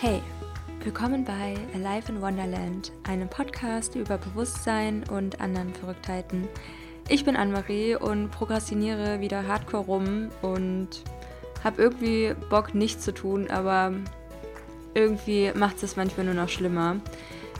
Hey, 0.00 0.20
willkommen 0.82 1.24
bei 1.24 1.54
Alive 1.72 2.10
in 2.10 2.20
Wonderland, 2.20 2.92
einem 3.04 3.28
Podcast 3.28 3.94
über 3.94 4.18
Bewusstsein 4.18 5.04
und 5.08 5.40
anderen 5.40 5.72
Verrücktheiten. 5.72 6.48
Ich 7.08 7.24
bin 7.24 7.36
Anne-Marie 7.36 7.94
und 7.94 8.30
prokrastiniere 8.30 9.20
wieder 9.20 9.46
hardcore 9.46 9.84
rum 9.84 10.28
und 10.42 10.88
habe 11.62 11.80
irgendwie 11.80 12.34
Bock, 12.50 12.74
nichts 12.74 13.04
zu 13.04 13.14
tun, 13.14 13.48
aber 13.48 13.92
irgendwie 14.94 15.52
macht 15.54 15.82
es 15.82 15.96
manchmal 15.96 16.26
nur 16.26 16.34
noch 16.34 16.48
schlimmer. 16.48 16.96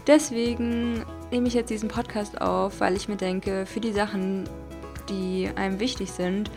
Deswegen 0.07 1.05
nehme 1.31 1.47
ich 1.47 1.55
jetzt 1.55 1.71
diesen 1.71 1.89
Podcast 1.89 2.41
auf, 2.41 2.81
weil 2.81 2.97
ich 2.97 3.09
mir 3.09 3.17
denke, 3.17 3.65
für 3.65 3.81
die 3.81 3.93
Sachen, 3.93 4.45
die 5.09 5.51
einem 5.55 5.79
wichtig 5.81 6.11
sind, 6.11 6.51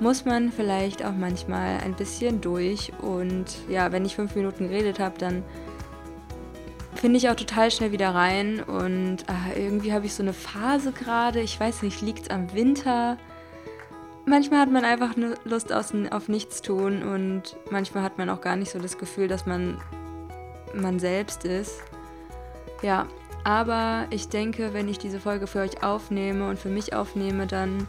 muss 0.00 0.24
man 0.24 0.52
vielleicht 0.52 1.04
auch 1.04 1.14
manchmal 1.14 1.78
ein 1.80 1.94
bisschen 1.94 2.40
durch. 2.40 2.92
Und 3.02 3.46
ja, 3.68 3.92
wenn 3.92 4.04
ich 4.04 4.16
fünf 4.16 4.34
Minuten 4.34 4.68
geredet 4.68 5.00
habe, 5.00 5.18
dann 5.18 5.42
finde 6.94 7.18
ich 7.18 7.28
auch 7.28 7.36
total 7.36 7.70
schnell 7.70 7.92
wieder 7.92 8.14
rein. 8.14 8.60
Und 8.62 9.18
ah, 9.28 9.52
irgendwie 9.56 9.92
habe 9.92 10.06
ich 10.06 10.14
so 10.14 10.22
eine 10.22 10.32
Phase 10.32 10.92
gerade. 10.92 11.40
Ich 11.40 11.58
weiß 11.58 11.82
nicht, 11.82 12.00
liegt 12.02 12.22
es 12.22 12.30
am 12.30 12.52
Winter? 12.52 13.18
Manchmal 14.26 14.60
hat 14.60 14.70
man 14.70 14.84
einfach 14.84 15.14
Lust 15.44 15.72
auf 15.72 16.28
nichts 16.28 16.60
tun 16.60 17.02
und 17.02 17.56
manchmal 17.70 18.02
hat 18.02 18.18
man 18.18 18.28
auch 18.28 18.42
gar 18.42 18.56
nicht 18.56 18.70
so 18.70 18.78
das 18.78 18.98
Gefühl, 18.98 19.26
dass 19.26 19.46
man 19.46 19.78
man 20.74 20.98
selbst 20.98 21.46
ist. 21.46 21.80
Ja, 22.82 23.06
aber 23.42 24.06
ich 24.10 24.28
denke, 24.28 24.74
wenn 24.74 24.88
ich 24.88 24.98
diese 24.98 25.20
Folge 25.20 25.46
für 25.46 25.60
euch 25.60 25.82
aufnehme 25.82 26.48
und 26.48 26.58
für 26.58 26.68
mich 26.68 26.94
aufnehme, 26.94 27.46
dann 27.46 27.86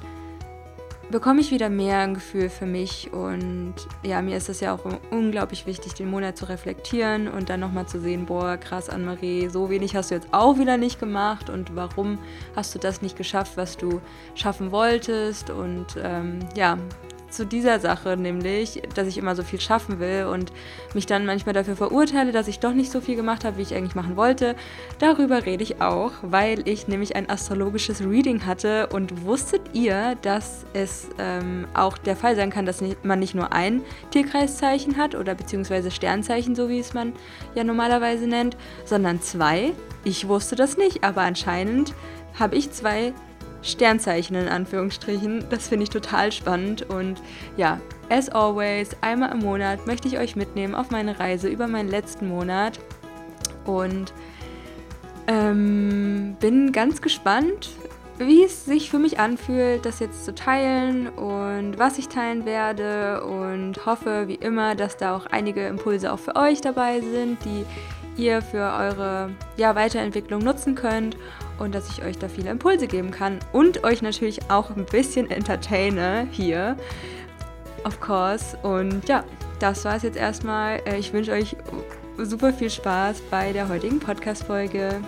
bekomme 1.12 1.42
ich 1.42 1.52
wieder 1.52 1.70
mehr 1.70 2.00
ein 2.00 2.14
Gefühl 2.14 2.50
für 2.50 2.66
mich. 2.66 3.12
Und 3.12 3.76
ja, 4.04 4.22
mir 4.22 4.38
ist 4.38 4.50
es 4.50 4.60
ja 4.60 4.74
auch 4.74 4.82
unglaublich 5.12 5.66
wichtig, 5.66 5.94
den 5.94 6.10
Monat 6.10 6.38
zu 6.38 6.46
reflektieren 6.46 7.28
und 7.28 7.50
dann 7.50 7.60
nochmal 7.60 7.88
zu 7.88 8.00
sehen, 8.00 8.26
boah, 8.26 8.58
krass, 8.58 8.90
Anne-Marie, 8.90 9.50
so 9.50 9.70
wenig 9.70 9.96
hast 9.96 10.12
du 10.12 10.16
jetzt 10.16 10.28
auch 10.32 10.58
wieder 10.58 10.78
nicht 10.78 11.00
gemacht 11.00 11.50
und 11.50 11.76
warum 11.76 12.20
hast 12.56 12.76
du 12.76 12.80
das 12.80 13.02
nicht 13.02 13.18
geschafft, 13.18 13.58
was 13.58 13.78
du 13.78 14.02
schaffen 14.36 14.72
wolltest. 14.72 15.50
Und 15.50 15.88
ähm, 16.02 16.40
ja, 16.56 16.78
zu 17.30 17.46
dieser 17.46 17.80
Sache, 17.80 18.18
nämlich, 18.18 18.82
dass 18.96 19.08
ich 19.08 19.18
immer 19.18 19.36
so 19.36 19.44
viel 19.44 19.60
schaffen 19.60 20.00
will 20.00 20.26
und 20.32 20.52
mich 20.94 21.06
dann 21.06 21.26
manchmal 21.26 21.54
dafür 21.54 21.76
verurteile, 21.76 22.32
dass 22.32 22.48
ich 22.48 22.60
doch 22.60 22.74
nicht 22.74 22.92
so 22.92 23.02
viel 23.02 23.16
gemacht 23.16 23.46
habe, 23.46 23.58
wie 23.58 23.62
ich 23.62 23.76
eigentlich 23.76 23.96
machen 23.96 24.16
wollte. 24.16 24.56
Darüber 25.00 25.46
rede 25.46 25.64
ich 25.64 25.82
auch, 25.82 26.12
weil 26.22 26.68
ich 26.68 26.88
nämlich 26.88 27.16
ein 27.16 27.30
astrologisches 27.30 28.02
Reading 28.02 28.46
hatte 28.46 28.88
und 28.88 29.26
wusstet 29.26 29.62
ihr, 29.74 30.16
dass 30.22 30.66
es 30.74 31.08
ähm, 31.18 31.68
auch 31.74 31.98
der 31.98 32.16
Fall 32.16 32.36
sein 32.36 32.50
kann, 32.50 32.66
dass 32.66 32.84
man 33.04 33.20
nicht 33.20 33.36
nur 33.36 33.54
ein 33.54 33.82
Tierkreiszeichen 34.12 34.98
hat 34.98 35.16
oder 35.16 35.36
beziehungsweise 35.36 35.92
Sternzeichen, 35.92 36.56
so 36.56 36.70
wie 36.70 36.80
es 36.80 36.94
man 36.94 37.14
ja 37.56 37.64
normalerweise 37.64 38.28
nennt, 38.28 38.58
sondern 38.86 39.22
zwei. 39.22 39.74
Ich 40.04 40.28
wusste 40.28 40.56
das 40.56 40.78
nicht, 40.78 41.04
aber 41.04 41.22
anscheinend 41.22 41.94
habe 42.40 42.56
ich 42.56 42.72
zwei 42.72 43.14
Sternzeichen 43.62 44.36
in 44.36 44.48
Anführungsstrichen. 44.48 45.46
Das 45.50 45.68
finde 45.68 45.84
ich 45.84 45.90
total 45.90 46.32
spannend. 46.32 46.84
Und 46.90 47.22
ja, 47.58 47.80
as 48.10 48.30
always, 48.30 48.92
einmal 49.02 49.32
im 49.32 49.40
Monat 49.40 49.86
möchte 49.88 50.08
ich 50.08 50.18
euch 50.18 50.36
mitnehmen 50.36 50.76
auf 50.76 50.92
meine 50.92 51.20
Reise 51.20 51.50
über 51.50 51.68
meinen 51.68 51.90
letzten 51.90 52.28
Monat. 52.28 52.80
Und 53.66 54.14
ähm, 55.28 56.38
bin 56.40 56.72
ganz 56.72 57.02
gespannt, 57.02 57.70
wie 58.18 58.44
es 58.44 58.66
sich 58.66 58.90
für 58.90 59.00
mich 59.00 59.20
anfühlt, 59.20 59.86
das 59.86 60.00
jetzt 60.00 60.26
zu 60.26 60.36
teilen 60.36 61.08
und 61.08 61.78
was 61.78 61.98
ich 61.98 62.10
teilen 62.10 62.46
werde. 62.46 63.24
Und 63.24 63.86
hoffe 63.86 64.28
wie 64.28 64.36
immer, 64.36 64.76
dass 64.76 64.98
da 64.98 65.16
auch 65.16 65.26
einige 65.26 65.68
Impulse 65.68 66.12
auch 66.12 66.20
für 66.20 66.36
euch 66.36 66.62
dabei 66.62 67.02
sind, 67.02 67.38
die 67.46 67.66
ihr 68.22 68.42
für 68.42 68.74
eure 68.74 69.30
ja, 69.56 69.76
Weiterentwicklung 69.76 70.42
nutzen 70.42 70.76
könnt 70.76 71.16
und 71.60 71.76
dass 71.76 71.90
ich 71.90 72.04
euch 72.04 72.18
da 72.18 72.28
viele 72.28 72.50
Impulse 72.50 72.88
geben 72.88 73.12
kann 73.12 73.40
und 73.52 73.84
euch 73.84 74.02
natürlich 74.02 74.50
auch 74.50 74.76
ein 74.76 74.86
bisschen 74.86 75.30
entertaine 75.30 76.28
hier. 76.32 76.78
Of 77.84 78.00
course. 78.00 78.58
Und 78.64 79.08
ja, 79.08 79.24
das 79.60 79.86
war 79.86 79.96
es 79.96 80.04
jetzt 80.04 80.18
erstmal. 80.18 80.82
Äh, 80.86 80.98
ich 80.98 81.14
wünsche 81.14 81.32
euch 81.32 81.56
super 82.18 82.54
viel 82.54 82.70
Spaß 82.70 83.22
bei 83.30 83.54
der 83.54 83.70
heutigen 83.70 84.00
Podcast-Folge. 84.00 85.02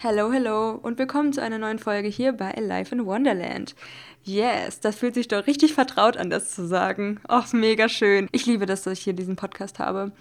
Hallo, 0.00 0.30
hallo 0.32 0.78
und 0.80 0.96
willkommen 0.98 1.32
zu 1.32 1.42
einer 1.42 1.58
neuen 1.58 1.80
Folge 1.80 2.08
hier 2.08 2.32
bei 2.32 2.52
Life 2.52 2.94
in 2.94 3.04
Wonderland. 3.04 3.74
Yes, 4.22 4.78
das 4.78 4.96
fühlt 4.96 5.14
sich 5.14 5.26
doch 5.26 5.46
richtig 5.46 5.74
vertraut 5.74 6.16
an, 6.16 6.30
das 6.30 6.54
zu 6.54 6.66
sagen. 6.66 7.20
Och, 7.28 7.52
mega 7.52 7.88
schön. 7.88 8.28
Ich 8.30 8.46
liebe 8.46 8.66
das, 8.66 8.82
dass 8.82 8.92
ich 8.92 9.00
hier 9.00 9.12
diesen 9.12 9.36
Podcast 9.36 9.78
habe 9.78 10.12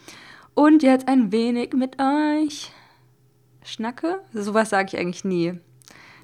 und 0.57 0.81
jetzt 0.81 1.07
ein 1.07 1.31
wenig 1.31 1.73
mit 1.73 1.97
euch 2.01 2.71
schnacke. 3.63 4.21
Sowas 4.33 4.71
sage 4.71 4.87
ich 4.91 4.99
eigentlich 4.99 5.23
nie. 5.23 5.53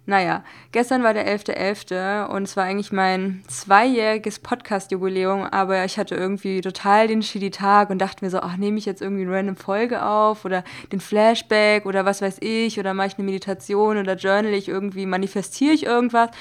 Naja, 0.07 0.43
gestern 0.71 1.03
war 1.03 1.13
der 1.13 1.27
11.11. 1.27 1.93
.11. 1.93 2.25
und 2.25 2.43
es 2.43 2.57
war 2.57 2.63
eigentlich 2.63 2.91
mein 2.91 3.43
zweijähriges 3.47 4.39
Podcast-Jubiläum, 4.39 5.43
aber 5.43 5.85
ich 5.85 5.99
hatte 5.99 6.15
irgendwie 6.15 6.61
total 6.61 7.07
den 7.07 7.21
shitty 7.21 7.51
Tag 7.51 7.91
und 7.91 7.99
dachte 7.99 8.25
mir 8.25 8.31
so, 8.31 8.39
ach, 8.39 8.57
nehme 8.57 8.79
ich 8.79 8.85
jetzt 8.85 9.03
irgendwie 9.03 9.21
eine 9.21 9.33
random 9.33 9.55
Folge 9.55 10.03
auf 10.03 10.45
oder 10.45 10.63
den 10.91 10.99
Flashback 10.99 11.85
oder 11.85 12.03
was 12.03 12.23
weiß 12.23 12.37
ich 12.41 12.79
oder 12.79 12.95
mache 12.95 13.09
ich 13.09 13.17
eine 13.19 13.25
Meditation 13.25 13.97
oder 13.97 14.15
journal 14.15 14.53
ich 14.53 14.67
irgendwie, 14.67 15.05
manifestiere 15.05 15.73
ich 15.73 15.85
irgendwas. 15.85 16.31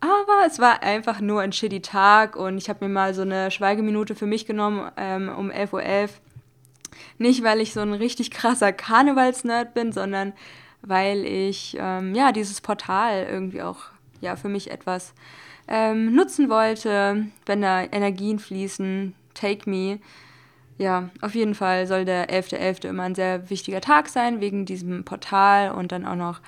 Aber 0.00 0.46
es 0.46 0.58
war 0.58 0.82
einfach 0.82 1.20
nur 1.20 1.42
ein 1.42 1.52
shitty 1.52 1.82
Tag 1.82 2.34
und 2.34 2.56
ich 2.56 2.70
habe 2.70 2.86
mir 2.86 2.92
mal 2.92 3.12
so 3.12 3.22
eine 3.22 3.50
Schweigeminute 3.50 4.14
für 4.14 4.26
mich 4.26 4.46
genommen 4.46 4.90
ähm, 4.96 5.28
um 5.28 5.50
11.11 5.50 5.72
Uhr 5.74 5.82
nicht, 7.18 7.42
weil 7.42 7.60
ich 7.60 7.72
so 7.72 7.80
ein 7.80 7.92
richtig 7.92 8.30
krasser 8.30 8.72
Karnevalsnerd 8.72 9.74
bin, 9.74 9.92
sondern 9.92 10.32
weil 10.82 11.24
ich 11.24 11.76
ähm, 11.80 12.14
ja 12.14 12.32
dieses 12.32 12.60
Portal 12.60 13.26
irgendwie 13.30 13.62
auch 13.62 13.78
ja 14.20 14.36
für 14.36 14.48
mich 14.48 14.70
etwas 14.70 15.14
ähm, 15.68 16.14
nutzen 16.14 16.48
wollte, 16.48 17.26
wenn 17.44 17.62
da 17.62 17.82
Energien 17.82 18.38
fließen. 18.38 19.14
Take 19.34 19.68
me. 19.68 19.98
Ja, 20.78 21.10
auf 21.22 21.34
jeden 21.34 21.54
Fall 21.54 21.86
soll 21.86 22.04
der 22.04 22.28
11.11. 22.28 22.58
.11. 22.58 22.88
immer 22.88 23.04
ein 23.04 23.14
sehr 23.14 23.48
wichtiger 23.48 23.80
Tag 23.80 24.08
sein, 24.08 24.40
wegen 24.40 24.66
diesem 24.66 25.04
Portal 25.04 25.72
und 25.72 25.90
dann 25.90 26.04
auch 26.04 26.16
noch 26.16 26.40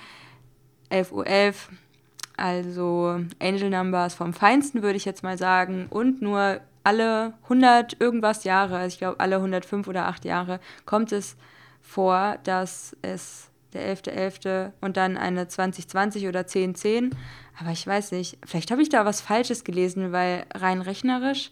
11.11 0.91 1.11
Uhr. 1.11 1.25
.11. 1.25 1.55
Also 2.37 3.19
Angel 3.39 3.69
Numbers 3.69 4.13
vom 4.13 4.33
Feinsten, 4.33 4.81
würde 4.81 4.95
ich 4.95 5.03
jetzt 5.03 5.23
mal 5.23 5.37
sagen. 5.37 5.87
Und 5.89 6.21
nur 6.21 6.61
alle 6.83 7.33
100 7.43 7.99
irgendwas 7.99 8.43
Jahre, 8.43 8.77
also 8.77 8.93
ich 8.93 8.99
glaube 8.99 9.19
alle 9.19 9.37
105 9.37 9.87
oder 9.87 10.07
8 10.07 10.25
Jahre, 10.25 10.59
kommt 10.85 11.11
es 11.11 11.35
vor, 11.81 12.37
dass 12.43 12.95
es 13.01 13.49
der 13.73 13.95
11.11. 13.95 14.41
.11. 14.47 14.71
und 14.81 14.97
dann 14.97 15.17
eine 15.17 15.47
2020 15.47 16.27
oder 16.27 16.39
1010. 16.39 17.15
Aber 17.59 17.71
ich 17.71 17.85
weiß 17.85 18.11
nicht, 18.13 18.37
vielleicht 18.45 18.71
habe 18.71 18.81
ich 18.81 18.89
da 18.89 19.05
was 19.05 19.21
Falsches 19.21 19.63
gelesen, 19.63 20.11
weil 20.11 20.45
rein 20.53 20.81
rechnerisch 20.81 21.51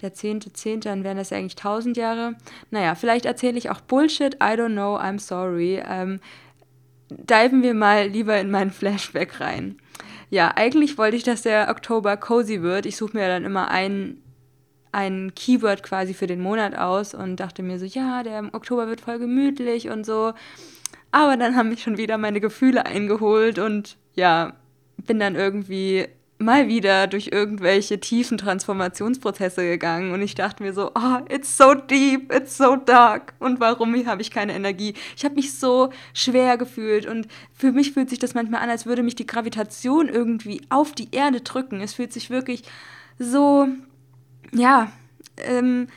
der 0.00 0.12
10.10., 0.12 0.54
10., 0.54 0.80
dann 0.80 1.04
wären 1.04 1.16
das 1.16 1.30
ja 1.30 1.38
eigentlich 1.38 1.56
1000 1.56 1.96
Jahre. 1.96 2.34
Naja, 2.70 2.94
vielleicht 2.94 3.26
erzähle 3.26 3.58
ich 3.58 3.70
auch 3.70 3.80
Bullshit, 3.80 4.34
I 4.34 4.56
don't 4.56 4.72
know, 4.72 4.96
I'm 4.98 5.20
sorry. 5.20 5.82
Ähm, 5.86 6.20
diven 7.10 7.62
wir 7.62 7.74
mal 7.74 8.08
lieber 8.08 8.38
in 8.40 8.50
meinen 8.50 8.72
Flashback 8.72 9.40
rein. 9.40 9.78
Ja, 10.30 10.52
eigentlich 10.56 10.98
wollte 10.98 11.16
ich, 11.16 11.22
dass 11.22 11.42
der 11.42 11.68
Oktober 11.70 12.16
cozy 12.16 12.62
wird. 12.62 12.86
Ich 12.86 12.96
suche 12.96 13.16
mir 13.16 13.28
dann 13.28 13.44
immer 13.44 13.70
einen 13.70 14.23
ein 14.94 15.34
Keyword 15.34 15.82
quasi 15.82 16.14
für 16.14 16.26
den 16.26 16.40
Monat 16.40 16.76
aus 16.76 17.14
und 17.14 17.36
dachte 17.36 17.62
mir 17.62 17.78
so, 17.78 17.84
ja, 17.84 18.22
der 18.22 18.48
Oktober 18.52 18.86
wird 18.86 19.00
voll 19.00 19.18
gemütlich 19.18 19.90
und 19.90 20.06
so. 20.06 20.32
Aber 21.10 21.36
dann 21.36 21.56
haben 21.56 21.68
mich 21.68 21.82
schon 21.82 21.98
wieder 21.98 22.16
meine 22.16 22.40
Gefühle 22.40 22.86
eingeholt 22.86 23.58
und 23.58 23.96
ja, 24.14 24.54
bin 24.96 25.18
dann 25.18 25.34
irgendwie 25.34 26.06
mal 26.38 26.68
wieder 26.68 27.06
durch 27.06 27.30
irgendwelche 27.32 28.00
tiefen 28.00 28.38
Transformationsprozesse 28.38 29.62
gegangen 29.62 30.12
und 30.12 30.22
ich 30.22 30.34
dachte 30.34 30.62
mir 30.62 30.72
so, 30.72 30.90
oh, 30.94 31.18
it's 31.28 31.56
so 31.56 31.74
deep, 31.74 32.32
it's 32.32 32.56
so 32.56 32.76
dark 32.76 33.34
und 33.38 33.60
warum 33.60 33.94
habe 34.06 34.22
ich 34.22 34.30
keine 34.30 34.54
Energie? 34.54 34.94
Ich 35.16 35.24
habe 35.24 35.36
mich 35.36 35.58
so 35.58 35.90
schwer 36.12 36.56
gefühlt 36.56 37.06
und 37.06 37.28
für 37.52 37.72
mich 37.72 37.92
fühlt 37.92 38.10
sich 38.10 38.18
das 38.18 38.34
manchmal 38.34 38.62
an, 38.62 38.70
als 38.70 38.86
würde 38.86 39.02
mich 39.02 39.14
die 39.14 39.26
Gravitation 39.26 40.08
irgendwie 40.08 40.60
auf 40.68 40.92
die 40.92 41.08
Erde 41.12 41.40
drücken. 41.40 41.80
Es 41.80 41.94
fühlt 41.94 42.12
sich 42.12 42.30
wirklich 42.30 42.62
so 43.18 43.68
ja, 44.54 44.90
ähm, 45.38 45.88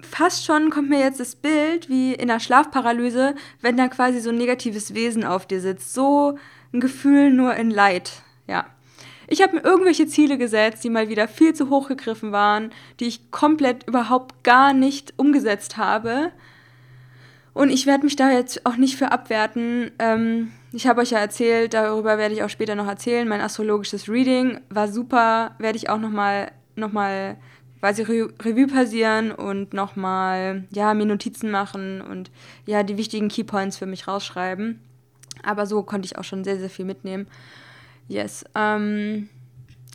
fast 0.00 0.44
schon 0.44 0.70
kommt 0.70 0.88
mir 0.88 1.00
jetzt 1.00 1.20
das 1.20 1.36
Bild 1.36 1.88
wie 1.88 2.14
in 2.14 2.28
der 2.28 2.40
Schlafparalyse, 2.40 3.34
wenn 3.60 3.76
da 3.76 3.88
quasi 3.88 4.20
so 4.20 4.30
ein 4.30 4.38
negatives 4.38 4.94
Wesen 4.94 5.24
auf 5.24 5.46
dir 5.46 5.60
sitzt. 5.60 5.94
So 5.94 6.38
ein 6.72 6.80
Gefühl 6.80 7.30
nur 7.30 7.54
in 7.54 7.70
Leid, 7.70 8.22
ja. 8.46 8.66
Ich 9.30 9.42
habe 9.42 9.56
mir 9.56 9.62
irgendwelche 9.62 10.06
Ziele 10.06 10.38
gesetzt, 10.38 10.82
die 10.84 10.90
mal 10.90 11.10
wieder 11.10 11.28
viel 11.28 11.54
zu 11.54 11.68
hoch 11.68 11.88
gegriffen 11.88 12.32
waren, 12.32 12.72
die 12.98 13.06
ich 13.06 13.30
komplett 13.30 13.86
überhaupt 13.86 14.42
gar 14.42 14.72
nicht 14.72 15.12
umgesetzt 15.18 15.76
habe. 15.76 16.32
Und 17.52 17.68
ich 17.68 17.84
werde 17.84 18.04
mich 18.04 18.16
da 18.16 18.30
jetzt 18.30 18.64
auch 18.64 18.76
nicht 18.76 18.96
für 18.96 19.12
abwerten. 19.12 19.90
Ähm, 19.98 20.52
ich 20.72 20.86
habe 20.86 21.02
euch 21.02 21.10
ja 21.10 21.18
erzählt, 21.18 21.74
darüber 21.74 22.16
werde 22.16 22.34
ich 22.34 22.42
auch 22.42 22.48
später 22.48 22.74
noch 22.74 22.86
erzählen. 22.86 23.28
Mein 23.28 23.42
astrologisches 23.42 24.08
Reading 24.08 24.60
war 24.70 24.88
super, 24.88 25.56
werde 25.58 25.76
ich 25.76 25.90
auch 25.90 25.98
noch 25.98 26.10
mal, 26.10 26.50
noch 26.76 26.92
mal 26.92 27.36
quasi 27.80 28.02
Re 28.02 28.28
Revue 28.42 28.66
passieren 28.66 29.32
und 29.32 29.72
nochmal, 29.72 30.64
ja, 30.70 30.94
mir 30.94 31.06
Notizen 31.06 31.50
machen 31.50 32.00
und 32.00 32.30
ja, 32.66 32.82
die 32.82 32.96
wichtigen 32.96 33.28
Keypoints 33.28 33.76
für 33.76 33.86
mich 33.86 34.08
rausschreiben. 34.08 34.80
Aber 35.42 35.66
so 35.66 35.82
konnte 35.82 36.06
ich 36.06 36.18
auch 36.18 36.24
schon 36.24 36.44
sehr, 36.44 36.58
sehr 36.58 36.70
viel 36.70 36.84
mitnehmen. 36.84 37.26
Yes. 38.08 38.44
Ähm, 38.54 39.28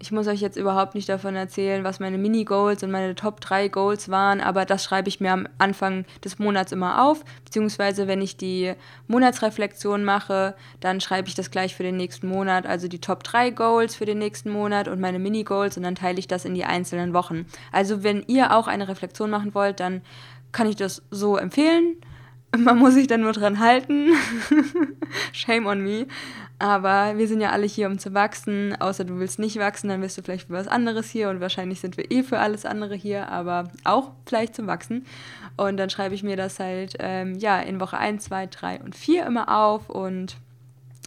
ich 0.04 0.12
muss 0.12 0.28
euch 0.28 0.42
jetzt 0.42 0.58
überhaupt 0.58 0.96
nicht 0.96 1.08
davon 1.08 1.34
erzählen, 1.38 1.86
was 1.86 2.02
meine 2.02 2.18
Mini-Goals 2.18 2.84
und 2.84 2.92
meine 2.92 3.16
Top 3.16 3.40
3 3.40 3.70
Goals 3.70 4.10
waren, 4.10 4.42
aber 4.42 4.66
das 4.66 4.84
schreibe 4.84 5.08
ich 5.08 5.22
mir 5.22 5.32
am 5.32 5.48
Anfang 5.60 6.04
des 6.26 6.40
Monats 6.40 6.74
immer 6.74 7.06
auf. 7.06 7.24
Beziehungsweise, 7.46 8.06
wenn 8.06 8.22
ich 8.22 8.36
die 8.36 8.74
Monatsreflexion 9.08 10.04
mache, 10.04 10.56
dann 10.82 11.00
schreibe 11.00 11.30
ich 11.30 11.36
das 11.36 11.52
gleich 11.52 11.74
für 11.74 11.84
den 11.84 11.96
nächsten 11.96 12.28
Monat, 12.28 12.66
also 12.66 12.90
die 12.90 13.00
Top 13.00 13.24
3 13.24 13.52
Goals 13.52 13.96
für 13.96 14.04
den 14.04 14.18
nächsten 14.18 14.50
Monat 14.50 14.90
und 14.90 15.00
meine 15.00 15.20
Mini-Goals 15.20 15.78
und 15.78 15.84
dann 15.84 15.96
teile 15.96 16.20
ich 16.20 16.28
das 16.28 16.44
in 16.44 16.54
die 16.54 16.66
einzelnen 16.66 17.14
Wochen. 17.14 17.46
Also, 17.72 18.04
wenn 18.04 18.24
ihr 18.28 18.54
auch 18.54 18.68
eine 18.68 18.90
Reflexion 18.90 19.30
machen 19.30 19.56
wollt, 19.56 19.80
dann 19.80 20.02
kann 20.52 20.68
ich 20.68 20.76
das 20.76 21.02
so 21.12 21.38
empfehlen. 21.38 21.96
Man 22.58 22.78
muss 22.78 22.94
sich 22.94 23.08
dann 23.08 23.22
nur 23.22 23.34
dran 23.34 23.60
halten. 23.60 24.10
Shame 25.32 25.66
on 25.66 25.82
me. 25.82 26.08
Aber 26.60 27.18
wir 27.18 27.28
sind 27.28 27.42
ja 27.42 27.50
alle 27.50 27.66
hier, 27.66 27.88
um 27.88 27.98
zu 27.98 28.14
wachsen. 28.14 28.80
Außer 28.80 29.04
du 29.04 29.20
willst 29.20 29.40
nicht 29.40 29.58
wachsen, 29.58 29.90
dann 29.90 30.02
bist 30.02 30.18
du 30.18 30.22
vielleicht 30.22 30.48
für 30.48 30.54
was 30.54 30.68
anderes 30.68 31.10
hier. 31.10 31.30
Und 31.30 31.42
wahrscheinlich 31.42 31.80
sind 31.80 31.98
wir 31.98 32.12
eh 32.12 32.24
für 32.24 32.40
alles 32.40 32.66
andere 32.66 32.96
hier, 32.96 33.30
aber 33.30 33.66
auch 33.84 34.12
vielleicht 34.26 34.56
zum 34.56 34.68
Wachsen. 34.68 35.06
Und 35.58 35.78
dann 35.78 35.90
schreibe 35.90 36.16
ich 36.16 36.24
mir 36.24 36.38
das 36.38 36.60
halt 36.60 36.96
ähm, 37.00 37.36
ja, 37.36 37.60
in 37.60 37.80
Woche 37.80 37.98
1, 37.98 38.24
2, 38.26 38.48
3 38.48 38.82
und 38.82 38.96
4 38.96 39.26
immer 39.26 39.56
auf. 39.58 39.90
Und 39.90 40.38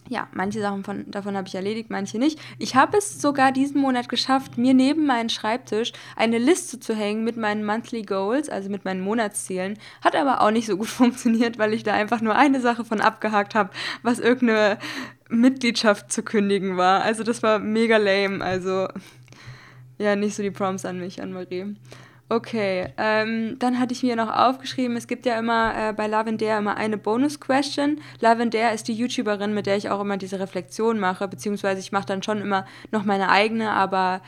ja, 0.09 0.27
manche 0.33 0.61
Sachen 0.61 0.83
von, 0.83 1.09
davon 1.09 1.35
habe 1.35 1.47
ich 1.47 1.55
erledigt, 1.55 1.89
manche 1.89 2.17
nicht. 2.17 2.39
Ich 2.59 2.75
habe 2.75 2.97
es 2.97 3.21
sogar 3.21 3.51
diesen 3.51 3.81
Monat 3.81 4.09
geschafft, 4.09 4.57
mir 4.57 4.73
neben 4.73 5.05
meinen 5.05 5.29
Schreibtisch 5.29 5.93
eine 6.15 6.37
Liste 6.37 6.79
zu 6.79 6.95
hängen 6.95 7.23
mit 7.23 7.37
meinen 7.37 7.65
Monthly 7.65 8.03
Goals, 8.03 8.49
also 8.49 8.69
mit 8.69 8.85
meinen 8.85 9.01
Monatszielen. 9.01 9.77
Hat 10.01 10.15
aber 10.15 10.41
auch 10.41 10.51
nicht 10.51 10.67
so 10.67 10.77
gut 10.77 10.87
funktioniert, 10.87 11.57
weil 11.57 11.73
ich 11.73 11.83
da 11.83 11.93
einfach 11.93 12.21
nur 12.21 12.35
eine 12.35 12.61
Sache 12.61 12.85
von 12.85 13.01
abgehakt 13.01 13.55
habe, 13.55 13.69
was 14.03 14.19
irgendeine 14.19 14.77
Mitgliedschaft 15.29 16.11
zu 16.11 16.23
kündigen 16.23 16.77
war. 16.77 17.01
Also 17.01 17.23
das 17.23 17.43
war 17.43 17.59
mega 17.59 17.97
lame. 17.97 18.43
Also 18.43 18.87
ja, 19.97 20.15
nicht 20.15 20.35
so 20.35 20.43
die 20.43 20.51
Prompts 20.51 20.85
an 20.85 20.99
mich, 20.99 21.21
an 21.21 21.33
Marie. 21.33 21.75
Okay, 22.29 22.89
ähm, 22.97 23.57
dann 23.57 23.79
hatte 23.79 23.93
ich 23.93 24.03
mir 24.03 24.17
noch 24.17 24.29
aufgeschrieben, 24.29 24.97
es 24.97 25.07
gibt 25.07 25.25
ja 25.25 25.39
immer 25.39 25.73
äh, 25.77 25.93
bei 25.93 26.07
Lavender 26.07 26.57
immer 26.57 26.75
eine 26.75 26.97
Bonus-Question. 26.97 28.01
Lavender 28.19 28.73
ist 28.73 28.89
die 28.89 28.93
YouTuberin, 28.93 29.53
mit 29.53 29.65
der 29.65 29.77
ich 29.77 29.89
auch 29.89 30.01
immer 30.01 30.17
diese 30.17 30.37
Reflexion 30.37 30.99
mache, 30.99 31.29
beziehungsweise 31.29 31.79
ich 31.79 31.93
mache 31.93 32.05
dann 32.05 32.21
schon 32.21 32.41
immer 32.41 32.65
noch 32.91 33.05
meine 33.05 33.29
eigene, 33.29 33.71
aber 33.71 34.21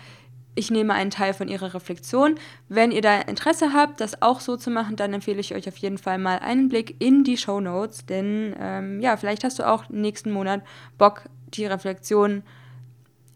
ich 0.56 0.72
nehme 0.72 0.94
einen 0.94 1.12
Teil 1.12 1.34
von 1.34 1.50
ihrer 1.50 1.74
Reflexion. 1.74 2.36
Wenn 2.69 2.92
ihr 2.92 3.01
da 3.01 3.19
Interesse 3.19 3.74
habt, 3.74 4.00
das 4.00 4.22
auch 4.22 4.40
so 4.40 4.56
zu 4.56 4.72
machen, 4.72 4.96
dann 4.96 5.13
empfehle 5.13 5.42
ich 5.42 5.54
euch 5.54 5.68
auf 5.68 5.78
jeden 5.78 5.98
Fall 5.98 6.19
mal 6.19 6.40
einen 6.40 6.69
Blick 6.69 6.96
in 7.00 7.25
die 7.25 7.38
Show 7.38 7.60
Notes, 7.60 8.06
denn 8.06 8.56
ähm, 8.62 9.01
ja, 9.01 9.18
vielleicht 9.18 9.44
hast 9.44 9.60
du 9.60 9.68
auch 9.68 9.90
nächsten 9.90 10.31
Monat 10.31 10.62
Bock, 10.98 11.24
die 11.54 11.66
Reflexion 11.66 12.44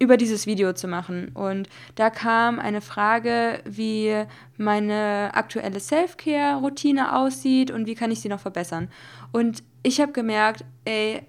über 0.03 0.17
dieses 0.17 0.45
Video 0.45 0.73
zu 0.73 0.87
machen. 0.87 1.29
Und 1.33 1.69
da 1.95 2.09
kam 2.09 2.59
eine 2.59 2.81
Frage, 2.81 3.61
wie 3.65 4.25
meine 4.57 5.31
aktuelle 5.33 5.79
Self-Care-Routine 5.79 7.15
aussieht 7.17 7.71
und 7.71 7.87
wie 7.87 7.95
kann 7.95 8.11
ich 8.11 8.19
sie 8.19 8.29
noch 8.29 8.41
verbessern. 8.41 8.89
Und 9.31 9.63
ich 9.81 10.01
habe 10.01 10.11
gemerkt, 10.11 10.65
ey, 10.85 11.23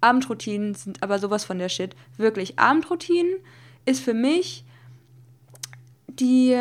Abendroutinen 0.00 0.74
sind 0.74 1.02
aber 1.02 1.18
sowas 1.18 1.44
von 1.44 1.58
der 1.58 1.68
Shit. 1.68 1.94
Wirklich, 2.16 2.58
Abendroutinen 2.58 3.34
ist 3.84 4.02
für 4.02 4.14
mich 4.14 4.64
die 6.08 6.56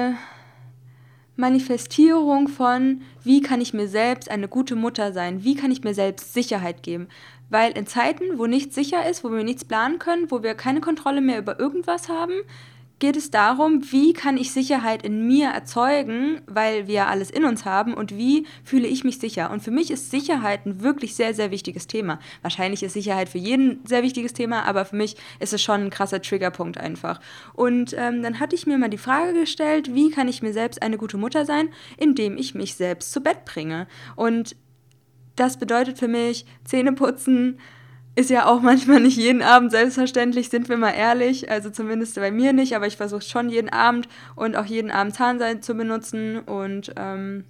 Manifestierung 1.39 2.47
von, 2.47 3.01
wie 3.23 3.41
kann 3.41 3.61
ich 3.61 3.73
mir 3.73 3.87
selbst 3.87 4.29
eine 4.29 4.47
gute 4.47 4.75
Mutter 4.75 5.13
sein, 5.13 5.43
wie 5.43 5.55
kann 5.55 5.71
ich 5.71 5.83
mir 5.83 5.93
selbst 5.93 6.33
Sicherheit 6.33 6.83
geben. 6.83 7.07
Weil 7.49 7.71
in 7.75 7.87
Zeiten, 7.87 8.37
wo 8.37 8.45
nichts 8.45 8.75
sicher 8.75 9.09
ist, 9.09 9.23
wo 9.23 9.31
wir 9.31 9.43
nichts 9.43 9.65
planen 9.65 9.97
können, 9.97 10.29
wo 10.29 10.43
wir 10.43 10.53
keine 10.53 10.81
Kontrolle 10.81 11.21
mehr 11.21 11.39
über 11.39 11.59
irgendwas 11.59 12.09
haben, 12.09 12.33
geht 12.99 13.15
es 13.15 13.31
darum, 13.31 13.81
wie 13.91 14.13
kann 14.13 14.37
ich 14.37 14.51
Sicherheit 14.51 15.03
in 15.03 15.25
mir 15.25 15.49
erzeugen, 15.49 16.41
weil 16.47 16.87
wir 16.87 17.07
alles 17.07 17.31
in 17.31 17.45
uns 17.45 17.65
haben 17.65 17.93
und 17.93 18.15
wie 18.17 18.45
fühle 18.63 18.87
ich 18.87 19.03
mich 19.03 19.19
sicher. 19.19 19.51
Und 19.51 19.61
für 19.61 19.71
mich 19.71 19.89
ist 19.89 20.11
Sicherheit 20.11 20.65
ein 20.65 20.81
wirklich 20.81 21.15
sehr, 21.15 21.33
sehr 21.33 21.49
wichtiges 21.49 21.87
Thema. 21.87 22.19
Wahrscheinlich 22.41 22.83
ist 22.83 22.93
Sicherheit 22.93 23.29
für 23.29 23.37
jeden 23.37 23.69
ein 23.69 23.85
sehr 23.85 24.03
wichtiges 24.03 24.33
Thema, 24.33 24.63
aber 24.63 24.85
für 24.85 24.97
mich 24.97 25.15
ist 25.39 25.53
es 25.53 25.61
schon 25.61 25.85
ein 25.85 25.89
krasser 25.89 26.21
Triggerpunkt 26.21 26.77
einfach. 26.77 27.21
Und 27.53 27.95
ähm, 27.97 28.21
dann 28.21 28.39
hatte 28.39 28.55
ich 28.55 28.67
mir 28.67 28.77
mal 28.77 28.89
die 28.89 28.97
Frage 28.97 29.33
gestellt, 29.33 29.95
wie 29.95 30.11
kann 30.11 30.27
ich 30.27 30.41
mir 30.41 30.53
selbst 30.53 30.81
eine 30.81 30.97
gute 30.97 31.17
Mutter 31.17 31.45
sein, 31.45 31.69
indem 31.97 32.37
ich 32.37 32.53
mich 32.53 32.75
selbst 32.75 33.11
zu 33.13 33.21
Bett 33.21 33.45
bringe. 33.45 33.87
Und 34.17 34.55
das 35.37 35.57
bedeutet 35.57 35.97
für 35.97 36.09
mich 36.09 36.45
Zähne 36.65 36.91
putzen, 36.91 37.59
ist 38.15 38.29
ja 38.29 38.45
auch 38.45 38.61
manchmal 38.61 38.99
nicht 38.99 39.17
jeden 39.17 39.41
Abend 39.41 39.71
selbstverständlich, 39.71 40.49
sind 40.49 40.69
wir 40.69 40.77
mal 40.77 40.91
ehrlich. 40.91 41.49
Also 41.49 41.69
zumindest 41.69 42.15
bei 42.15 42.31
mir 42.31 42.53
nicht, 42.53 42.75
aber 42.75 42.87
ich 42.87 42.97
versuche 42.97 43.21
schon 43.21 43.49
jeden 43.49 43.69
Abend 43.69 44.07
und 44.35 44.55
auch 44.55 44.65
jeden 44.65 44.91
Abend 44.91 45.15
Zahnseide 45.15 45.61
zu 45.61 45.75
benutzen 45.75 46.39
und 46.39 46.93
ähm, 46.97 47.45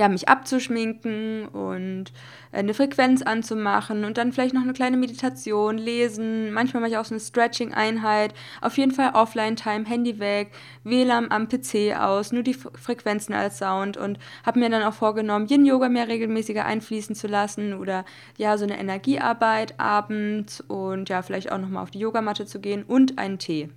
ja, 0.00 0.08
mich 0.08 0.30
abzuschminken 0.30 1.46
und 1.48 2.06
eine 2.52 2.72
Frequenz 2.72 3.20
anzumachen 3.20 4.06
und 4.06 4.16
dann 4.16 4.32
vielleicht 4.32 4.54
noch 4.54 4.62
eine 4.62 4.72
kleine 4.72 4.96
Meditation, 4.96 5.76
lesen. 5.76 6.52
Manchmal 6.52 6.80
mache 6.80 6.92
ich 6.92 6.96
auch 6.96 7.04
so 7.04 7.12
eine 7.12 7.20
Stretching-Einheit. 7.20 8.32
Auf 8.62 8.78
jeden 8.78 8.92
Fall 8.92 9.10
Offline-Time, 9.12 9.84
Handy 9.84 10.18
weg, 10.18 10.52
WLAN 10.84 11.30
am 11.30 11.48
PC 11.48 12.00
aus, 12.00 12.32
nur 12.32 12.42
die 12.42 12.54
Frequenzen 12.54 13.34
als 13.34 13.58
Sound 13.58 13.98
und 13.98 14.18
habe 14.46 14.60
mir 14.60 14.70
dann 14.70 14.84
auch 14.84 14.94
vorgenommen, 14.94 15.48
Yin-Yoga 15.48 15.90
mehr 15.90 16.08
regelmäßiger 16.08 16.64
einfließen 16.64 17.14
zu 17.14 17.26
lassen 17.26 17.74
oder 17.74 18.06
ja, 18.38 18.56
so 18.56 18.64
eine 18.64 18.80
Energiearbeit 18.80 19.78
abends 19.78 20.62
und 20.62 21.10
ja, 21.10 21.20
vielleicht 21.20 21.52
auch 21.52 21.58
nochmal 21.58 21.82
auf 21.82 21.90
die 21.90 21.98
Yogamatte 21.98 22.46
zu 22.46 22.58
gehen 22.58 22.84
und 22.84 23.18
einen 23.18 23.38
Tee. 23.38 23.68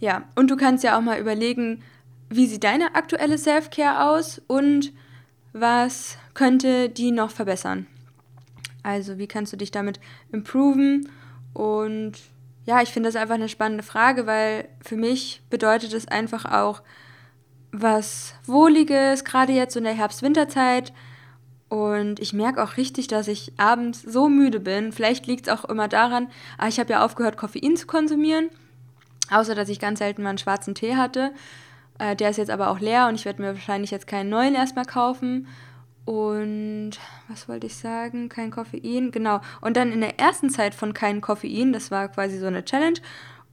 Ja, 0.00 0.24
und 0.34 0.50
du 0.50 0.56
kannst 0.56 0.82
ja 0.82 0.98
auch 0.98 1.02
mal 1.02 1.20
überlegen, 1.20 1.84
wie 2.30 2.46
sieht 2.46 2.64
deine 2.64 2.96
aktuelle 2.96 3.38
Self-Care 3.38 4.08
aus 4.10 4.42
und 4.48 4.92
was 5.52 6.16
könnte 6.34 6.88
die 6.88 7.10
noch 7.10 7.30
verbessern? 7.30 7.86
Also 8.82 9.18
wie 9.18 9.26
kannst 9.26 9.52
du 9.52 9.56
dich 9.56 9.70
damit 9.70 10.00
improven? 10.32 11.08
Und 11.52 12.14
ja, 12.64 12.80
ich 12.82 12.90
finde 12.90 13.08
das 13.08 13.16
einfach 13.16 13.34
eine 13.34 13.48
spannende 13.48 13.82
Frage, 13.82 14.26
weil 14.26 14.68
für 14.80 14.96
mich 14.96 15.42
bedeutet 15.50 15.92
es 15.92 16.08
einfach 16.08 16.44
auch 16.44 16.82
was 17.72 18.34
Wohliges, 18.46 19.24
gerade 19.24 19.52
jetzt 19.52 19.76
in 19.76 19.84
der 19.84 19.94
Herbst-Winterzeit. 19.94 20.92
Und 21.68 22.20
ich 22.20 22.34
merke 22.34 22.62
auch 22.62 22.76
richtig, 22.76 23.06
dass 23.08 23.28
ich 23.28 23.52
abends 23.56 24.02
so 24.02 24.28
müde 24.28 24.60
bin. 24.60 24.92
Vielleicht 24.92 25.26
liegt 25.26 25.46
es 25.46 25.52
auch 25.52 25.64
immer 25.64 25.88
daran, 25.88 26.28
ah, 26.58 26.68
ich 26.68 26.78
habe 26.78 26.92
ja 26.92 27.04
aufgehört, 27.04 27.38
Koffein 27.38 27.76
zu 27.76 27.86
konsumieren. 27.86 28.50
Außer, 29.30 29.54
dass 29.54 29.70
ich 29.70 29.80
ganz 29.80 29.98
selten 29.98 30.22
mal 30.22 30.30
einen 30.30 30.38
schwarzen 30.38 30.74
Tee 30.74 30.96
hatte. 30.96 31.32
Äh, 31.98 32.16
der 32.16 32.30
ist 32.30 32.36
jetzt 32.36 32.50
aber 32.50 32.68
auch 32.68 32.80
leer 32.80 33.08
und 33.08 33.14
ich 33.14 33.24
werde 33.24 33.42
mir 33.42 33.48
wahrscheinlich 33.48 33.90
jetzt 33.90 34.06
keinen 34.06 34.30
neuen 34.30 34.54
erstmal 34.54 34.84
kaufen. 34.84 35.46
Und 36.04 36.92
was 37.28 37.48
wollte 37.48 37.66
ich 37.66 37.76
sagen? 37.76 38.28
Kein 38.28 38.50
Koffein, 38.50 39.12
genau. 39.12 39.40
Und 39.60 39.76
dann 39.76 39.92
in 39.92 40.00
der 40.00 40.18
ersten 40.18 40.50
Zeit 40.50 40.74
von 40.74 40.94
kein 40.94 41.20
Koffein, 41.20 41.72
das 41.72 41.90
war 41.90 42.08
quasi 42.08 42.38
so 42.38 42.46
eine 42.46 42.64
Challenge. 42.64 42.98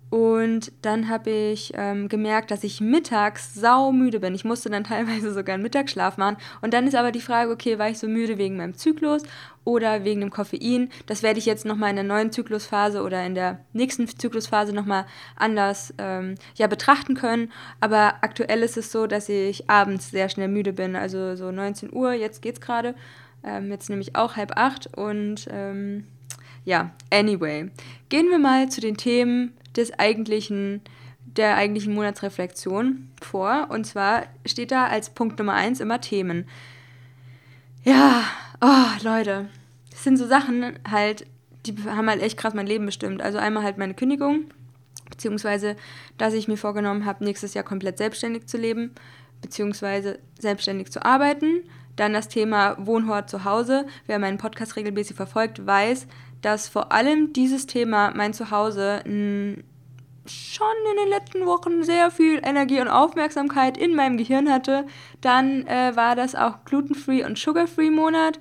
Und 0.09 0.71
dann 0.81 1.07
habe 1.07 1.29
ich 1.29 1.71
ähm, 1.75 2.09
gemerkt, 2.09 2.49
dass 2.49 2.63
ich 2.63 2.81
mittags 2.81 3.53
saumüde 3.53 4.19
bin. 4.19 4.33
Ich 4.33 4.43
musste 4.43 4.69
dann 4.69 4.83
teilweise 4.85 5.33
sogar 5.33 5.53
einen 5.53 5.63
Mittagsschlaf 5.63 6.17
machen. 6.17 6.37
Und 6.61 6.73
dann 6.73 6.87
ist 6.87 6.95
aber 6.95 7.11
die 7.11 7.21
Frage, 7.21 7.51
okay, 7.51 7.77
war 7.77 7.89
ich 7.89 7.99
so 7.99 8.07
müde 8.07 8.37
wegen 8.37 8.57
meinem 8.57 8.73
Zyklus 8.73 9.21
oder 9.65 10.03
wegen 10.03 10.21
dem 10.21 10.31
Koffein? 10.31 10.89
Das 11.05 11.21
werde 11.21 11.37
ich 11.37 11.45
jetzt 11.45 11.65
nochmal 11.65 11.91
in 11.91 11.95
der 11.95 12.05
neuen 12.05 12.31
Zyklusphase 12.31 13.03
oder 13.03 13.23
in 13.23 13.35
der 13.35 13.63
nächsten 13.73 14.07
Zyklusphase 14.07 14.73
nochmal 14.73 15.05
anders 15.35 15.93
ähm, 15.99 16.35
ja, 16.55 16.65
betrachten 16.65 17.13
können. 17.13 17.51
Aber 17.79 18.15
aktuell 18.21 18.63
ist 18.63 18.77
es 18.77 18.91
so, 18.91 19.05
dass 19.05 19.29
ich 19.29 19.69
abends 19.69 20.09
sehr 20.09 20.29
schnell 20.29 20.47
müde 20.47 20.73
bin. 20.73 20.95
Also 20.95 21.35
so 21.35 21.51
19 21.51 21.93
Uhr, 21.93 22.13
jetzt 22.13 22.41
geht's 22.41 22.61
gerade. 22.61 22.95
Ähm, 23.43 23.69
jetzt 23.71 23.89
nämlich 23.89 24.15
auch 24.15 24.35
halb 24.35 24.57
acht 24.57 24.97
und 24.97 25.47
ähm, 25.51 26.05
ja, 26.65 26.91
anyway. 27.09 27.69
Gehen 28.09 28.29
wir 28.29 28.39
mal 28.39 28.69
zu 28.69 28.81
den 28.81 28.97
Themen 28.97 29.53
des 29.75 29.97
eigentlichen, 29.97 30.81
der 31.25 31.55
eigentlichen 31.55 31.93
Monatsreflexion 31.93 33.09
vor. 33.21 33.67
Und 33.69 33.85
zwar 33.85 34.23
steht 34.45 34.71
da 34.71 34.87
als 34.87 35.09
Punkt 35.09 35.39
Nummer 35.39 35.53
eins 35.53 35.79
immer 35.79 36.01
Themen. 36.01 36.45
Ja, 37.83 38.23
oh, 38.61 39.03
Leute, 39.03 39.49
das 39.91 40.03
sind 40.03 40.17
so 40.17 40.27
Sachen 40.27 40.77
halt, 40.89 41.25
die 41.65 41.75
haben 41.85 42.09
halt 42.09 42.21
echt 42.21 42.37
krass 42.37 42.53
mein 42.53 42.67
Leben 42.67 42.85
bestimmt. 42.85 43.21
Also 43.21 43.37
einmal 43.37 43.63
halt 43.63 43.77
meine 43.77 43.93
Kündigung, 43.93 44.45
beziehungsweise, 45.09 45.75
dass 46.17 46.33
ich 46.33 46.47
mir 46.47 46.57
vorgenommen 46.57 47.05
habe, 47.05 47.23
nächstes 47.23 47.53
Jahr 47.53 47.63
komplett 47.63 47.97
selbstständig 47.97 48.47
zu 48.47 48.57
leben, 48.57 48.91
beziehungsweise 49.41 50.19
selbstständig 50.39 50.91
zu 50.91 51.05
arbeiten. 51.05 51.63
Dann 51.95 52.13
das 52.13 52.29
Thema 52.29 52.77
Wohnort 52.79 53.29
zu 53.29 53.43
Hause. 53.43 53.85
Wer 54.07 54.19
meinen 54.19 54.37
Podcast 54.37 54.75
regelmäßig 54.77 55.15
verfolgt, 55.15 55.65
weiß, 55.65 56.07
dass 56.41 56.67
vor 56.67 56.91
allem 56.91 57.33
dieses 57.33 57.65
Thema 57.65 58.11
mein 58.15 58.33
Zuhause 58.33 59.01
schon 60.29 60.67
in 60.91 60.97
den 60.97 61.09
letzten 61.09 61.45
Wochen 61.45 61.83
sehr 61.83 62.11
viel 62.11 62.41
Energie 62.43 62.81
und 62.81 62.87
Aufmerksamkeit 62.87 63.77
in 63.77 63.95
meinem 63.95 64.17
Gehirn 64.17 64.51
hatte, 64.51 64.85
dann 65.21 65.65
äh, 65.67 65.95
war 65.95 66.15
das 66.15 66.35
auch 66.35 66.65
Gluten-Free 66.65 67.23
und 67.25 67.37
Sugar-Free 67.37 67.89
Monat. 67.89 68.39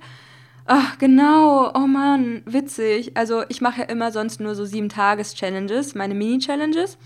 Ach, 0.65 0.97
genau. 0.99 1.71
Oh 1.73 1.87
Mann, 1.87 2.43
witzig. 2.45 3.17
Also 3.17 3.43
ich 3.49 3.59
mache 3.61 3.81
ja 3.81 3.87
immer 3.87 4.11
sonst 4.11 4.39
nur 4.39 4.53
so 4.55 4.65
sieben 4.65 4.89
Tages-Challenges, 4.89 5.95
meine 5.95 6.13
Mini-Challenges. 6.13 6.97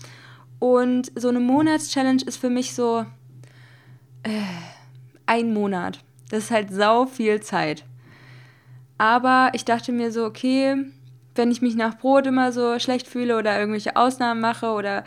Und 0.58 1.10
so 1.14 1.28
eine 1.28 1.40
Monats-Challenge 1.40 2.22
ist 2.26 2.36
für 2.36 2.50
mich 2.50 2.74
so 2.74 3.06
äh, 4.22 4.42
ein 5.26 5.54
Monat. 5.54 6.00
Das 6.30 6.44
ist 6.44 6.50
halt 6.50 6.70
sau 6.70 7.06
viel 7.06 7.40
Zeit. 7.40 7.84
Aber 8.98 9.50
ich 9.54 9.64
dachte 9.64 9.92
mir 9.92 10.12
so, 10.12 10.24
okay, 10.24 10.84
wenn 11.34 11.50
ich 11.50 11.62
mich 11.62 11.74
nach 11.74 11.98
Brot 11.98 12.26
immer 12.26 12.52
so 12.52 12.78
schlecht 12.78 13.08
fühle 13.08 13.36
oder 13.36 13.58
irgendwelche 13.58 13.96
Ausnahmen 13.96 14.40
mache 14.40 14.68
oder 14.72 15.04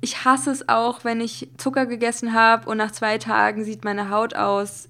ich 0.00 0.24
hasse 0.24 0.50
es 0.50 0.68
auch, 0.68 1.04
wenn 1.04 1.20
ich 1.20 1.48
Zucker 1.58 1.86
gegessen 1.86 2.34
habe 2.34 2.68
und 2.68 2.76
nach 2.76 2.90
zwei 2.90 3.18
Tagen 3.18 3.64
sieht 3.64 3.84
meine 3.84 4.10
Haut 4.10 4.34
aus. 4.34 4.88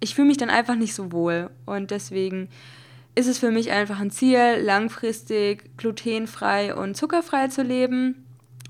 Ich 0.00 0.14
fühle 0.14 0.28
mich 0.28 0.38
dann 0.38 0.50
einfach 0.50 0.74
nicht 0.74 0.94
so 0.94 1.12
wohl. 1.12 1.50
Und 1.66 1.90
deswegen 1.90 2.48
ist 3.14 3.28
es 3.28 3.38
für 3.38 3.50
mich 3.50 3.70
einfach 3.70 4.00
ein 4.00 4.10
Ziel, 4.10 4.58
langfristig 4.60 5.76
glutenfrei 5.76 6.74
und 6.74 6.96
zuckerfrei 6.96 7.48
zu 7.48 7.62
leben. 7.62 8.23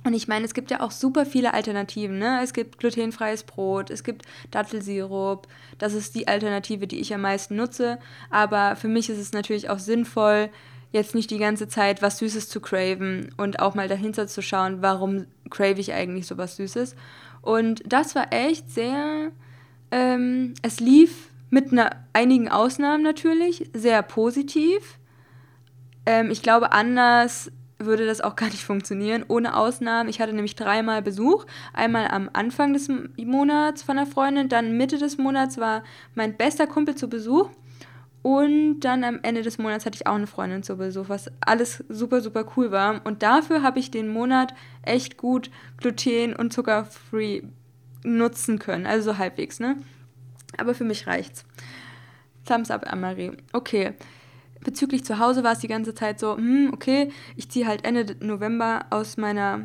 Und 0.04 0.12
ich 0.12 0.28
meine, 0.28 0.44
es 0.44 0.52
gibt 0.52 0.70
ja 0.70 0.80
auch 0.80 0.90
super 0.90 1.24
viele 1.24 1.54
Alternativen. 1.54 2.18
Ne? 2.18 2.40
Es 2.42 2.52
gibt 2.52 2.78
glutenfreies 2.78 3.44
Brot, 3.44 3.90
es 3.90 4.04
gibt 4.04 4.26
Dattelsirup. 4.50 5.48
Das 5.78 5.94
ist 5.94 6.14
die 6.14 6.28
Alternative, 6.28 6.86
die 6.86 7.00
ich 7.00 7.14
am 7.14 7.22
meisten 7.22 7.56
nutze. 7.56 7.98
Aber 8.30 8.76
für 8.76 8.88
mich 8.88 9.08
ist 9.08 9.18
es 9.18 9.32
natürlich 9.32 9.70
auch 9.70 9.78
sinnvoll, 9.78 10.50
jetzt 10.92 11.14
nicht 11.14 11.30
die 11.30 11.38
ganze 11.38 11.68
Zeit 11.68 12.02
was 12.02 12.18
Süßes 12.18 12.48
zu 12.48 12.60
craven 12.60 13.34
und 13.36 13.58
auch 13.60 13.74
mal 13.74 13.88
dahinter 13.88 14.28
zu 14.28 14.42
schauen, 14.42 14.80
warum 14.80 15.26
crave 15.50 15.80
ich 15.80 15.92
eigentlich 15.92 16.26
so 16.26 16.38
was 16.38 16.56
Süßes. 16.56 16.94
Und 17.40 17.82
das 17.86 18.14
war 18.14 18.32
echt 18.32 18.70
sehr. 18.70 19.32
Ähm, 19.90 20.54
es 20.62 20.80
lief 20.80 21.30
mit 21.50 21.72
einer, 21.72 21.90
einigen 22.12 22.48
Ausnahmen 22.48 23.02
natürlich 23.02 23.70
sehr 23.72 24.02
positiv. 24.02 24.98
Ähm, 26.06 26.30
ich 26.30 26.42
glaube, 26.42 26.72
anders 26.72 27.50
würde 27.86 28.06
das 28.06 28.20
auch 28.20 28.36
gar 28.36 28.46
nicht 28.46 28.64
funktionieren, 28.64 29.24
ohne 29.28 29.56
Ausnahmen. 29.56 30.08
Ich 30.08 30.20
hatte 30.20 30.32
nämlich 30.32 30.56
dreimal 30.56 31.02
Besuch. 31.02 31.46
Einmal 31.72 32.08
am 32.08 32.30
Anfang 32.32 32.72
des 32.72 32.88
Monats 33.16 33.82
von 33.82 33.98
einer 33.98 34.06
Freundin, 34.06 34.48
dann 34.48 34.76
Mitte 34.76 34.98
des 34.98 35.18
Monats 35.18 35.58
war 35.58 35.84
mein 36.14 36.36
bester 36.36 36.66
Kumpel 36.66 36.94
zu 36.94 37.08
Besuch. 37.08 37.50
Und 38.22 38.80
dann 38.80 39.04
am 39.04 39.20
Ende 39.22 39.42
des 39.42 39.58
Monats 39.58 39.84
hatte 39.84 39.96
ich 39.96 40.06
auch 40.06 40.14
eine 40.14 40.26
Freundin 40.26 40.62
zu 40.62 40.76
Besuch, 40.76 41.08
was 41.08 41.30
alles 41.40 41.84
super, 41.90 42.22
super 42.22 42.46
cool 42.56 42.70
war. 42.70 43.02
Und 43.04 43.22
dafür 43.22 43.62
habe 43.62 43.78
ich 43.78 43.90
den 43.90 44.08
Monat 44.08 44.54
echt 44.82 45.18
gut 45.18 45.50
gluten- 45.76 46.34
und 46.34 46.52
zuckerfree 46.52 47.42
nutzen 48.02 48.58
können. 48.58 48.86
Also 48.86 49.12
so 49.12 49.18
halbwegs, 49.18 49.60
ne? 49.60 49.76
Aber 50.56 50.74
für 50.74 50.84
mich 50.84 51.06
reicht's. 51.06 51.44
Thumbs 52.46 52.70
up, 52.70 52.90
Amarie. 52.90 53.32
Okay 53.52 53.94
bezüglich 54.64 55.04
zu 55.04 55.18
Hause 55.18 55.44
war 55.44 55.52
es 55.52 55.60
die 55.60 55.68
ganze 55.68 55.94
Zeit 55.94 56.18
so, 56.18 56.36
hm, 56.36 56.70
okay, 56.72 57.10
ich 57.36 57.50
ziehe 57.50 57.66
halt 57.66 57.84
Ende 57.84 58.16
November 58.20 58.86
aus 58.90 59.16
meiner 59.16 59.60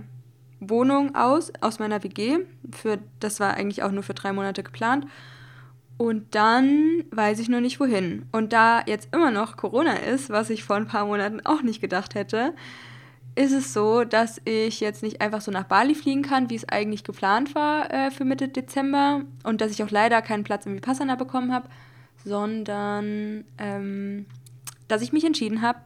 Wohnung 0.60 1.15
aus, 1.15 1.51
aus 1.62 1.79
meiner 1.79 2.03
WG. 2.03 2.39
Für, 2.72 3.00
das 3.20 3.39
war 3.39 3.53
eigentlich 3.56 3.84
auch 3.84 3.91
nur 3.91 4.03
für 4.03 4.13
drei 4.13 4.34
Monate 4.34 4.63
geplant. 4.63 5.06
Und 5.98 6.34
dann 6.34 7.03
weiß 7.12 7.39
ich 7.39 7.50
noch 7.50 7.60
nicht 7.60 7.79
wohin. 7.79 8.25
Und 8.32 8.53
da 8.53 8.84
jetzt 8.86 9.13
immer 9.13 9.32
noch 9.32 9.58
Corona 9.58 9.94
ist, 9.94 10.29
was 10.29 10.50
ich 10.50 10.63
vor 10.63 10.77
ein 10.77 10.88
paar 10.88 11.06
Monaten 11.06 11.41
auch 11.44 11.62
nicht 11.62 11.82
gedacht 11.82 12.15
hätte, 12.15 12.53
ist 13.36 13.51
es 13.51 13.74
so, 13.74 14.03
dass 14.03 14.41
ich 14.46 14.79
jetzt 14.79 15.03
nicht 15.03 15.22
einfach 15.22 15.41
so 15.41 15.51
nach 15.51 15.65
Bali 15.65 15.96
fliegen 15.96 16.22
kann, 16.22 16.50
wie 16.50 16.56
es 16.56 16.68
eigentlich 16.68 17.03
geplant 17.03 17.53
war 17.56 17.91
äh, 17.91 18.12
für 18.12 18.25
Mitte 18.25 18.48
Dezember. 18.48 19.22
Und 19.44 19.62
dass 19.62 19.72
ich 19.72 19.84
auch 19.84 19.91
leider 19.91 20.22
keinen 20.22 20.44
Platz 20.44 20.65
im 20.65 20.75
Vipassana 20.75 21.15
bekommen 21.15 21.53
habe, 21.53 21.70
sondern 22.24 23.44
ähm, 23.58 24.25
dass 24.89 25.01
ich 25.01 25.13
mich 25.13 25.24
entschieden 25.24 25.62
habe, 25.62 25.79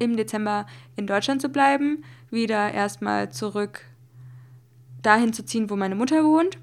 im 0.00 0.16
Dezember 0.16 0.66
in 0.96 1.06
Deutschland 1.06 1.40
zu 1.40 1.48
bleiben, 1.48 2.02
wieder 2.30 2.72
erstmal 2.74 3.30
zurück 3.30 3.82
dahin 5.02 5.32
zu 5.32 5.44
ziehen, 5.44 5.70
wo 5.70 5.76
meine 5.76 5.94
Mutter 5.94 6.24
wohnt, 6.24 6.58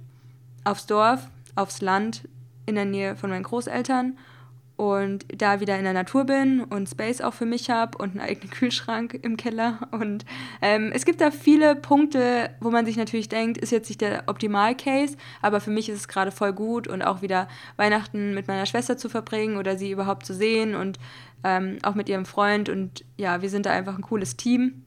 aufs 0.65 0.85
Dorf, 0.85 1.29
aufs 1.55 1.79
Land, 1.79 2.27
in 2.65 2.75
der 2.75 2.85
Nähe 2.85 3.15
von 3.15 3.29
meinen 3.29 3.43
Großeltern 3.43 4.17
und 4.75 5.25
da 5.35 5.59
wieder 5.59 5.77
in 5.77 5.83
der 5.83 5.93
Natur 5.93 6.25
bin 6.25 6.61
und 6.61 6.89
Space 6.89 7.21
auch 7.21 7.33
für 7.33 7.45
mich 7.45 7.69
habe 7.69 7.97
und 7.97 8.11
einen 8.11 8.21
eigenen 8.21 8.49
Kühlschrank 8.51 9.19
im 9.21 9.37
Keller. 9.37 9.87
Und 9.91 10.25
ähm, 10.61 10.91
es 10.93 11.05
gibt 11.05 11.21
da 11.21 11.31
viele 11.31 11.75
Punkte, 11.75 12.49
wo 12.59 12.71
man 12.71 12.85
sich 12.85 12.97
natürlich 12.97 13.29
denkt, 13.29 13.57
ist 13.57 13.71
jetzt 13.71 13.89
nicht 13.89 14.01
der 14.01 14.23
Optimal-Case, 14.27 15.15
aber 15.41 15.61
für 15.61 15.71
mich 15.71 15.89
ist 15.89 15.97
es 15.97 16.07
gerade 16.07 16.31
voll 16.31 16.53
gut 16.53 16.87
und 16.87 17.01
auch 17.03 17.21
wieder 17.21 17.47
Weihnachten 17.77 18.33
mit 18.33 18.47
meiner 18.47 18.65
Schwester 18.65 18.97
zu 18.97 19.09
verbringen 19.09 19.57
oder 19.57 19.77
sie 19.77 19.91
überhaupt 19.91 20.25
zu 20.25 20.33
sehen 20.33 20.75
und 20.75 20.97
ähm, 21.43 21.77
auch 21.83 21.95
mit 21.95 22.09
ihrem 22.09 22.25
Freund. 22.25 22.69
Und 22.69 23.05
ja, 23.17 23.41
wir 23.41 23.49
sind 23.49 23.65
da 23.65 23.71
einfach 23.71 23.95
ein 23.95 24.01
cooles 24.01 24.37
Team 24.37 24.83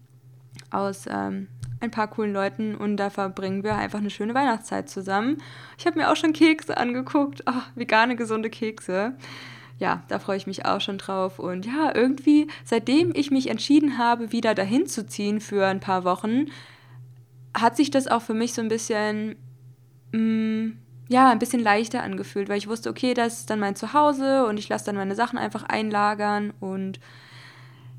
aus 0.71 1.05
ähm, 1.09 1.49
ein 1.81 1.91
paar 1.91 2.09
coolen 2.09 2.33
Leuten 2.33 2.75
und 2.75 2.97
da 2.97 3.11
verbringen 3.11 3.63
wir 3.63 3.77
einfach 3.77 3.99
eine 3.99 4.11
schöne 4.11 4.35
Weihnachtszeit 4.35 4.89
zusammen. 4.89 5.43
Ich 5.79 5.87
habe 5.87 5.99
mir 5.99 6.11
auch 6.11 6.17
schon 6.17 6.33
Kekse 6.33 6.77
angeguckt, 6.77 7.45
oh, 7.47 7.63
vegane, 7.75 8.17
gesunde 8.17 8.51
Kekse. 8.51 9.15
Ja, 9.79 10.03
da 10.09 10.19
freue 10.19 10.39
ich 10.39 10.47
mich 10.47 10.65
auch 10.65 10.81
schon 10.81 10.99
drauf. 10.99 11.39
Und 11.39 11.67
ja, 11.67 11.95
irgendwie, 11.95 12.49
seitdem 12.65 13.13
ich 13.15 13.31
mich 13.31 13.49
entschieden 13.49 13.99
habe, 13.99 14.33
wieder 14.33 14.55
dahin 14.55 14.87
zu 14.87 15.07
ziehen 15.07 15.41
für 15.41 15.67
ein 15.67 15.81
paar 15.81 16.05
Wochen, 16.05 16.47
hat 17.55 17.77
sich 17.77 17.91
das 17.91 18.09
auch 18.09 18.23
für 18.23 18.35
mich 18.35 18.55
so 18.55 18.63
ein 18.63 18.69
bisschen 18.69 19.37
mh, 20.13 20.19
mm, 20.19 20.79
ja, 21.09 21.31
ein 21.31 21.39
bisschen 21.39 21.63
leichter 21.63 22.03
angefühlt, 22.03 22.49
weil 22.49 22.59
ich 22.59 22.69
wusste, 22.69 22.91
okay, 22.91 23.15
das 23.15 23.41
ist 23.41 23.51
dann 23.51 23.61
mein 23.61 23.77
Zuhause 23.77 24.47
und 24.47 24.59
ich 24.59 24.69
lasse 24.69 24.87
dann 24.87 24.97
meine 24.97 25.15
Sachen 25.15 25.39
einfach 25.39 25.63
einlagern 25.63 26.53
und 26.59 26.99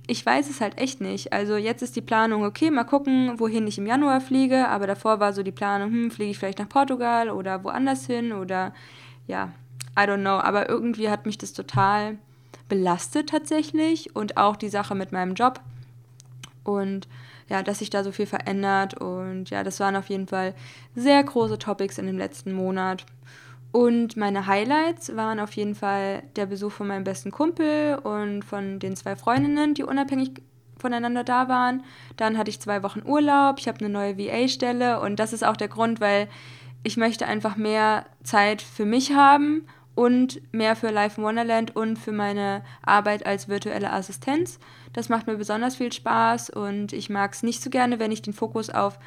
ich 0.07 0.25
weiß 0.25 0.49
es 0.49 0.61
halt 0.61 0.77
echt 0.77 1.01
nicht. 1.01 1.33
Also 1.33 1.57
jetzt 1.57 1.81
ist 1.81 1.95
die 1.95 2.01
Planung, 2.01 2.43
okay, 2.43 2.71
mal 2.71 2.85
gucken, 2.85 3.39
wohin 3.39 3.67
ich 3.67 3.77
im 3.77 3.85
Januar 3.85 4.21
fliege, 4.21 4.67
aber 4.67 4.87
davor 4.87 5.19
war 5.19 5.33
so 5.33 5.43
die 5.43 5.51
Planung, 5.51 5.91
hm, 5.91 6.11
fliege 6.11 6.31
ich 6.31 6.39
vielleicht 6.39 6.59
nach 6.59 6.69
Portugal 6.69 7.29
oder 7.29 7.63
woanders 7.63 8.05
hin 8.05 8.31
oder 8.33 8.73
ja, 9.25 9.51
I 9.97 10.01
don't 10.01 10.21
know, 10.21 10.39
aber 10.39 10.69
irgendwie 10.69 11.09
hat 11.09 11.25
mich 11.25 11.37
das 11.37 11.53
total 11.53 12.17
belastet 12.69 13.29
tatsächlich 13.29 14.15
und 14.15 14.37
auch 14.37 14.55
die 14.55 14.69
Sache 14.69 14.93
mit 14.95 15.11
meinem 15.11 15.33
Job 15.33 15.61
und 16.63 17.07
ja, 17.49 17.63
dass 17.63 17.79
sich 17.79 17.89
da 17.89 18.03
so 18.03 18.11
viel 18.11 18.25
verändert. 18.25 18.95
Und 18.95 19.49
ja, 19.49 19.63
das 19.63 19.79
waren 19.79 19.95
auf 19.95 20.09
jeden 20.09 20.27
Fall 20.27 20.53
sehr 20.95 21.23
große 21.23 21.57
Topics 21.57 21.97
in 21.97 22.05
dem 22.05 22.17
letzten 22.17 22.51
Monat. 22.51 23.05
Und 23.71 24.17
meine 24.17 24.47
Highlights 24.47 25.15
waren 25.15 25.39
auf 25.39 25.53
jeden 25.53 25.75
Fall 25.75 26.23
der 26.35 26.45
Besuch 26.45 26.71
von 26.71 26.87
meinem 26.87 27.03
besten 27.03 27.31
Kumpel 27.31 27.95
und 27.95 28.43
von 28.43 28.79
den 28.79 28.95
zwei 28.95 29.15
Freundinnen, 29.15 29.73
die 29.73 29.83
unabhängig 29.83 30.41
voneinander 30.77 31.23
da 31.23 31.47
waren. 31.47 31.83
Dann 32.17 32.37
hatte 32.37 32.49
ich 32.49 32.59
zwei 32.59 32.83
Wochen 32.83 33.01
Urlaub, 33.05 33.59
ich 33.59 33.67
habe 33.67 33.79
eine 33.79 33.89
neue 33.89 34.17
VA-Stelle 34.17 34.99
und 34.99 35.17
das 35.19 35.33
ist 35.33 35.43
auch 35.43 35.57
der 35.57 35.67
Grund, 35.67 35.99
weil 35.99 36.27
ich 36.87 36.95
möchte 36.95 37.27
einfach 37.27 37.57
mehr 37.57 38.05
Zeit 38.23 38.61
für 38.61 38.85
mich 38.85 39.11
haben 39.11 39.67
und 39.93 40.41
mehr 40.53 40.77
für 40.77 40.89
Life 40.89 41.19
in 41.19 41.27
Wonderland 41.27 41.75
und 41.75 41.99
für 41.99 42.13
meine 42.13 42.63
Arbeit 42.81 43.25
als 43.25 43.49
virtuelle 43.49 43.91
Assistenz. 43.91 44.57
Das 44.93 45.09
macht 45.09 45.27
mir 45.27 45.35
besonders 45.35 45.75
viel 45.75 45.91
Spaß 45.91 46.49
und 46.49 46.93
ich 46.93 47.09
mag 47.09 47.33
es 47.33 47.43
nicht 47.43 47.61
so 47.61 47.69
gerne, 47.69 47.99
wenn 47.99 48.13
ich 48.13 48.21
den 48.21 48.31
Fokus 48.31 48.69
auf 48.69 48.99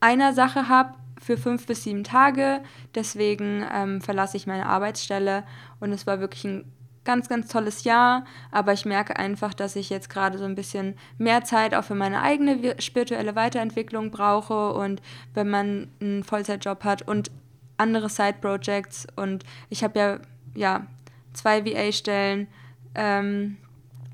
einer 0.00 0.32
Sache 0.32 0.70
habe 0.70 0.94
für 1.20 1.36
fünf 1.36 1.66
bis 1.66 1.82
sieben 1.82 2.02
Tage. 2.02 2.62
Deswegen 2.94 3.62
ähm, 3.74 4.00
verlasse 4.00 4.38
ich 4.38 4.46
meine 4.46 4.64
Arbeitsstelle 4.64 5.44
und 5.80 5.92
es 5.92 6.06
war 6.06 6.20
wirklich 6.20 6.44
ein 6.44 6.72
ganz, 7.08 7.26
ganz 7.30 7.48
tolles 7.48 7.84
Jahr, 7.84 8.26
aber 8.50 8.74
ich 8.74 8.84
merke 8.84 9.16
einfach, 9.16 9.54
dass 9.54 9.76
ich 9.76 9.88
jetzt 9.88 10.10
gerade 10.10 10.36
so 10.36 10.44
ein 10.44 10.54
bisschen 10.54 10.94
mehr 11.16 11.42
Zeit 11.42 11.74
auch 11.74 11.84
für 11.84 11.94
meine 11.94 12.20
eigene 12.20 12.78
spirituelle 12.82 13.34
Weiterentwicklung 13.34 14.10
brauche. 14.10 14.74
Und 14.74 15.00
wenn 15.32 15.48
man 15.48 15.88
einen 16.02 16.22
Vollzeitjob 16.22 16.84
hat 16.84 17.00
und 17.00 17.30
andere 17.78 18.10
Side-Projects. 18.10 19.06
Und 19.16 19.44
ich 19.70 19.82
habe 19.82 19.98
ja, 19.98 20.18
ja 20.54 20.86
zwei 21.32 21.64
VA-Stellen 21.64 22.46
ähm, 22.94 23.56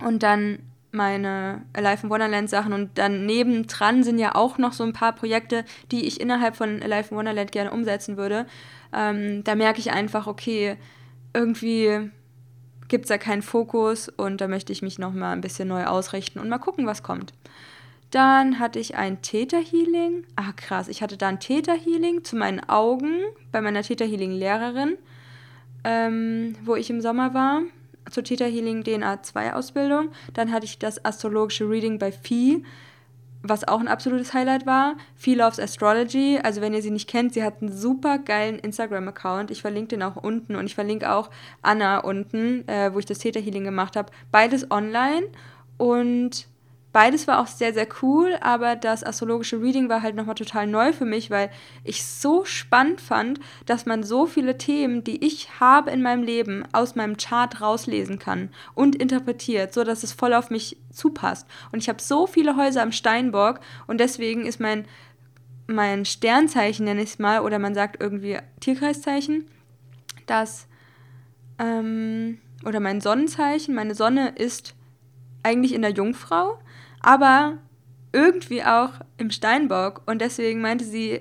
und 0.05 0.23
dann 0.23 0.61
meine 0.93 1.63
Alive 1.73 2.05
in 2.05 2.11
Wonderland 2.11 2.49
Sachen. 2.49 2.73
Und 2.73 2.97
dann 2.97 3.27
nebendran 3.27 4.05
sind 4.05 4.21
ja 4.21 4.37
auch 4.37 4.57
noch 4.57 4.73
so 4.73 4.85
ein 4.85 4.93
paar 4.93 5.17
Projekte, 5.17 5.65
die 5.91 6.07
ich 6.07 6.21
innerhalb 6.21 6.55
von 6.55 6.81
Alive 6.81 7.11
in 7.11 7.17
Wonderland 7.17 7.51
gerne 7.51 7.73
umsetzen 7.73 8.17
würde. 8.17 8.47
Ähm, 8.93 9.43
da 9.43 9.57
merke 9.57 9.81
ich 9.81 9.91
einfach, 9.91 10.29
okay, 10.29 10.77
irgendwie 11.33 12.13
gibt 12.95 13.07
es 13.07 13.09
da 13.09 13.19
keinen 13.19 13.43
Fokus 13.43 14.09
und 14.09 14.41
da 14.41 14.47
möchte 14.47 14.73
ich 14.73 14.81
mich 14.81 15.01
nochmal 15.01 15.33
ein 15.33 15.41
bisschen 15.41 15.67
neu 15.67 15.85
ausrichten 15.87 16.39
und 16.39 16.49
mal 16.49 16.59
gucken, 16.59 16.87
was 16.87 17.03
kommt. 17.03 17.33
Dann 18.13 18.61
hatte 18.61 18.79
ich 18.79 18.95
ein 18.95 19.21
Theta-Healing. 19.21 20.23
Ah, 20.37 20.53
krass. 20.55 20.87
Ich 20.87 21.03
hatte 21.03 21.17
da 21.17 21.27
ein 21.27 21.41
Theta-Healing 21.41 22.23
zu 22.23 22.37
meinen 22.37 22.61
Augen 22.61 23.19
bei 23.51 23.61
meiner 23.61 23.83
Theta-Healing-Lehrerin, 23.83 24.97
ähm, 25.83 26.55
wo 26.65 26.77
ich 26.77 26.89
im 26.89 27.01
Sommer 27.01 27.35
war. 27.35 27.63
Zur 28.13 28.23
Theta 28.23 28.45
Healing 28.45 28.85
DNA 28.85 29.25
2 29.25 29.55
Ausbildung. 29.55 30.11
Dann 30.33 30.53
hatte 30.53 30.67
ich 30.67 30.79
das 30.79 31.05
astrologische 31.05 31.69
Reading 31.69 31.99
bei 31.99 32.13
Vieh. 32.13 32.63
Was 33.47 33.69
auch 33.69 33.79
ein 33.79 33.89
absolutes 33.89 34.33
Highlight 34.33 34.67
war, 34.67 34.97
Feel 35.15 35.39
Loves 35.39 35.61
Astrology. 35.61 36.41
Also 36.43 36.61
wenn 36.63 36.73
ihr 36.73 36.83
sie 36.83 36.91
nicht 36.91 37.09
kennt, 37.09 37.35
sie 37.35 37.45
hat 37.45 37.61
einen 37.61 37.71
super 37.71 38.19
geilen 38.19 38.59
Instagram-Account. 38.59 39.51
Ich 39.51 39.61
verlinke 39.61 39.89
den 39.89 40.03
auch 40.03 40.17
unten 40.17 40.57
und 40.57 40.65
ich 40.65 40.75
verlinke 40.75 41.13
auch 41.13 41.31
Anna 41.61 41.99
unten, 41.99 42.67
äh, 42.67 42.93
wo 42.93 42.99
ich 42.99 43.07
das 43.07 43.19
Theta 43.19 43.39
Healing 43.39 43.65
gemacht 43.65 43.97
habe. 43.97 44.11
Beides 44.33 44.71
online 44.71 45.27
und 45.77 46.49
Beides 46.95 47.27
war 47.27 47.41
auch 47.41 47.49
sehr, 47.49 47.75
sehr 47.75 47.89
cool, 48.03 48.39
aber 48.41 48.77
das 48.77 49.03
astrologische 49.03 49.61
Reading 49.61 49.89
war 49.89 50.01
halt 50.01 50.15
nochmal 50.15 50.37
total 50.37 50.69
neu 50.69 50.93
für 50.93 51.05
mich, 51.05 51.29
weil 51.29 51.51
ich 51.83 52.05
so 52.05 52.45
spannend 52.45 53.01
fand, 53.01 53.41
dass 53.67 53.85
man 53.85 54.05
so 54.05 54.27
viele 54.27 54.59
Themen, 54.59 55.03
die 55.03 55.27
ich 55.27 55.59
habe 55.59 55.91
in 55.91 56.03
meinem 56.03 56.23
Leben, 56.23 56.63
aus 56.71 56.95
meinem 56.95 57.17
Chart 57.17 57.61
rauslesen 57.61 58.21
kann 58.21 58.51
und 58.75 58.95
interpretiert, 58.95 59.75
so 59.75 59.83
dass 59.83 60.05
es 60.05 60.13
voll 60.13 60.33
auf 60.33 60.51
mich 60.51 60.77
zupasst. 60.93 61.49
Und 61.73 61.81
ich 61.81 61.89
habe 61.89 62.01
so 62.01 62.29
viele 62.29 62.55
Häuser 62.57 62.83
am 62.83 62.93
Steinbock 62.93 63.59
und 63.89 63.99
deswegen 63.99 64.47
ist 64.47 64.61
mein, 64.61 64.85
mein 65.67 66.05
Sternzeichen, 66.05 66.85
nenne 66.85 67.03
ich 67.03 67.11
es 67.11 67.19
mal, 67.19 67.41
oder 67.41 67.59
man 67.59 67.75
sagt 67.75 68.01
irgendwie 68.01 68.39
Tierkreiszeichen, 68.61 69.49
das, 70.27 70.69
ähm, 71.59 72.39
oder 72.65 72.79
mein 72.79 73.01
Sonnenzeichen, 73.01 73.75
meine 73.75 73.97
Sonne 73.97 74.29
ist 74.37 74.77
eigentlich 75.43 75.75
in 75.75 75.83
der 75.83 75.91
Jungfrau 75.91 76.61
aber 77.05 77.59
irgendwie 78.13 78.63
auch 78.63 78.93
im 79.19 79.31
Steinbock. 79.31 80.03
Und 80.07 80.21
deswegen 80.21 80.61
meinte 80.61 80.85
sie, 80.85 81.21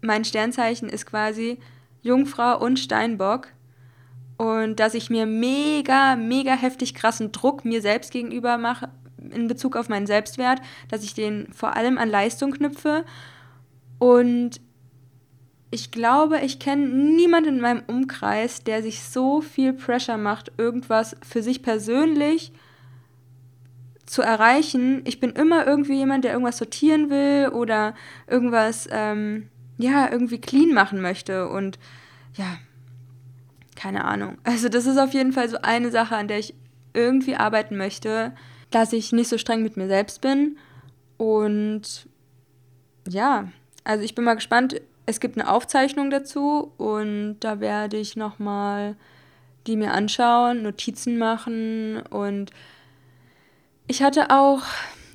mein 0.00 0.24
Sternzeichen 0.24 0.88
ist 0.88 1.06
quasi 1.06 1.58
Jungfrau 2.02 2.58
und 2.58 2.78
Steinbock. 2.78 3.48
Und 4.36 4.80
dass 4.80 4.94
ich 4.94 5.10
mir 5.10 5.26
mega, 5.26 6.16
mega 6.16 6.54
heftig 6.54 6.94
krassen 6.94 7.30
Druck 7.30 7.64
mir 7.64 7.80
selbst 7.80 8.10
gegenüber 8.10 8.58
mache 8.58 8.88
in 9.30 9.46
Bezug 9.46 9.76
auf 9.76 9.88
meinen 9.88 10.08
Selbstwert, 10.08 10.60
dass 10.88 11.04
ich 11.04 11.14
den 11.14 11.52
vor 11.52 11.76
allem 11.76 11.96
an 11.96 12.08
Leistung 12.08 12.50
knüpfe. 12.50 13.04
Und 14.00 14.60
ich 15.70 15.92
glaube, 15.92 16.40
ich 16.40 16.58
kenne 16.58 16.86
niemanden 16.88 17.56
in 17.56 17.60
meinem 17.60 17.82
Umkreis, 17.86 18.64
der 18.64 18.82
sich 18.82 19.04
so 19.04 19.40
viel 19.40 19.72
Pressure 19.72 20.18
macht, 20.18 20.50
irgendwas 20.58 21.16
für 21.22 21.42
sich 21.42 21.62
persönlich 21.62 22.52
zu 24.12 24.20
erreichen. 24.20 25.00
Ich 25.06 25.20
bin 25.20 25.30
immer 25.30 25.66
irgendwie 25.66 25.94
jemand, 25.94 26.24
der 26.24 26.32
irgendwas 26.32 26.58
sortieren 26.58 27.08
will 27.08 27.48
oder 27.48 27.94
irgendwas, 28.26 28.86
ähm, 28.92 29.48
ja, 29.78 30.10
irgendwie 30.10 30.38
clean 30.38 30.74
machen 30.74 31.00
möchte. 31.00 31.48
Und 31.48 31.78
ja, 32.34 32.58
keine 33.74 34.04
Ahnung. 34.04 34.36
Also 34.44 34.68
das 34.68 34.84
ist 34.84 34.98
auf 34.98 35.14
jeden 35.14 35.32
Fall 35.32 35.48
so 35.48 35.56
eine 35.62 35.90
Sache, 35.90 36.14
an 36.14 36.28
der 36.28 36.38
ich 36.38 36.54
irgendwie 36.92 37.36
arbeiten 37.36 37.78
möchte, 37.78 38.34
dass 38.70 38.92
ich 38.92 39.12
nicht 39.12 39.28
so 39.28 39.38
streng 39.38 39.62
mit 39.62 39.78
mir 39.78 39.88
selbst 39.88 40.20
bin. 40.20 40.58
Und 41.16 42.06
ja, 43.08 43.48
also 43.82 44.04
ich 44.04 44.14
bin 44.14 44.26
mal 44.26 44.34
gespannt. 44.34 44.78
Es 45.06 45.20
gibt 45.20 45.38
eine 45.38 45.50
Aufzeichnung 45.50 46.10
dazu 46.10 46.70
und 46.76 47.38
da 47.40 47.60
werde 47.60 47.96
ich 47.96 48.14
nochmal 48.14 48.94
die 49.66 49.76
mir 49.76 49.92
anschauen, 49.92 50.62
Notizen 50.62 51.18
machen 51.18 52.02
und 52.10 52.50
ich 53.86 54.02
hatte 54.02 54.30
auch, 54.30 54.62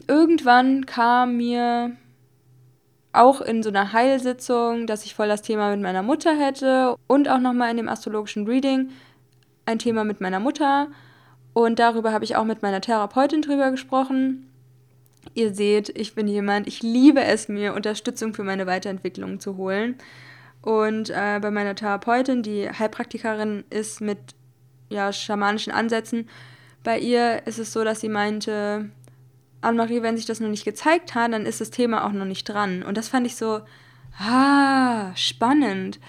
irgendwann 0.07 0.85
kam 0.85 1.37
mir 1.37 1.95
auch 3.13 3.41
in 3.41 3.63
so 3.63 3.69
einer 3.69 3.93
Heilsitzung, 3.93 4.87
dass 4.87 5.05
ich 5.05 5.15
voll 5.15 5.27
das 5.27 5.41
Thema 5.41 5.71
mit 5.71 5.81
meiner 5.81 6.03
Mutter 6.03 6.37
hätte 6.37 6.95
und 7.07 7.29
auch 7.29 7.39
nochmal 7.39 7.71
in 7.71 7.77
dem 7.77 7.89
astrologischen 7.89 8.45
Reading 8.45 8.89
ein 9.65 9.79
Thema 9.79 10.03
mit 10.03 10.21
meiner 10.21 10.39
Mutter. 10.39 10.87
Und 11.53 11.79
darüber 11.79 12.13
habe 12.13 12.23
ich 12.23 12.35
auch 12.35 12.43
mit 12.43 12.61
meiner 12.61 12.81
Therapeutin 12.81 13.41
drüber 13.41 13.71
gesprochen. 13.71 14.51
Ihr 15.33 15.53
seht, 15.53 15.89
ich 15.89 16.13
bin 16.13 16.27
jemand, 16.27 16.67
ich 16.67 16.83
liebe 16.83 17.23
es 17.23 17.47
mir, 17.47 17.73
Unterstützung 17.73 18.33
für 18.33 18.43
meine 18.43 18.67
Weiterentwicklung 18.67 19.39
zu 19.39 19.57
holen. 19.57 19.97
Und 20.61 21.09
äh, 21.09 21.39
bei 21.41 21.51
meiner 21.51 21.75
Therapeutin, 21.75 22.43
die 22.43 22.69
Heilpraktikerin 22.69 23.63
ist 23.69 24.01
mit 24.01 24.19
ja, 24.89 25.11
schamanischen 25.11 25.73
Ansätzen, 25.73 26.29
bei 26.87 26.99
ihr 26.99 27.45
ist 27.45 27.59
es 27.59 27.73
so, 27.73 27.83
dass 27.83 27.99
sie 27.99 28.07
meinte, 28.07 28.89
Anne-Marie, 29.59 30.03
wenn 30.03 30.15
sich 30.15 30.25
das 30.25 30.39
noch 30.39 30.47
nicht 30.47 30.63
gezeigt 30.63 31.15
hat, 31.15 31.33
dann 31.33 31.45
ist 31.45 31.59
das 31.59 31.69
Thema 31.69 32.05
auch 32.05 32.13
noch 32.13 32.23
nicht 32.23 32.45
dran. 32.45 32.81
Und 32.81 32.95
das 32.95 33.09
fand 33.09 33.27
ich 33.27 33.35
so, 33.35 33.59
ah, 34.17 35.13
spannend. 35.13 35.99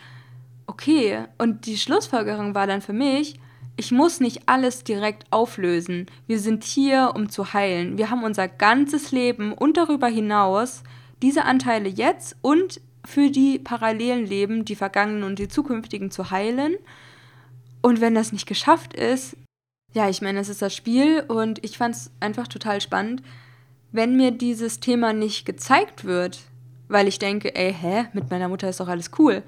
Okay, 0.68 1.24
und 1.36 1.66
die 1.66 1.78
Schlussfolgerung 1.78 2.54
war 2.54 2.68
dann 2.68 2.80
für 2.80 2.92
mich, 2.92 3.40
ich 3.76 3.90
muss 3.90 4.20
nicht 4.20 4.42
alles 4.46 4.84
direkt 4.84 5.24
auflösen. 5.32 6.06
Wir 6.28 6.38
sind 6.38 6.62
hier, 6.62 7.10
um 7.16 7.28
zu 7.28 7.52
heilen. 7.52 7.98
Wir 7.98 8.10
haben 8.10 8.22
unser 8.22 8.46
ganzes 8.46 9.10
Leben 9.10 9.54
und 9.54 9.76
darüber 9.78 10.06
hinaus 10.06 10.84
diese 11.22 11.44
Anteile 11.44 11.88
jetzt 11.88 12.36
und 12.40 12.80
für 13.04 13.30
die 13.30 13.58
parallelen 13.58 14.26
Leben, 14.26 14.64
die 14.64 14.76
vergangenen 14.76 15.24
und 15.24 15.40
die 15.40 15.48
zukünftigen 15.48 16.12
zu 16.12 16.30
heilen. 16.30 16.76
Und 17.82 18.00
wenn 18.00 18.14
das 18.14 18.30
nicht 18.30 18.46
geschafft 18.46 18.94
ist, 18.94 19.36
ja, 19.98 20.08
ich 20.08 20.22
meine, 20.22 20.38
es 20.38 20.48
ist 20.48 20.62
das 20.62 20.76
Spiel 20.76 21.24
und 21.26 21.64
ich 21.64 21.76
fand 21.76 21.96
es 21.96 22.12
einfach 22.20 22.46
total 22.46 22.80
spannend, 22.80 23.20
wenn 23.90 24.16
mir 24.16 24.30
dieses 24.30 24.78
Thema 24.78 25.12
nicht 25.12 25.44
gezeigt 25.44 26.04
wird, 26.04 26.38
weil 26.86 27.08
ich 27.08 27.18
denke, 27.18 27.56
ey, 27.56 27.74
hä, 27.74 28.04
mit 28.12 28.30
meiner 28.30 28.46
Mutter 28.46 28.68
ist 28.68 28.78
doch 28.78 28.86
alles 28.86 29.10
cool. 29.18 29.42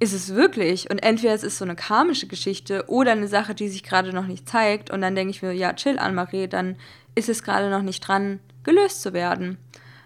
Ist 0.00 0.14
es 0.14 0.34
wirklich? 0.34 0.90
Und 0.90 1.00
entweder 1.00 1.34
es 1.34 1.42
ist 1.42 1.58
so 1.58 1.66
eine 1.66 1.76
karmische 1.76 2.28
Geschichte 2.28 2.86
oder 2.88 3.12
eine 3.12 3.28
Sache, 3.28 3.54
die 3.54 3.68
sich 3.68 3.82
gerade 3.82 4.14
noch 4.14 4.26
nicht 4.26 4.48
zeigt 4.48 4.88
und 4.88 5.02
dann 5.02 5.14
denke 5.14 5.32
ich 5.32 5.42
mir, 5.42 5.52
ja, 5.52 5.74
chill, 5.74 5.98
Anne-Marie, 5.98 6.48
dann 6.48 6.76
ist 7.14 7.28
es 7.28 7.42
gerade 7.42 7.68
noch 7.68 7.82
nicht 7.82 8.00
dran, 8.00 8.40
gelöst 8.62 9.02
zu 9.02 9.12
werden. 9.12 9.58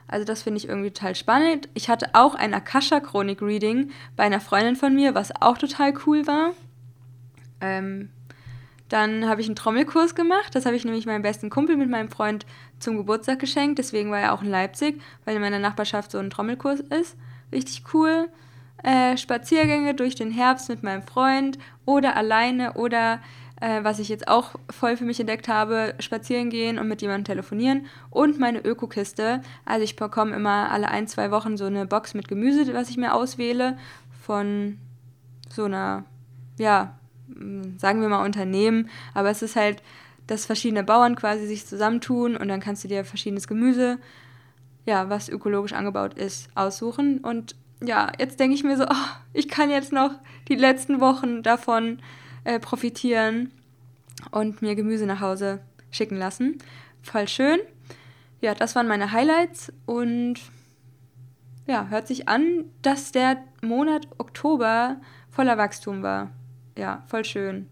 Also 0.09 0.25
das 0.25 0.42
finde 0.42 0.59
ich 0.59 0.68
irgendwie 0.68 0.90
total 0.90 1.14
spannend. 1.14 1.68
Ich 1.75 1.88
hatte 1.88 2.11
auch 2.14 2.35
ein 2.35 2.53
Akasha-Chronik-Reading 2.53 3.92
bei 4.16 4.25
einer 4.25 4.40
Freundin 4.40 4.75
von 4.75 4.92
mir, 4.92 5.14
was 5.14 5.31
auch 5.40 5.57
total 5.57 5.94
cool 6.05 6.27
war. 6.27 6.51
Ähm, 7.61 8.09
dann 8.92 9.26
habe 9.26 9.40
ich 9.40 9.46
einen 9.46 9.57
Trommelkurs 9.57 10.14
gemacht. 10.14 10.55
Das 10.55 10.66
habe 10.66 10.76
ich 10.76 10.85
nämlich 10.85 11.07
meinem 11.07 11.22
besten 11.22 11.48
Kumpel 11.48 11.76
mit 11.76 11.88
meinem 11.88 12.11
Freund 12.11 12.44
zum 12.78 12.98
Geburtstag 12.98 13.38
geschenkt. 13.38 13.78
Deswegen 13.78 14.11
war 14.11 14.20
er 14.20 14.35
auch 14.35 14.42
in 14.42 14.50
Leipzig, 14.50 15.00
weil 15.24 15.35
in 15.35 15.40
meiner 15.40 15.59
Nachbarschaft 15.59 16.11
so 16.11 16.18
ein 16.18 16.28
Trommelkurs 16.28 16.81
ist. 16.81 17.16
Richtig 17.50 17.85
cool. 17.94 18.28
Äh, 18.83 19.16
Spaziergänge 19.16 19.94
durch 19.94 20.14
den 20.14 20.31
Herbst 20.31 20.68
mit 20.68 20.83
meinem 20.83 21.02
Freund 21.02 21.59
oder 21.87 22.16
alleine 22.16 22.74
oder 22.74 23.20
äh, 23.62 23.83
was 23.83 23.98
ich 23.98 24.11
jetzt 24.11 24.28
auch 24.28 24.57
voll 24.68 24.96
für 24.96 25.05
mich 25.05 25.20
entdeckt 25.20 25.48
habe, 25.48 25.94
spazieren 26.00 26.50
gehen 26.50 26.78
und 26.78 26.88
mit 26.88 27.00
jemandem 27.00 27.24
telefonieren 27.24 27.87
und 28.11 28.38
meine 28.38 28.59
Ökokiste. 28.59 29.40
Also 29.64 29.85
ich 29.85 29.96
bekomme 29.96 30.37
immer 30.37 30.70
alle 30.70 30.88
ein, 30.88 31.07
zwei 31.07 31.31
Wochen 31.31 31.57
so 31.57 31.64
eine 31.64 31.87
Box 31.87 32.12
mit 32.12 32.28
Gemüse, 32.28 32.74
was 32.74 32.90
ich 32.90 32.98
mir 32.98 33.14
auswähle 33.14 33.78
von 34.20 34.78
so 35.48 35.64
einer, 35.64 36.05
ja, 36.59 36.98
sagen 37.79 38.01
wir 38.01 38.09
mal 38.09 38.25
Unternehmen, 38.25 38.88
aber 39.14 39.31
es 39.31 39.42
ist 39.42 39.57
halt, 39.57 39.83
dass 40.27 40.47
verschiedene 40.47 40.85
Bauern 40.85 41.16
quasi 41.16 41.47
sich 41.47 41.66
zusammentun 41.66 42.37
und 42.37 42.49
dann 42.49 42.61
kannst 42.61 42.85
du 42.85 42.88
dir 42.88 43.05
verschiedenes 43.05 43.49
Gemüse, 43.49 43.99
ja, 44.87 45.09
was 45.09 45.29
ökologisch 45.29 45.73
angebaut 45.73 46.14
ist, 46.14 46.49
aussuchen. 46.55 47.18
Und 47.18 47.57
ja, 47.83 48.11
jetzt 48.18 48.40
denke 48.40 48.55
ich 48.55 48.64
mir 48.64 48.77
so, 48.77 48.85
oh, 48.90 49.09
ich 49.33 49.49
kann 49.49 49.71
jetzt 49.71 49.92
noch 49.92 50.12
die 50.49 50.55
letzten 50.55 51.01
Wochen 51.01 51.42
davon 51.42 51.99
äh, 52.45 52.59
profitieren 52.59 53.51
und 54.31 54.62
mir 54.62 54.75
Gemüse 54.75 55.07
nach 55.07 55.21
Hause 55.21 55.61
schicken 55.90 56.16
lassen. 56.16 56.59
Voll 57.03 57.29
schön. 57.29 57.59
Ja, 58.40 58.55
das 58.55 58.75
waren 58.75 58.88
meine 58.88 59.12
Highlights 59.12 59.73
und 59.87 60.35
ja, 61.66 61.87
hört 61.88 62.09
sich 62.09 62.29
an, 62.29 62.64
dass 62.83 63.12
der 63.12 63.38
Monat 63.61 64.09
Oktober 64.18 64.97
voller 65.31 65.59
Wachstum 65.59 66.03
war 66.03 66.31
ja, 66.76 67.02
voll 67.06 67.24
schön. 67.24 67.68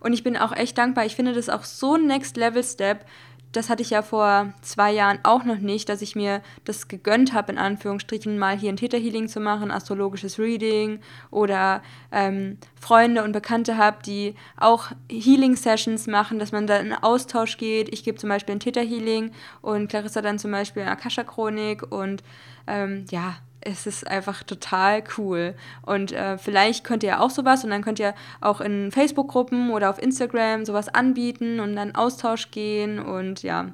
Und 0.00 0.12
ich 0.12 0.22
bin 0.22 0.36
auch 0.36 0.52
echt 0.52 0.76
dankbar. 0.76 1.06
Ich 1.06 1.16
finde 1.16 1.32
das 1.32 1.48
auch 1.48 1.64
so 1.64 1.94
ein 1.94 2.06
Next-Level-Step. 2.06 3.06
Das 3.52 3.70
hatte 3.70 3.82
ich 3.82 3.90
ja 3.90 4.02
vor 4.02 4.52
zwei 4.62 4.92
Jahren 4.92 5.20
auch 5.22 5.44
noch 5.44 5.58
nicht, 5.58 5.88
dass 5.88 6.02
ich 6.02 6.16
mir 6.16 6.42
das 6.64 6.88
gegönnt 6.88 7.32
habe, 7.32 7.52
in 7.52 7.58
Anführungsstrichen, 7.58 8.36
mal 8.36 8.58
hier 8.58 8.70
ein 8.70 8.76
Theta-Healing 8.76 9.28
zu 9.28 9.38
machen, 9.38 9.70
astrologisches 9.70 10.40
Reading 10.40 10.98
oder 11.30 11.80
ähm, 12.10 12.58
Freunde 12.78 13.22
und 13.22 13.30
Bekannte 13.30 13.78
habe, 13.78 13.98
die 14.04 14.34
auch 14.56 14.88
Healing-Sessions 15.08 16.08
machen, 16.08 16.40
dass 16.40 16.50
man 16.50 16.66
da 16.66 16.78
in 16.78 16.92
Austausch 16.92 17.56
geht. 17.56 17.88
Ich 17.94 18.02
gebe 18.02 18.18
zum 18.18 18.28
Beispiel 18.28 18.56
ein 18.56 18.60
Theta-Healing 18.60 19.30
und 19.62 19.88
Clarissa 19.88 20.20
dann 20.20 20.40
zum 20.40 20.50
Beispiel 20.50 20.82
eine 20.82 20.90
Akasha-Chronik 20.90 21.92
und 21.92 22.24
ähm, 22.66 23.04
ja, 23.10 23.36
es 23.64 23.86
ist 23.86 24.06
einfach 24.06 24.42
total 24.42 25.02
cool. 25.18 25.54
Und 25.82 26.12
äh, 26.12 26.38
vielleicht 26.38 26.84
könnt 26.84 27.02
ihr 27.02 27.20
auch 27.20 27.30
sowas 27.30 27.64
und 27.64 27.70
dann 27.70 27.82
könnt 27.82 27.98
ihr 27.98 28.14
auch 28.40 28.60
in 28.60 28.92
Facebook-Gruppen 28.92 29.70
oder 29.70 29.90
auf 29.90 30.00
Instagram 30.00 30.64
sowas 30.64 30.88
anbieten 30.88 31.60
und 31.60 31.74
dann 31.76 31.94
Austausch 31.94 32.50
gehen 32.50 32.98
und 32.98 33.42
ja. 33.42 33.72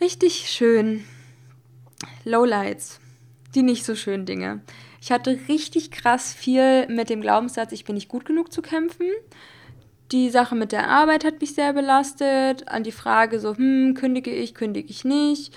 Richtig 0.00 0.50
schön. 0.50 1.04
Lowlights. 2.24 3.00
Die 3.54 3.62
nicht 3.62 3.84
so 3.84 3.94
schönen 3.94 4.26
Dinge. 4.26 4.60
Ich 5.00 5.10
hatte 5.10 5.38
richtig 5.48 5.90
krass 5.90 6.34
viel 6.34 6.86
mit 6.88 7.10
dem 7.10 7.20
Glaubenssatz, 7.20 7.72
ich 7.72 7.84
bin 7.84 7.94
nicht 7.94 8.08
gut 8.08 8.26
genug 8.26 8.52
zu 8.52 8.60
kämpfen. 8.60 9.06
Die 10.12 10.30
Sache 10.30 10.54
mit 10.54 10.72
der 10.72 10.88
Arbeit 10.88 11.24
hat 11.24 11.40
mich 11.40 11.54
sehr 11.54 11.72
belastet. 11.72 12.68
An 12.68 12.84
die 12.84 12.92
Frage 12.92 13.40
so, 13.40 13.56
hm, 13.56 13.94
kündige 13.94 14.30
ich, 14.30 14.54
kündige 14.54 14.88
ich 14.88 15.04
nicht 15.04 15.52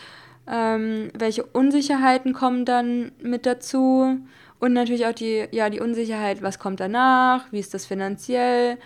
Ähm, 0.50 1.12
welche 1.14 1.44
Unsicherheiten 1.44 2.34
kommen 2.34 2.66
dann 2.66 3.12
mit 3.22 3.46
dazu? 3.46 4.20
Und 4.60 4.74
natürlich 4.74 5.06
auch 5.06 5.14
die, 5.14 5.48
ja, 5.52 5.70
die 5.70 5.80
Unsicherheit, 5.80 6.42
was 6.42 6.60
kommt 6.60 6.80
danach, 6.80 7.46
wie 7.52 7.60
ist 7.60 7.74
das 7.74 7.86
finanziell? 7.86 8.78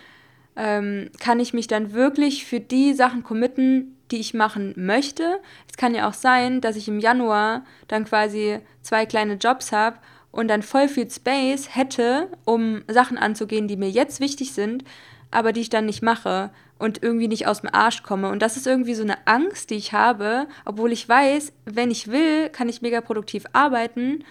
Ähm, 0.56 1.10
kann 1.18 1.40
ich 1.40 1.52
mich 1.52 1.66
dann 1.66 1.92
wirklich 1.92 2.44
für 2.44 2.60
die 2.60 2.94
Sachen 2.94 3.24
committen, 3.24 3.96
die 4.10 4.20
ich 4.20 4.34
machen 4.34 4.74
möchte? 4.76 5.40
Es 5.68 5.76
kann 5.76 5.94
ja 5.94 6.08
auch 6.08 6.12
sein, 6.12 6.60
dass 6.60 6.76
ich 6.76 6.86
im 6.86 7.00
Januar 7.00 7.64
dann 7.88 8.04
quasi 8.04 8.60
zwei 8.82 9.06
kleine 9.06 9.34
Jobs 9.34 9.72
habe 9.72 9.96
und 10.30 10.48
dann 10.48 10.62
voll 10.62 10.88
viel 10.88 11.10
Space 11.10 11.74
hätte, 11.74 12.28
um 12.44 12.82
Sachen 12.86 13.18
anzugehen, 13.18 13.66
die 13.66 13.76
mir 13.76 13.90
jetzt 13.90 14.20
wichtig 14.20 14.52
sind, 14.52 14.84
aber 15.32 15.52
die 15.52 15.62
ich 15.62 15.70
dann 15.70 15.86
nicht 15.86 16.02
mache 16.02 16.50
und 16.78 17.02
irgendwie 17.02 17.28
nicht 17.28 17.46
aus 17.46 17.60
dem 17.60 17.70
Arsch 17.72 18.02
komme. 18.02 18.30
Und 18.30 18.42
das 18.42 18.56
ist 18.56 18.66
irgendwie 18.66 18.94
so 18.94 19.02
eine 19.02 19.26
Angst, 19.26 19.70
die 19.70 19.76
ich 19.76 19.92
habe, 19.92 20.46
obwohl 20.64 20.92
ich 20.92 21.08
weiß, 21.08 21.52
wenn 21.64 21.90
ich 21.90 22.08
will, 22.08 22.48
kann 22.50 22.68
ich 22.68 22.82
mega 22.82 23.00
produktiv 23.00 23.44
arbeiten. 23.52 24.24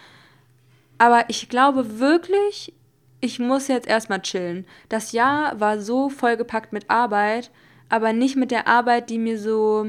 Aber 0.98 1.26
ich 1.30 1.50
glaube 1.50 2.00
wirklich, 2.00 2.74
ich 3.22 3.40
muss 3.40 3.68
jetzt 3.68 3.88
erstmal 3.88 4.22
chillen. 4.22 4.66
Das 4.90 5.14
Jahr 5.14 5.60
war 5.60 5.80
so 5.80 6.10
vollgepackt 6.10 6.74
mit 6.74 6.90
Arbeit, 6.90 7.52
aber 7.90 8.12
nicht 8.14 8.36
mit 8.36 8.52
der 8.52 8.68
Arbeit, 8.68 9.10
die 9.10 9.18
mir 9.18 9.40
so 9.40 9.88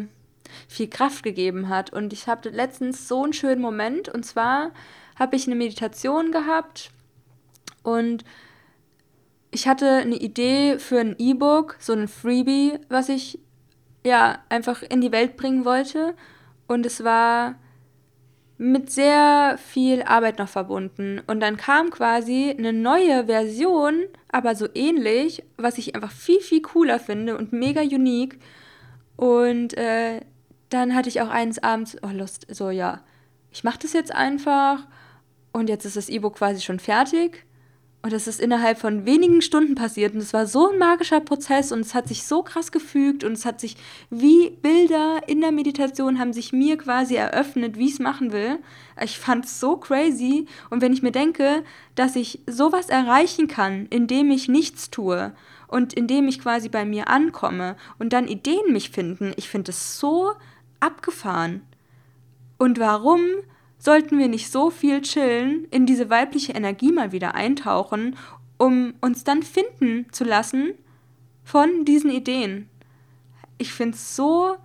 viel 0.69 0.89
Kraft 0.89 1.23
gegeben 1.25 1.69
hat. 1.69 1.93
Und 1.93 2.13
ich 2.13 2.27
hatte 2.27 2.51
letztens 2.51 3.09
so 3.09 3.25
einen 3.25 3.33
schönen 3.33 3.61
Moment. 3.61 4.09
Und 4.09 4.25
zwar 4.25 4.71
habe 5.19 5.37
ich 5.37 5.47
eine 5.47 5.57
Meditation 5.57 6.33
gehabt 6.33 6.91
und 7.83 8.25
ich 9.55 9.69
hatte 9.69 9.89
eine 9.89 10.17
Idee 10.17 10.79
für 10.79 10.99
ein 10.99 11.15
E-Book, 11.19 11.77
so 11.79 11.93
ein 11.93 12.09
Freebie, 12.09 12.79
was 12.89 13.09
ich 13.09 13.39
ja 14.05 14.41
einfach 14.49 14.83
in 14.83 15.01
die 15.01 15.13
Welt 15.13 15.37
bringen 15.37 15.65
wollte. 15.65 16.15
Und 16.67 16.85
es 16.85 17.05
war 17.05 17.55
mit 18.59 18.91
sehr 18.91 19.57
viel 19.59 20.03
Arbeit 20.03 20.39
noch 20.39 20.49
verbunden. 20.49 21.21
Und 21.27 21.41
dann 21.41 21.57
kam 21.57 21.91
quasi 21.91 22.55
eine 22.57 22.73
neue 22.73 23.27
Version, 23.27 24.03
aber 24.29 24.57
so 24.57 24.67
ähnlich, 24.75 25.45
was 25.57 25.79
ich 25.79 25.95
einfach 25.95 26.11
viel, 26.11 26.41
viel 26.41 26.63
cooler 26.63 26.99
finde 26.99 27.37
und 27.37 27.53
mega 27.53 27.81
unique. 27.81 28.39
Und 29.17 29.77
äh, 29.77 30.21
dann 30.69 30.95
hatte 30.95 31.09
ich 31.09 31.21
auch 31.21 31.29
eines 31.31 31.63
Abends, 31.63 31.97
oh 32.03 32.11
Lust, 32.13 32.47
so 32.51 32.71
ja, 32.71 33.03
ich 33.53 33.63
mache 33.63 33.79
das 33.81 33.93
jetzt 33.93 34.13
einfach 34.13 34.89
und 35.53 35.69
jetzt 35.69 35.85
ist 35.85 35.97
das 35.97 36.09
E-Book 36.09 36.37
quasi 36.37 36.61
schon 36.61 36.81
fertig. 36.81 37.47
Und 38.05 38.13
das 38.13 38.27
ist 38.27 38.39
innerhalb 38.39 38.79
von 38.79 39.07
wenigen 39.07 39.41
Stunden 39.41 39.77
passiert. 39.77 40.13
Und 40.13 40.21
es 40.21 40.35
war 40.35 40.47
so 40.47 40.71
ein 40.71 40.79
magischer 40.79 41.21
Prozess 41.21 41.73
und 41.73 41.81
es 41.81 41.95
hat 41.95 42.07
sich 42.07 42.25
so 42.25 42.43
krass 42.43 42.71
gefügt 42.71 43.25
und 43.25 43.33
es 43.33 43.47
hat 43.47 43.63
sich 43.63 43.79
wie 44.11 44.51
Bilder 44.51 45.23
in 45.27 45.41
der 45.41 45.53
Meditation 45.53 46.19
haben 46.19 46.35
sich 46.35 46.53
mir 46.53 46.77
quasi 46.77 47.15
eröffnet, 47.15 47.79
wie 47.79 47.87
ich 47.87 47.95
es 47.95 48.01
machen 48.01 48.31
will. 48.31 48.59
Ich 49.03 49.19
fand 49.19 49.47
es 49.47 49.59
so 49.59 49.79
crazy. 49.79 50.45
Und 50.69 50.83
wenn 50.83 50.93
ich 50.93 51.01
mir 51.01 51.13
denke, 51.13 51.65
dass 51.95 52.15
ich 52.15 52.41
sowas 52.47 52.91
erreichen 52.91 53.49
kann, 53.49 53.87
indem 53.87 54.31
ich 54.31 54.49
nichts 54.49 54.91
tue 54.91 55.33
und 55.67 55.95
indem 55.95 56.29
ich 56.29 56.43
quasi 56.43 56.69
bei 56.69 56.85
mir 56.85 57.09
ankomme 57.09 57.75
und 57.99 58.13
dann 58.13 58.29
Ideen 58.29 58.71
mich 58.71 58.91
finden, 58.91 59.33
ich 59.37 59.49
finde 59.49 59.71
es 59.71 59.99
so 59.99 60.33
abgefahren. 60.79 61.63
Und 62.59 62.79
warum 62.79 63.23
sollten 63.85 64.19
wir 64.19 64.29
nicht 64.29 64.51
so 64.51 64.71
viel 64.71 65.03
chillen, 65.03 65.67
in 65.71 65.85
diese 65.85 66.09
weibliche 66.09 66.53
Energie 66.53 66.91
mal 66.91 67.13
wieder 67.13 67.35
eintauchen, 67.35 68.17
um 68.57 68.95
uns 69.03 69.25
dann 69.25 69.43
finden 69.43 70.07
zu 70.11 70.25
lassen 70.25 70.73
von 71.45 71.85
diesen 71.85 72.11
Ideen. 72.11 72.71
Ich 73.59 73.75
finde 73.75 73.97
es 73.97 74.17
so, 74.17 74.57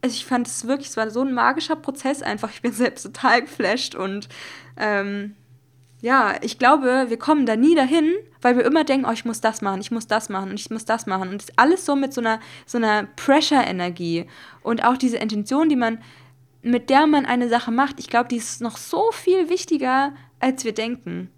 also 0.00 0.14
ich 0.14 0.24
fand 0.24 0.46
es 0.46 0.66
wirklich, 0.66 0.88
es 0.88 0.96
war 0.96 1.10
so 1.10 1.20
ein 1.20 1.34
magischer 1.34 1.76
Prozess 1.76 2.22
einfach. 2.22 2.50
Ich 2.50 2.62
bin 2.62 2.72
selbst 2.72 3.02
total 3.02 3.42
geflasht 3.42 3.94
und 3.94 4.30
ähm, 4.78 5.34
ja, 6.00 6.36
ich 6.40 6.58
glaube, 6.58 7.06
wir 7.08 7.18
kommen 7.18 7.44
da 7.44 7.56
nie 7.56 7.74
dahin, 7.74 8.14
weil 8.40 8.56
wir 8.56 8.64
immer 8.64 8.84
denken, 8.84 9.04
oh, 9.06 9.12
ich 9.12 9.26
muss 9.26 9.42
das 9.42 9.60
machen, 9.60 9.80
ich 9.80 9.90
muss 9.90 10.06
das 10.06 10.28
machen 10.30 10.50
und 10.50 10.60
ich 10.60 10.70
muss 10.70 10.86
das 10.86 11.06
machen. 11.06 11.28
Und 11.28 11.42
das 11.42 11.50
ist 11.50 11.58
alles 11.58 11.84
so 11.84 11.96
mit 11.96 12.14
so 12.14 12.20
einer, 12.20 12.40
so 12.66 12.78
einer 12.78 13.04
Pressure-Energie. 13.16 14.26
Und 14.62 14.84
auch 14.84 14.96
diese 14.96 15.18
Intention, 15.18 15.68
die 15.68 15.76
man 15.76 15.98
mit 16.70 16.90
der 16.90 17.06
man 17.06 17.26
eine 17.26 17.48
Sache 17.48 17.70
macht, 17.70 17.98
ich 17.98 18.08
glaube, 18.08 18.28
die 18.28 18.36
ist 18.36 18.60
noch 18.60 18.76
so 18.76 19.10
viel 19.12 19.48
wichtiger, 19.48 20.12
als 20.38 20.64
wir 20.64 20.72
denken. 20.72 21.30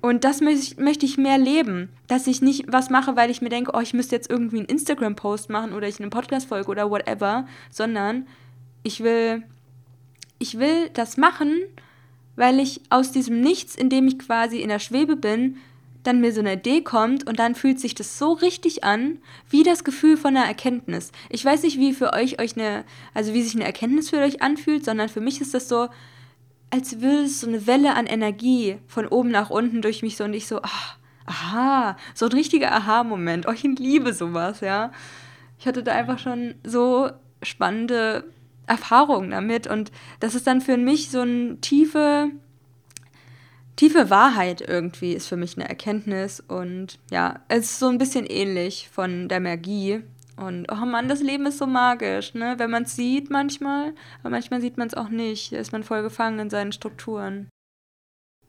Und 0.00 0.24
das 0.24 0.40
möchte 0.40 1.06
ich 1.06 1.18
mehr 1.18 1.36
leben, 1.36 1.90
dass 2.06 2.26
ich 2.26 2.40
nicht 2.40 2.64
was 2.72 2.88
mache, 2.88 3.16
weil 3.16 3.30
ich 3.30 3.42
mir 3.42 3.50
denke, 3.50 3.72
oh, 3.74 3.80
ich 3.80 3.92
müsste 3.92 4.16
jetzt 4.16 4.30
irgendwie 4.30 4.58
einen 4.58 4.66
Instagram-Post 4.66 5.50
machen 5.50 5.74
oder 5.74 5.86
ich 5.86 6.00
eine 6.00 6.08
Podcast-Folge 6.08 6.70
oder 6.70 6.90
whatever, 6.90 7.46
sondern 7.70 8.26
ich 8.82 9.02
will, 9.02 9.42
ich 10.38 10.58
will 10.58 10.88
das 10.94 11.18
machen, 11.18 11.54
weil 12.34 12.60
ich 12.60 12.80
aus 12.88 13.12
diesem 13.12 13.42
Nichts, 13.42 13.74
in 13.74 13.90
dem 13.90 14.08
ich 14.08 14.18
quasi 14.18 14.60
in 14.60 14.70
der 14.70 14.78
Schwebe 14.78 15.16
bin, 15.16 15.58
dann 16.02 16.20
mir 16.20 16.32
so 16.32 16.40
eine 16.40 16.54
Idee 16.54 16.82
kommt 16.82 17.26
und 17.26 17.38
dann 17.38 17.54
fühlt 17.54 17.78
sich 17.78 17.94
das 17.94 18.18
so 18.18 18.32
richtig 18.32 18.84
an, 18.84 19.18
wie 19.48 19.62
das 19.62 19.84
Gefühl 19.84 20.16
von 20.16 20.36
einer 20.36 20.46
Erkenntnis. 20.46 21.12
Ich 21.28 21.44
weiß 21.44 21.62
nicht, 21.62 21.78
wie 21.78 21.92
für 21.92 22.12
euch 22.12 22.40
euch 22.40 22.56
eine, 22.56 22.84
also 23.14 23.34
wie 23.34 23.42
sich 23.42 23.54
eine 23.54 23.64
Erkenntnis 23.64 24.10
für 24.10 24.18
euch 24.18 24.42
anfühlt, 24.42 24.84
sondern 24.84 25.08
für 25.08 25.20
mich 25.20 25.40
ist 25.40 25.54
das 25.54 25.68
so, 25.68 25.88
als 26.70 27.00
würde 27.00 27.24
es 27.24 27.40
so 27.40 27.48
eine 27.48 27.66
Welle 27.66 27.94
an 27.94 28.06
Energie 28.06 28.78
von 28.86 29.06
oben 29.06 29.30
nach 29.30 29.50
unten 29.50 29.82
durch 29.82 30.02
mich 30.02 30.16
so 30.16 30.24
und 30.24 30.34
ich 30.34 30.46
so, 30.46 30.60
ach, 30.62 30.96
aha, 31.26 31.96
so 32.14 32.26
ein 32.26 32.32
richtiger 32.32 32.72
Aha-Moment. 32.72 33.46
Oh, 33.46 33.52
ich 33.52 33.62
liebe 33.62 34.12
sowas, 34.12 34.60
ja. 34.60 34.92
Ich 35.58 35.66
hatte 35.66 35.82
da 35.82 35.92
einfach 35.92 36.18
schon 36.18 36.54
so 36.64 37.10
spannende 37.42 38.24
Erfahrungen 38.66 39.30
damit 39.30 39.66
und 39.66 39.90
das 40.20 40.34
ist 40.34 40.46
dann 40.46 40.60
für 40.60 40.76
mich 40.76 41.10
so 41.10 41.20
eine 41.20 41.60
tiefe 41.60 42.30
tiefe 43.80 44.10
Wahrheit 44.10 44.60
irgendwie 44.60 45.14
ist 45.14 45.26
für 45.26 45.38
mich 45.38 45.56
eine 45.56 45.66
Erkenntnis 45.66 46.38
und 46.46 46.98
ja, 47.10 47.40
es 47.48 47.60
ist 47.60 47.78
so 47.78 47.88
ein 47.88 47.96
bisschen 47.96 48.26
ähnlich 48.26 48.90
von 48.92 49.26
der 49.26 49.40
Magie. 49.40 50.02
Und 50.36 50.70
oh 50.70 50.84
Mann, 50.84 51.08
das 51.08 51.22
Leben 51.22 51.46
ist 51.46 51.56
so 51.56 51.66
magisch, 51.66 52.34
ne? 52.34 52.56
Wenn 52.58 52.70
man 52.70 52.82
es 52.82 52.94
sieht 52.94 53.30
manchmal, 53.30 53.94
aber 54.20 54.28
manchmal 54.28 54.60
sieht 54.60 54.76
man 54.76 54.88
es 54.88 54.92
auch 54.92 55.08
nicht. 55.08 55.52
Da 55.52 55.56
ist 55.56 55.72
man 55.72 55.82
voll 55.82 56.02
gefangen 56.02 56.40
in 56.40 56.50
seinen 56.50 56.72
Strukturen. 56.72 57.48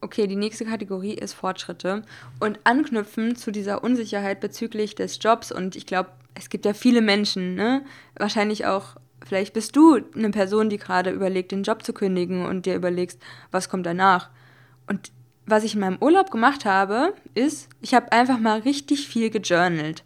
Okay, 0.01 0.27
die 0.27 0.35
nächste 0.35 0.65
Kategorie 0.65 1.13
ist 1.13 1.31
Fortschritte 1.31 2.03
und 2.41 2.59
anknüpfen 2.65 3.37
zu 3.37 3.51
dieser 3.51 3.85
Unsicherheit 3.85 4.41
bezüglich 4.41 4.95
des 4.95 5.17
Jobs. 5.21 5.53
Und 5.53 5.77
ich 5.77 5.85
glaube, 5.85 6.09
es 6.33 6.49
gibt 6.49 6.65
ja 6.65 6.73
viele 6.73 7.01
Menschen, 7.01 7.55
ne? 7.55 7.85
Wahrscheinlich 8.17 8.65
auch, 8.65 8.97
vielleicht 9.25 9.53
bist 9.53 9.77
du 9.77 10.01
eine 10.13 10.31
Person, 10.31 10.69
die 10.69 10.77
gerade 10.77 11.11
überlegt, 11.11 11.53
den 11.53 11.63
Job 11.63 11.83
zu 11.83 11.93
kündigen 11.93 12.45
und 12.45 12.65
dir 12.65 12.75
überlegst, 12.75 13.21
was 13.51 13.69
kommt 13.69 13.85
danach. 13.85 14.29
Und 14.87 15.13
was 15.45 15.63
ich 15.63 15.73
in 15.73 15.81
meinem 15.81 15.97
Urlaub 15.99 16.31
gemacht 16.31 16.65
habe, 16.65 17.13
ist, 17.33 17.69
ich 17.81 17.93
habe 17.93 18.11
einfach 18.11 18.39
mal 18.39 18.59
richtig 18.59 19.07
viel 19.07 19.29
gejournalt. 19.29 20.03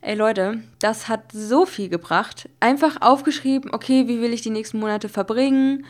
Ey 0.00 0.14
Leute, 0.14 0.62
das 0.78 1.08
hat 1.08 1.32
so 1.32 1.66
viel 1.66 1.88
gebracht. 1.88 2.48
Einfach 2.60 2.98
aufgeschrieben, 3.00 3.74
okay, 3.74 4.06
wie 4.06 4.20
will 4.20 4.32
ich 4.32 4.42
die 4.42 4.50
nächsten 4.50 4.78
Monate 4.78 5.08
verbringen? 5.08 5.84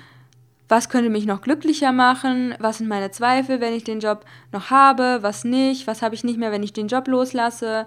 Was 0.69 0.89
könnte 0.89 1.11
mich 1.11 1.27
noch 1.27 1.43
glücklicher 1.43 1.93
machen? 1.93 2.55
Was 2.59 2.79
sind 2.79 2.89
meine 2.89 3.11
Zweifel, 3.11 3.61
wenn 3.61 3.75
ich 3.75 3.85
den 3.85 4.01
Job 4.01 4.25
noch 4.53 4.71
habe? 4.71 5.19
Was 5.21 5.45
nicht? 5.45 5.87
Was 5.87 6.03
habe 6.03 6.15
ich 6.15 6.25
nicht 6.25 6.39
mehr, 6.39 6.51
wenn 6.51 6.63
ich 6.63 6.73
den 6.73 6.89
Job 6.89 7.07
loslasse? 7.09 7.87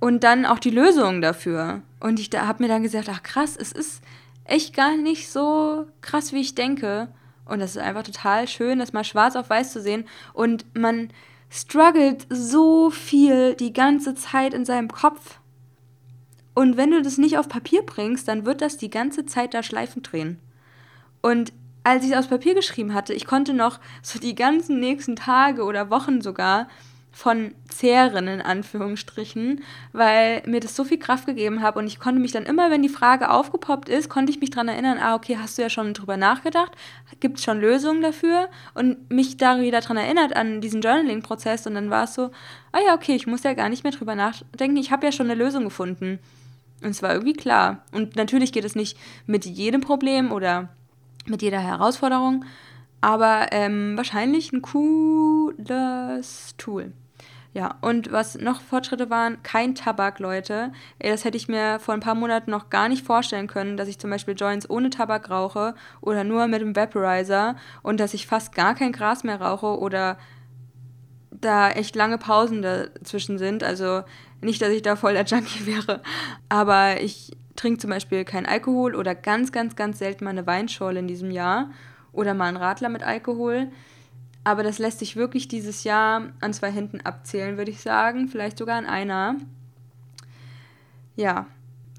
Und 0.00 0.24
dann 0.24 0.46
auch 0.46 0.58
die 0.58 0.70
Lösungen 0.70 1.20
dafür. 1.20 1.82
Und 2.00 2.18
ich 2.18 2.30
habe 2.34 2.62
mir 2.62 2.68
dann 2.68 2.82
gesagt, 2.82 3.08
ach 3.10 3.22
krass, 3.22 3.56
es 3.56 3.72
ist 3.72 4.02
echt 4.44 4.74
gar 4.74 4.96
nicht 4.96 5.30
so 5.30 5.86
krass, 6.00 6.32
wie 6.32 6.40
ich 6.40 6.54
denke. 6.54 7.08
Und 7.44 7.58
das 7.60 7.72
ist 7.72 7.82
einfach 7.82 8.02
total 8.02 8.48
schön, 8.48 8.78
das 8.78 8.92
mal 8.92 9.04
schwarz 9.04 9.36
auf 9.36 9.50
weiß 9.50 9.72
zu 9.72 9.80
sehen. 9.80 10.06
Und 10.32 10.64
man 10.76 11.10
struggelt 11.50 12.26
so 12.30 12.90
viel 12.90 13.54
die 13.54 13.72
ganze 13.72 14.14
Zeit 14.14 14.54
in 14.54 14.64
seinem 14.64 14.88
Kopf. 14.88 15.38
Und 16.54 16.76
wenn 16.76 16.90
du 16.90 17.02
das 17.02 17.18
nicht 17.18 17.36
auf 17.38 17.48
Papier 17.48 17.82
bringst, 17.82 18.28
dann 18.28 18.46
wird 18.46 18.60
das 18.60 18.76
die 18.76 18.90
ganze 18.90 19.26
Zeit 19.26 19.54
da 19.54 19.62
Schleifen 19.62 20.02
drehen. 20.02 20.38
Und 21.20 21.52
als 21.82 22.04
ich 22.04 22.12
es 22.12 22.16
aus 22.16 22.28
Papier 22.28 22.54
geschrieben 22.54 22.94
hatte, 22.94 23.12
ich 23.12 23.26
konnte 23.26 23.52
noch 23.52 23.78
so 24.02 24.18
die 24.18 24.34
ganzen 24.34 24.80
nächsten 24.80 25.16
Tage 25.16 25.64
oder 25.64 25.90
Wochen 25.90 26.22
sogar 26.22 26.68
von 27.14 27.54
zehren, 27.68 28.26
in 28.26 28.42
Anführungsstrichen, 28.42 29.62
weil 29.92 30.42
mir 30.46 30.58
das 30.58 30.74
so 30.74 30.82
viel 30.82 30.98
Kraft 30.98 31.26
gegeben 31.26 31.62
hat 31.62 31.76
und 31.76 31.86
ich 31.86 32.00
konnte 32.00 32.20
mich 32.20 32.32
dann 32.32 32.44
immer, 32.44 32.72
wenn 32.72 32.82
die 32.82 32.88
Frage 32.88 33.30
aufgepoppt 33.30 33.88
ist, 33.88 34.08
konnte 34.08 34.32
ich 34.32 34.40
mich 34.40 34.50
daran 34.50 34.66
erinnern, 34.66 34.98
ah, 34.98 35.14
okay, 35.14 35.38
hast 35.40 35.56
du 35.56 35.62
ja 35.62 35.70
schon 35.70 35.94
drüber 35.94 36.16
nachgedacht, 36.16 36.72
gibt 37.20 37.38
es 37.38 37.44
schon 37.44 37.60
Lösungen 37.60 38.02
dafür 38.02 38.48
und 38.74 39.10
mich 39.12 39.36
da 39.36 39.60
wieder 39.60 39.80
daran 39.80 39.96
erinnert 39.96 40.34
an 40.34 40.60
diesen 40.60 40.80
Journaling-Prozess 40.80 41.68
und 41.68 41.74
dann 41.74 41.88
war 41.88 42.04
es 42.04 42.14
so, 42.14 42.32
ah 42.72 42.80
ja, 42.84 42.94
okay, 42.94 43.14
ich 43.14 43.28
muss 43.28 43.44
ja 43.44 43.54
gar 43.54 43.68
nicht 43.68 43.84
mehr 43.84 43.92
drüber 43.92 44.16
nachdenken, 44.16 44.76
ich 44.76 44.90
habe 44.90 45.06
ja 45.06 45.12
schon 45.12 45.30
eine 45.30 45.40
Lösung 45.40 45.62
gefunden. 45.62 46.18
Und 46.82 46.90
es 46.90 47.02
war 47.02 47.12
irgendwie 47.12 47.32
klar. 47.32 47.84
Und 47.92 48.16
natürlich 48.16 48.52
geht 48.52 48.64
es 48.64 48.74
nicht 48.74 48.98
mit 49.26 49.46
jedem 49.46 49.80
Problem 49.80 50.32
oder 50.32 50.68
mit 51.26 51.40
jeder 51.40 51.60
Herausforderung, 51.60 52.44
aber 53.00 53.52
ähm, 53.52 53.96
wahrscheinlich 53.96 54.52
ein 54.52 54.62
cooles 54.62 56.54
Tool. 56.58 56.92
Ja, 57.54 57.76
und 57.82 58.10
was 58.10 58.36
noch 58.36 58.60
Fortschritte 58.60 59.10
waren, 59.10 59.40
kein 59.44 59.76
Tabak, 59.76 60.18
Leute. 60.18 60.72
Das 60.98 61.24
hätte 61.24 61.36
ich 61.36 61.46
mir 61.46 61.78
vor 61.78 61.94
ein 61.94 62.00
paar 62.00 62.16
Monaten 62.16 62.50
noch 62.50 62.68
gar 62.68 62.88
nicht 62.88 63.06
vorstellen 63.06 63.46
können, 63.46 63.76
dass 63.76 63.86
ich 63.86 64.00
zum 64.00 64.10
Beispiel 64.10 64.34
Joints 64.34 64.68
ohne 64.68 64.90
Tabak 64.90 65.30
rauche 65.30 65.76
oder 66.00 66.24
nur 66.24 66.48
mit 66.48 66.62
dem 66.62 66.74
Vaporizer 66.74 67.54
und 67.84 68.00
dass 68.00 68.12
ich 68.12 68.26
fast 68.26 68.56
gar 68.56 68.74
kein 68.74 68.90
Gras 68.90 69.22
mehr 69.22 69.40
rauche 69.40 69.78
oder 69.78 70.18
da 71.30 71.70
echt 71.70 71.94
lange 71.94 72.18
Pausen 72.18 72.60
dazwischen 72.60 73.38
sind. 73.38 73.62
Also 73.62 74.02
nicht, 74.40 74.60
dass 74.60 74.70
ich 74.70 74.82
da 74.82 74.96
voll 74.96 75.12
der 75.12 75.24
Junkie 75.24 75.64
wäre, 75.66 76.02
aber 76.48 77.00
ich 77.00 77.36
trinke 77.54 77.78
zum 77.78 77.90
Beispiel 77.90 78.24
keinen 78.24 78.46
Alkohol 78.46 78.96
oder 78.96 79.14
ganz, 79.14 79.52
ganz, 79.52 79.76
ganz 79.76 80.00
selten 80.00 80.24
mal 80.24 80.30
eine 80.30 80.44
Weinschorle 80.48 80.98
in 80.98 81.06
diesem 81.06 81.30
Jahr 81.30 81.70
oder 82.10 82.34
mal 82.34 82.48
einen 82.48 82.56
Radler 82.56 82.88
mit 82.88 83.04
Alkohol. 83.04 83.68
Aber 84.44 84.62
das 84.62 84.78
lässt 84.78 84.98
sich 84.98 85.16
wirklich 85.16 85.48
dieses 85.48 85.84
Jahr 85.84 86.28
an 86.40 86.52
zwei 86.52 86.70
Händen 86.70 87.00
abzählen, 87.00 87.56
würde 87.56 87.70
ich 87.70 87.80
sagen. 87.80 88.28
Vielleicht 88.28 88.58
sogar 88.58 88.76
an 88.76 88.86
einer. 88.86 89.36
Ja, 91.16 91.46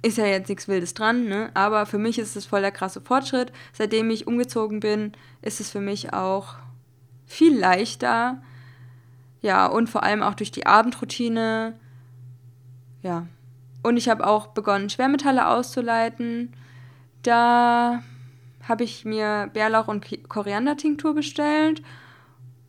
ist 0.04 0.20
ja 0.20 0.28
jetzt 0.28 0.50
nichts 0.50 0.68
Wildes 0.68 0.94
dran, 0.94 1.26
ne? 1.26 1.50
Aber 1.56 1.88
für 1.88 1.98
mich 1.98 2.20
ist 2.20 2.36
es 2.36 2.46
voll 2.46 2.62
der 2.62 2.72
krasse 2.72 3.02
Fortschritt. 3.02 3.52
Seitdem 3.74 4.12
ich 4.12 4.28
umgezogen 4.28 4.80
bin, 4.80 5.14
ist 5.42 5.60
es 5.60 5.72
für 5.72 5.82
mich 5.82 6.14
auch 6.14 6.56
viel 7.26 7.58
leichter. 7.58 8.40
Ja, 9.42 9.66
und 9.66 9.90
vor 9.90 10.04
allem 10.04 10.22
auch 10.22 10.36
durch 10.36 10.52
die 10.52 10.68
Abendroutine. 10.68 11.74
Ja. 13.02 13.26
Und 13.82 13.98
ich 13.98 14.08
habe 14.08 14.26
auch 14.26 14.48
begonnen, 14.48 14.92
Schwermetalle 14.92 15.48
auszuleiten. 15.48 16.54
Da 17.24 18.04
habe 18.68 18.84
ich 18.84 19.06
mir 19.06 19.50
Bärlauch 19.54 19.88
und 19.88 20.30
Koriander-Tinktur 20.30 21.16
bestellt 21.16 21.82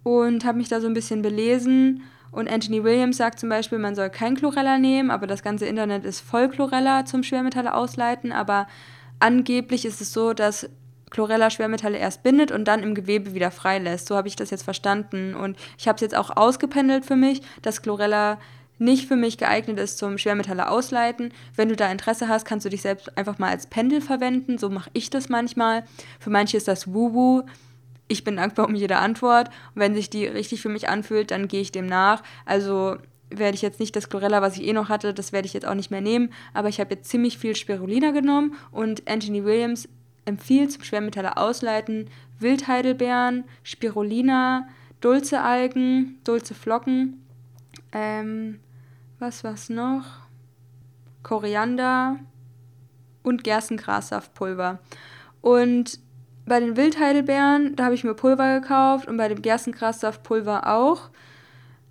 und 0.07 0.45
habe 0.45 0.59
mich 0.59 0.69
da 0.69 0.81
so 0.81 0.87
ein 0.87 0.95
bisschen 0.95 1.21
belesen. 1.21 2.05
Und 2.31 2.49
Anthony 2.49 2.85
Williams 2.85 3.17
sagt 3.17 3.41
zum 3.41 3.49
Beispiel, 3.49 3.79
man 3.79 3.97
soll 3.97 4.09
kein 4.09 4.37
Chlorella 4.37 4.79
nehmen, 4.79 5.11
aber 5.11 5.27
das 5.27 5.43
ganze 5.43 5.67
Internet 5.67 6.05
ist 6.05 6.21
voll 6.21 6.49
Chlorella 6.49 7.05
zum 7.05 7.25
Schwermetalle 7.25 7.75
ausleiten. 7.75 8.31
Aber 8.31 8.69
angeblich 9.19 9.85
ist 9.85 10.01
es 10.01 10.13
so, 10.13 10.33
dass 10.33 10.71
Chlorella 11.11 11.51
Schwermetalle 11.51 11.99
erst 11.99 12.23
bindet 12.23 12.53
und 12.53 12.67
dann 12.67 12.85
im 12.85 12.95
Gewebe 12.95 13.35
wieder 13.35 13.51
freilässt. 13.51 14.07
So 14.07 14.15
habe 14.15 14.29
ich 14.29 14.37
das 14.37 14.51
jetzt 14.51 14.63
verstanden. 14.63 15.35
Und 15.35 15.57
ich 15.77 15.89
habe 15.89 15.97
es 15.97 16.03
jetzt 16.03 16.17
auch 16.17 16.37
ausgependelt 16.37 17.05
für 17.05 17.17
mich, 17.17 17.43
dass 17.63 17.83
Chlorella 17.83 18.39
nicht 18.79 19.09
für 19.09 19.17
mich 19.17 19.39
geeignet 19.39 19.81
ist 19.81 19.99
zum 19.99 20.19
Schwermetalle 20.19 20.71
ausleiten. 20.71 21.33
Wenn 21.57 21.69
du 21.69 21.75
da 21.75 21.91
Interesse 21.91 22.29
hast, 22.29 22.45
kannst 22.45 22.65
du 22.65 22.71
dich 22.71 22.83
selbst 22.83 23.19
einfach 23.19 23.41
mal 23.41 23.51
als 23.51 23.67
Pendel 23.67 24.01
verwenden. 24.01 24.57
So 24.57 24.71
mache 24.71 24.91
ich 24.93 25.11
das 25.11 25.29
manchmal. 25.29 25.83
Für 26.21 26.31
manche 26.31 26.59
ist 26.59 26.69
das 26.69 26.95
Wubu 26.95 27.43
ich 28.09 28.25
bin 28.25 28.37
dankbar 28.37 28.67
um 28.67 28.75
jede 28.75 28.97
Antwort. 28.97 29.49
Und 29.75 29.81
wenn 29.81 29.95
sich 29.95 30.11
die 30.11 30.27
richtig 30.27 30.61
für 30.63 30.69
mich 30.69 30.89
anfühlt, 30.89 31.31
dann 31.31 31.49
gehe 31.49 31.61
ich 31.61 31.73
dem 31.73 31.87
nach. 31.87 32.23
Also 32.45 32.97
werde 33.31 33.55
ich 33.57 33.63
jetzt 33.63 33.81
nicht 33.81 33.97
das 33.97 34.09
Chlorella, 34.09 34.41
was 34.43 34.57
ich 34.57 34.65
eh 34.65 34.73
noch 34.73 34.89
hatte, 34.89 35.13
das 35.13 35.33
werde 35.33 35.47
ich 35.47 35.55
jetzt 35.55 35.67
auch 35.67 35.75
nicht 35.75 35.91
mehr 35.91 36.01
nehmen. 36.01 36.33
Aber 36.55 36.69
ich 36.69 36.81
habe 36.81 36.95
jetzt 36.95 37.09
ziemlich 37.09 37.39
viel 37.39 37.57
Spirulina 37.57 38.13
genommen 38.13 38.55
und 38.71 39.09
Anthony 39.09 39.45
Williams 39.45 39.89
empfiehlt 40.25 40.73
zum 40.73 40.83
Schwermetalle 40.83 41.37
ausleiten 41.37 42.09
Wildheidelbeeren, 42.39 43.45
Spirulina, 43.63 44.69
Dulce-Algen, 45.01 46.19
Dulce-Flocken, 46.25 47.25
ähm, 47.93 48.61
was 49.19 49.45
war's 49.45 49.69
noch? 49.71 50.05
Koriander 51.23 52.19
und 53.23 53.43
Gerstengrassaftpulver. 53.43 54.79
Und 55.41 55.99
bei 56.47 56.61
den 56.61 56.77
Wildheidelbeeren, 56.77 57.77
da 57.77 57.85
habe 57.85 57.95
ich 57.95 58.05
mir 58.05 58.15
Pulver 58.15 58.61
gekauft 58.61 59.09
und 59.09 59.17
bei 59.17 59.29
dem 59.29 59.43
Gerstengrassaftpulver 59.43 60.73
auch. 60.73 61.11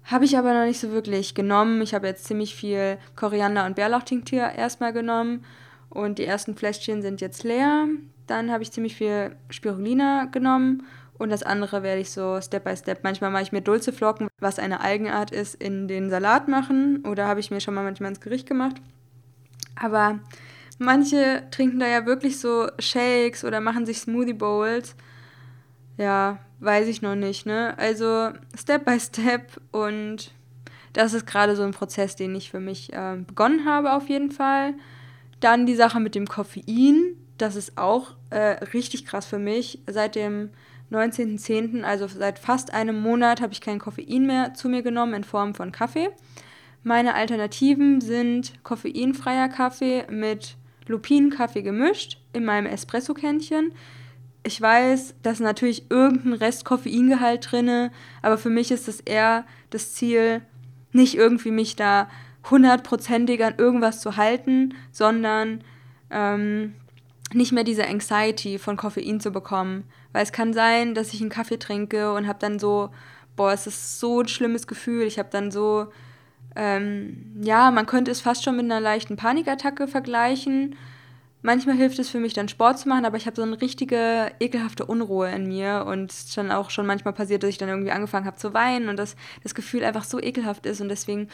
Habe 0.06 0.26
ich 0.26 0.38
aber 0.38 0.54
noch 0.54 0.66
nicht 0.66 0.80
so 0.80 0.92
wirklich 0.92 1.36
genommen. 1.36 1.82
Ich 1.82 1.94
habe 1.94 2.08
jetzt 2.08 2.26
ziemlich 2.26 2.56
viel 2.56 2.98
Koriander- 3.16 3.66
und 3.66 3.76
Bärlauchtinktur 3.76 4.40
erstmal 4.40 4.94
genommen 4.94 5.44
und 5.90 6.20
die 6.20 6.26
ersten 6.26 6.56
Fläschchen 6.56 7.02
sind 7.02 7.22
jetzt 7.22 7.44
leer. 7.44 7.88
Dann 8.28 8.52
habe 8.52 8.64
ich 8.64 8.72
ziemlich 8.72 8.96
viel 8.96 9.36
Spirulina 9.50 10.26
genommen 10.26 10.84
und 11.18 11.30
das 11.30 11.44
andere 11.44 11.84
werde 11.84 12.02
ich 12.02 12.12
so 12.12 12.40
Step 12.40 12.64
by 12.64 12.78
Step. 12.78 13.04
Manchmal 13.04 13.32
mache 13.32 13.44
ich 13.44 13.52
mir 13.52 13.62
Dulceflocken, 13.62 14.28
was 14.40 14.60
eine 14.60 14.82
Algenart 14.82 15.32
ist, 15.32 15.56
in 15.56 15.88
den 15.88 16.10
Salat 16.10 16.48
machen 16.48 17.04
oder 17.06 17.28
habe 17.28 17.40
ich 17.40 17.52
mir 17.52 17.62
schon 17.62 17.74
mal 17.74 17.84
manchmal 17.84 18.10
ins 18.10 18.22
Gericht 18.22 18.48
gemacht. 18.48 18.76
Aber 19.76 20.20
Manche 20.78 21.44
trinken 21.52 21.80
da 21.80 21.88
ja 21.88 22.06
wirklich 22.06 22.40
so 22.40 22.68
Shakes 22.80 23.44
oder 23.46 23.62
machen 23.62 23.86
sich 23.86 24.00
Smoothie 24.00 24.34
Bowls. 24.34 24.96
Ja, 25.98 26.40
weiß 26.60 26.88
ich 26.88 27.02
noch 27.02 27.16
nicht, 27.16 27.46
ne? 27.46 27.78
Also 27.78 28.32
Step 28.58 28.86
by 28.86 29.00
Step 29.00 29.62
und 29.72 30.32
das 30.94 31.14
ist 31.14 31.26
gerade 31.26 31.56
so 31.56 31.64
ein 31.64 31.72
Prozess, 31.72 32.16
den 32.16 32.36
ich 32.36 32.50
für 32.50 32.60
mich 32.60 32.92
äh, 32.94 33.18
begonnen 33.26 33.66
habe 33.66 33.94
auf 33.94 34.10
jeden 34.10 34.32
Fall. 34.32 34.74
Dann 35.40 35.66
die 35.66 35.76
Sache 35.76 36.00
mit 36.00 36.16
dem 36.16 36.28
Koffein, 36.28 37.16
das 37.38 37.56
ist 37.56 37.78
auch 37.78 38.16
äh, 38.30 38.64
richtig 38.74 39.06
krass 39.06 39.26
für 39.26 39.40
mich. 39.40 39.80
Seit 39.88 40.16
dem 40.16 40.50
19.10., 40.92 41.84
also 41.84 42.08
seit 42.08 42.40
fast 42.40 42.74
einem 42.74 43.00
Monat, 43.02 43.42
habe 43.42 43.54
ich 43.54 43.62
kein 43.62 43.80
Koffein 43.80 44.26
mehr 44.26 44.54
zu 44.54 44.70
mir 44.70 44.84
genommen 44.84 45.14
in 45.14 45.24
Form 45.24 45.54
von 45.54 45.72
Kaffee. 45.72 46.10
Meine 46.84 47.16
Alternativen 47.16 48.00
sind 48.00 48.64
koffeinfreier 48.64 49.50
Kaffee 49.50 50.06
mit 50.10 50.56
Lupinenkaffee 50.88 51.62
gemischt 51.62 52.20
in 52.34 52.46
meinem 52.46 52.68
Espresso-Kännchen. 52.68 53.74
Ich 54.44 54.62
weiß, 54.62 55.16
da 55.24 55.32
ist 55.32 55.40
natürlich 55.40 55.90
irgendein 55.90 56.34
Rest 56.34 56.66
Koffeingehalt 56.66 57.52
drin, 57.52 57.90
aber 58.22 58.38
für 58.38 58.50
mich 58.50 58.72
ist 58.72 58.88
es 58.88 59.00
eher 59.00 59.46
das 59.72 59.94
Ziel, 59.94 60.42
nicht 60.92 61.16
irgendwie 61.16 61.52
mich 61.52 61.76
da 61.76 62.08
hundertprozentig 62.50 63.44
an 63.44 63.56
irgendwas 63.58 64.02
zu 64.02 64.18
halten, 64.18 64.76
sondern 64.92 65.64
ähm, 66.12 66.76
nicht 67.34 67.52
mehr 67.52 67.64
diese 67.64 67.88
Anxiety 67.88 68.60
von 68.60 68.78
Koffein 68.78 69.20
zu 69.20 69.32
bekommen. 69.32 69.84
Weil 70.14 70.24
es 70.24 70.32
kann 70.32 70.54
sein, 70.54 70.94
dass 70.94 71.14
ich 71.14 71.22
einen 71.22 71.30
Kaffee 71.30 71.58
trinke 71.58 72.14
und 72.14 72.28
habe 72.28 72.40
dann 72.40 72.60
so, 72.60 72.92
boah, 73.36 73.52
es 73.52 73.68
ist 73.68 74.00
so 74.00 74.22
ein 74.22 74.28
schlimmes 74.28 74.68
Gefühl. 74.68 75.04
Ich 75.04 75.20
habe 75.20 75.30
dann 75.32 75.52
so 75.52 75.88
ähm, 76.56 77.34
ja, 77.42 77.72
man 77.72 77.86
könnte 77.86 78.12
es 78.12 78.22
fast 78.22 78.44
schon 78.44 78.56
mit 78.56 78.66
einer 78.66 78.80
leichten 78.80 79.18
Panikattacke 79.18 79.88
vergleichen. 79.88 80.76
Manchmal 81.42 81.76
hilft 81.76 82.00
es 82.00 82.10
für 82.10 82.20
mich 82.20 82.34
dann 82.34 82.48
Sport 82.48 82.80
zu 82.80 82.90
machen, 82.90 83.06
aber 83.06 83.18
ich 83.18 83.28
habe 83.28 83.36
so 83.36 83.44
eine 83.44 83.62
richtige 83.62 84.32
ekelhafte 84.40 84.86
Unruhe 84.86 85.30
in 85.30 85.48
mir 85.48 85.86
und 85.88 86.12
es 86.12 86.26
ist 86.26 86.38
dann 86.38 86.52
auch 86.52 86.72
schon 86.72 86.88
manchmal 86.88 87.14
passiert, 87.14 87.44
dass 87.44 87.50
ich 87.52 87.60
dann 87.60 87.70
irgendwie 87.70 87.92
angefangen 87.92 88.26
habe 88.26 88.38
zu 88.38 88.54
weinen 88.54 88.90
und 88.90 88.98
das, 88.98 89.16
das 89.44 89.54
Gefühl 89.54 89.84
einfach 89.84 90.06
so 90.06 90.20
ekelhaft 90.20 90.66
ist 90.66 90.82
und 90.82 90.90
deswegen 90.90 91.28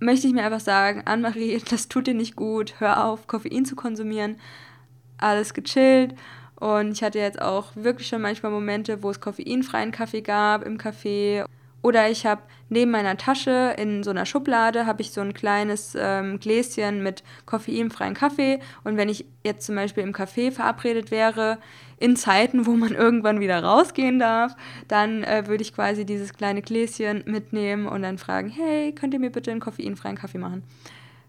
möchte 0.00 0.26
ich 0.26 0.34
mir 0.34 0.44
einfach 0.44 0.60
sagen, 0.60 1.02
Anne-Marie, 1.04 1.62
das 1.70 1.88
tut 1.88 2.08
dir 2.08 2.14
nicht 2.14 2.36
gut, 2.36 2.74
hör 2.78 3.06
auf, 3.06 3.26
Koffein 3.26 3.64
zu 3.64 3.76
konsumieren, 3.76 4.36
alles 5.16 5.54
gechillt. 5.54 6.14
Und 6.56 6.92
ich 6.92 7.02
hatte 7.02 7.18
jetzt 7.18 7.42
auch 7.42 7.74
wirklich 7.74 8.06
schon 8.06 8.22
manchmal 8.22 8.52
Momente, 8.52 9.02
wo 9.02 9.10
es 9.10 9.20
koffeinfreien 9.20 9.90
Kaffee 9.90 10.20
gab 10.20 10.64
im 10.64 10.78
Café 10.78 11.44
oder 11.82 12.08
ich 12.08 12.24
habe 12.26 12.42
neben 12.68 12.92
meiner 12.92 13.16
Tasche 13.16 13.74
in 13.76 14.04
so 14.04 14.10
einer 14.10 14.24
Schublade 14.24 14.86
habe 14.86 15.02
ich 15.02 15.10
so 15.10 15.20
ein 15.20 15.34
kleines 15.34 15.96
ähm, 15.98 16.38
Gläschen 16.38 17.02
mit 17.02 17.24
koffeinfreien 17.44 18.14
Kaffee. 18.14 18.60
Und 18.84 18.96
wenn 18.96 19.08
ich 19.08 19.26
jetzt 19.44 19.66
zum 19.66 19.74
Beispiel 19.74 20.04
im 20.04 20.12
Café 20.12 20.52
verabredet 20.52 21.10
wäre, 21.10 21.58
in 21.98 22.16
Zeiten, 22.16 22.66
wo 22.66 22.72
man 22.72 22.94
irgendwann 22.94 23.40
wieder 23.40 23.62
rausgehen 23.62 24.20
darf, 24.20 24.54
dann 24.86 25.24
äh, 25.24 25.48
würde 25.48 25.62
ich 25.62 25.74
quasi 25.74 26.06
dieses 26.06 26.32
kleine 26.34 26.62
Gläschen 26.62 27.24
mitnehmen 27.26 27.86
und 27.86 28.02
dann 28.02 28.16
fragen, 28.16 28.48
hey, 28.48 28.92
könnt 28.92 29.12
ihr 29.12 29.20
mir 29.20 29.30
bitte 29.30 29.50
einen 29.50 29.60
koffeinfreien 29.60 30.16
Kaffee 30.16 30.38
machen? 30.38 30.62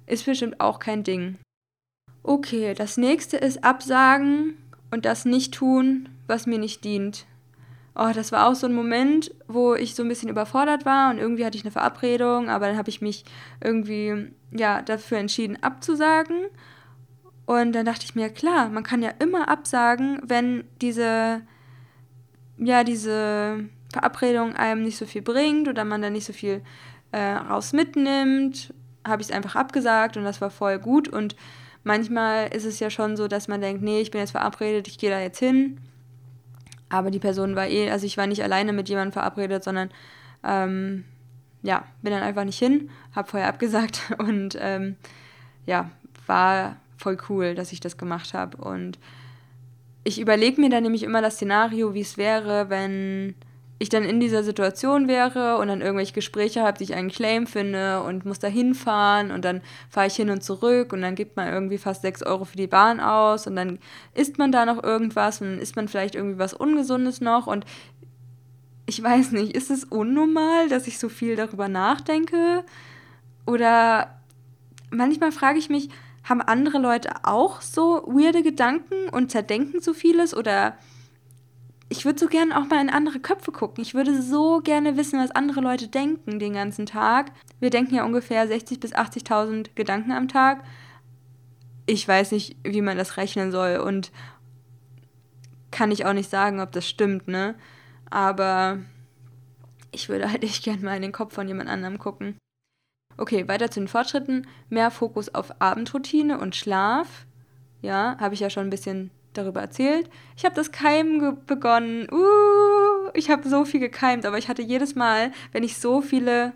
Ist 0.05 0.25
bestimmt 0.25 0.59
auch 0.59 0.79
kein 0.79 1.03
Ding. 1.03 1.39
Okay, 2.21 2.73
das 2.75 2.97
nächste 2.97 3.37
ist 3.37 3.63
absagen 3.63 4.55
und 4.91 5.05
das 5.05 5.25
nicht 5.25 5.53
tun, 5.53 6.09
was 6.27 6.45
mir 6.45 6.59
nicht 6.59 6.83
dient 6.83 7.25
oh, 7.95 8.11
das 8.13 8.31
war 8.31 8.47
auch 8.47 8.55
so 8.55 8.67
ein 8.67 8.73
Moment, 8.73 9.33
wo 9.47 9.75
ich 9.75 9.95
so 9.95 10.03
ein 10.03 10.09
bisschen 10.09 10.29
überfordert 10.29 10.85
war 10.85 11.11
und 11.11 11.19
irgendwie 11.19 11.45
hatte 11.45 11.57
ich 11.57 11.63
eine 11.63 11.71
Verabredung, 11.71 12.49
aber 12.49 12.67
dann 12.67 12.77
habe 12.77 12.89
ich 12.89 13.01
mich 13.01 13.23
irgendwie 13.61 14.31
ja 14.51 14.81
dafür 14.81 15.19
entschieden 15.19 15.61
abzusagen. 15.61 16.45
Und 17.45 17.73
dann 17.73 17.85
dachte 17.85 18.05
ich 18.05 18.15
mir, 18.15 18.29
klar, 18.29 18.69
man 18.69 18.83
kann 18.83 19.03
ja 19.03 19.11
immer 19.19 19.49
absagen, 19.49 20.21
wenn 20.23 20.63
diese 20.81 21.41
ja 22.57 22.83
diese 22.83 23.69
Verabredung 23.91 24.55
einem 24.55 24.83
nicht 24.83 24.97
so 24.97 25.05
viel 25.05 25.21
bringt 25.21 25.67
oder 25.67 25.83
man 25.83 26.01
da 26.01 26.09
nicht 26.09 26.25
so 26.25 26.33
viel 26.33 26.61
äh, 27.11 27.33
raus 27.33 27.73
mitnimmt, 27.73 28.73
habe 29.05 29.21
ich 29.21 29.29
es 29.29 29.35
einfach 29.35 29.55
abgesagt 29.55 30.17
und 30.17 30.23
das 30.23 30.39
war 30.41 30.49
voll 30.49 30.79
gut. 30.79 31.09
Und 31.09 31.35
manchmal 31.83 32.47
ist 32.55 32.65
es 32.65 32.79
ja 32.79 32.89
schon 32.89 33.17
so, 33.17 33.27
dass 33.27 33.47
man 33.47 33.61
denkt, 33.61 33.83
nee, 33.83 34.01
ich 34.01 34.11
bin 34.11 34.21
jetzt 34.21 34.31
verabredet, 34.31 34.87
ich 34.87 34.97
gehe 34.97 35.09
da 35.09 35.19
jetzt 35.19 35.39
hin 35.39 35.79
aber 36.93 37.09
die 37.09 37.19
Person 37.19 37.55
war 37.55 37.67
eh, 37.67 37.89
also 37.89 38.05
ich 38.05 38.17
war 38.17 38.27
nicht 38.27 38.43
alleine 38.43 38.71
mit 38.71 38.87
jemandem 38.87 39.13
verabredet, 39.13 39.63
sondern 39.63 39.89
ähm, 40.43 41.05
ja, 41.63 41.85
bin 42.03 42.13
dann 42.13 42.21
einfach 42.21 42.43
nicht 42.43 42.59
hin, 42.59 42.91
habe 43.15 43.27
vorher 43.27 43.49
abgesagt 43.49 44.13
und 44.19 44.55
ähm, 44.61 44.95
ja, 45.65 45.89
war 46.27 46.77
voll 46.97 47.17
cool, 47.29 47.55
dass 47.55 47.71
ich 47.71 47.79
das 47.79 47.97
gemacht 47.97 48.35
habe. 48.35 48.57
Und 48.57 48.99
ich 50.03 50.21
überlege 50.21 50.61
mir 50.61 50.69
dann 50.69 50.83
nämlich 50.83 51.01
immer 51.01 51.21
das 51.21 51.35
Szenario, 51.35 51.95
wie 51.95 52.01
es 52.01 52.17
wäre, 52.17 52.69
wenn 52.69 53.33
ich 53.83 53.89
dann 53.89 54.03
in 54.03 54.19
dieser 54.19 54.43
Situation 54.43 55.07
wäre 55.07 55.57
und 55.57 55.67
dann 55.67 55.81
irgendwelche 55.81 56.13
Gespräche 56.13 56.63
habe, 56.63 56.77
die 56.77 56.85
ich 56.85 56.95
eigentlich 56.95 57.19
lame 57.19 57.45
finde 57.45 58.01
und 58.01 58.25
muss 58.25 58.39
da 58.39 58.47
hinfahren 58.47 59.29
und 59.29 59.45
dann 59.45 59.61
fahre 59.89 60.07
ich 60.07 60.15
hin 60.15 60.29
und 60.29 60.43
zurück 60.43 60.93
und 60.93 61.01
dann 61.01 61.15
gibt 61.15 61.35
man 61.35 61.53
irgendwie 61.53 61.77
fast 61.77 62.01
6 62.01 62.23
Euro 62.23 62.45
für 62.45 62.57
die 62.57 62.67
Bahn 62.67 62.99
aus 62.99 63.45
und 63.45 63.55
dann 63.55 63.79
isst 64.13 64.37
man 64.37 64.51
da 64.51 64.65
noch 64.65 64.81
irgendwas 64.81 65.41
und 65.41 65.51
dann 65.51 65.59
isst 65.59 65.75
man 65.75 65.87
vielleicht 65.87 66.15
irgendwie 66.15 66.39
was 66.39 66.53
Ungesundes 66.53 67.21
noch 67.21 67.45
und 67.45 67.65
ich 68.85 69.01
weiß 69.01 69.31
nicht, 69.31 69.55
ist 69.55 69.69
es 69.69 69.83
unnormal, 69.83 70.67
dass 70.69 70.87
ich 70.87 70.99
so 70.99 71.07
viel 71.07 71.35
darüber 71.35 71.69
nachdenke? 71.69 72.63
Oder 73.45 74.19
manchmal 74.91 75.31
frage 75.31 75.57
ich 75.57 75.69
mich, 75.69 75.89
haben 76.23 76.41
andere 76.41 76.79
Leute 76.79 77.11
auch 77.23 77.61
so 77.61 78.03
weirde 78.07 78.43
Gedanken 78.43 79.09
und 79.11 79.31
zerdenken 79.31 79.81
so 79.81 79.93
vieles? 79.93 80.35
Oder 80.35 80.77
ich 81.89 82.05
würde 82.05 82.19
so 82.19 82.27
gerne 82.27 82.57
auch 82.57 82.67
mal 82.67 82.81
in 82.81 82.89
andere 82.89 83.19
Köpfe 83.19 83.51
gucken. 83.51 83.83
Ich 83.83 83.93
würde 83.93 84.21
so 84.21 84.61
gerne 84.61 84.97
wissen, 84.97 85.19
was 85.19 85.31
andere 85.31 85.61
Leute 85.61 85.87
denken 85.87 86.39
den 86.39 86.53
ganzen 86.53 86.85
Tag. 86.85 87.31
Wir 87.59 87.69
denken 87.69 87.95
ja 87.95 88.03
ungefähr 88.05 88.47
60.000 88.47 88.79
bis 88.79 88.93
80.000 88.93 89.69
Gedanken 89.75 90.11
am 90.11 90.27
Tag. 90.27 90.63
Ich 91.85 92.07
weiß 92.07 92.31
nicht, 92.31 92.57
wie 92.63 92.81
man 92.81 92.97
das 92.97 93.17
rechnen 93.17 93.51
soll 93.51 93.77
und 93.77 94.11
kann 95.71 95.91
ich 95.91 96.05
auch 96.05 96.13
nicht 96.13 96.29
sagen, 96.29 96.59
ob 96.59 96.71
das 96.71 96.87
stimmt, 96.87 97.27
ne? 97.27 97.55
Aber 98.09 98.79
ich 99.91 100.07
würde 100.09 100.31
halt 100.31 100.43
echt 100.43 100.63
gerne 100.63 100.83
mal 100.83 100.95
in 100.95 101.01
den 101.01 101.11
Kopf 101.11 101.33
von 101.33 101.47
jemand 101.47 101.69
anderem 101.69 101.97
gucken. 101.97 102.37
Okay, 103.17 103.47
weiter 103.47 103.69
zu 103.69 103.79
den 103.79 103.87
Fortschritten. 103.87 104.47
Mehr 104.69 104.91
Fokus 104.91 105.33
auf 105.33 105.61
Abendroutine 105.61 106.39
und 106.39 106.55
Schlaf. 106.55 107.25
Ja, 107.81 108.17
habe 108.19 108.33
ich 108.33 108.39
ja 108.39 108.49
schon 108.49 108.67
ein 108.67 108.71
bisschen 108.71 109.11
darüber 109.33 109.61
erzählt. 109.61 110.09
Ich 110.35 110.45
habe 110.45 110.55
das 110.55 110.71
Keimen 110.71 111.37
begonnen. 111.45 112.07
Uh, 112.11 113.09
ich 113.13 113.29
habe 113.29 113.47
so 113.47 113.65
viel 113.65 113.79
gekeimt, 113.79 114.25
aber 114.25 114.37
ich 114.37 114.47
hatte 114.47 114.61
jedes 114.61 114.95
Mal, 114.95 115.31
wenn 115.51 115.63
ich 115.63 115.77
so 115.77 116.01
viele 116.01 116.53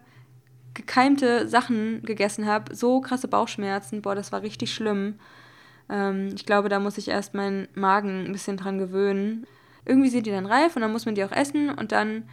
gekeimte 0.73 1.47
Sachen 1.47 2.03
gegessen 2.03 2.45
habe, 2.45 2.75
so 2.75 3.01
krasse 3.01 3.27
Bauchschmerzen. 3.27 4.01
Boah, 4.01 4.15
das 4.15 4.31
war 4.31 4.41
richtig 4.41 4.73
schlimm. 4.73 5.15
Ähm, 5.89 6.29
ich 6.35 6.45
glaube, 6.45 6.69
da 6.69 6.79
muss 6.79 6.97
ich 6.97 7.07
erst 7.07 7.33
meinen 7.33 7.67
Magen 7.73 8.25
ein 8.25 8.31
bisschen 8.31 8.57
dran 8.57 8.77
gewöhnen. 8.77 9.47
Irgendwie 9.85 10.09
sind 10.09 10.25
die 10.25 10.31
dann 10.31 10.45
reif 10.45 10.75
und 10.75 10.81
dann 10.81 10.91
muss 10.91 11.05
man 11.05 11.15
die 11.15 11.23
auch 11.23 11.31
essen 11.31 11.69
und 11.69 11.91
dann 11.91 12.23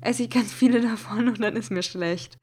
esse 0.00 0.22
ich 0.22 0.30
ganz 0.38 0.52
viele 0.52 0.80
davon 0.80 1.28
und 1.28 1.42
dann 1.42 1.56
ist 1.56 1.70
mir 1.70 1.82
schlecht. 1.82 2.36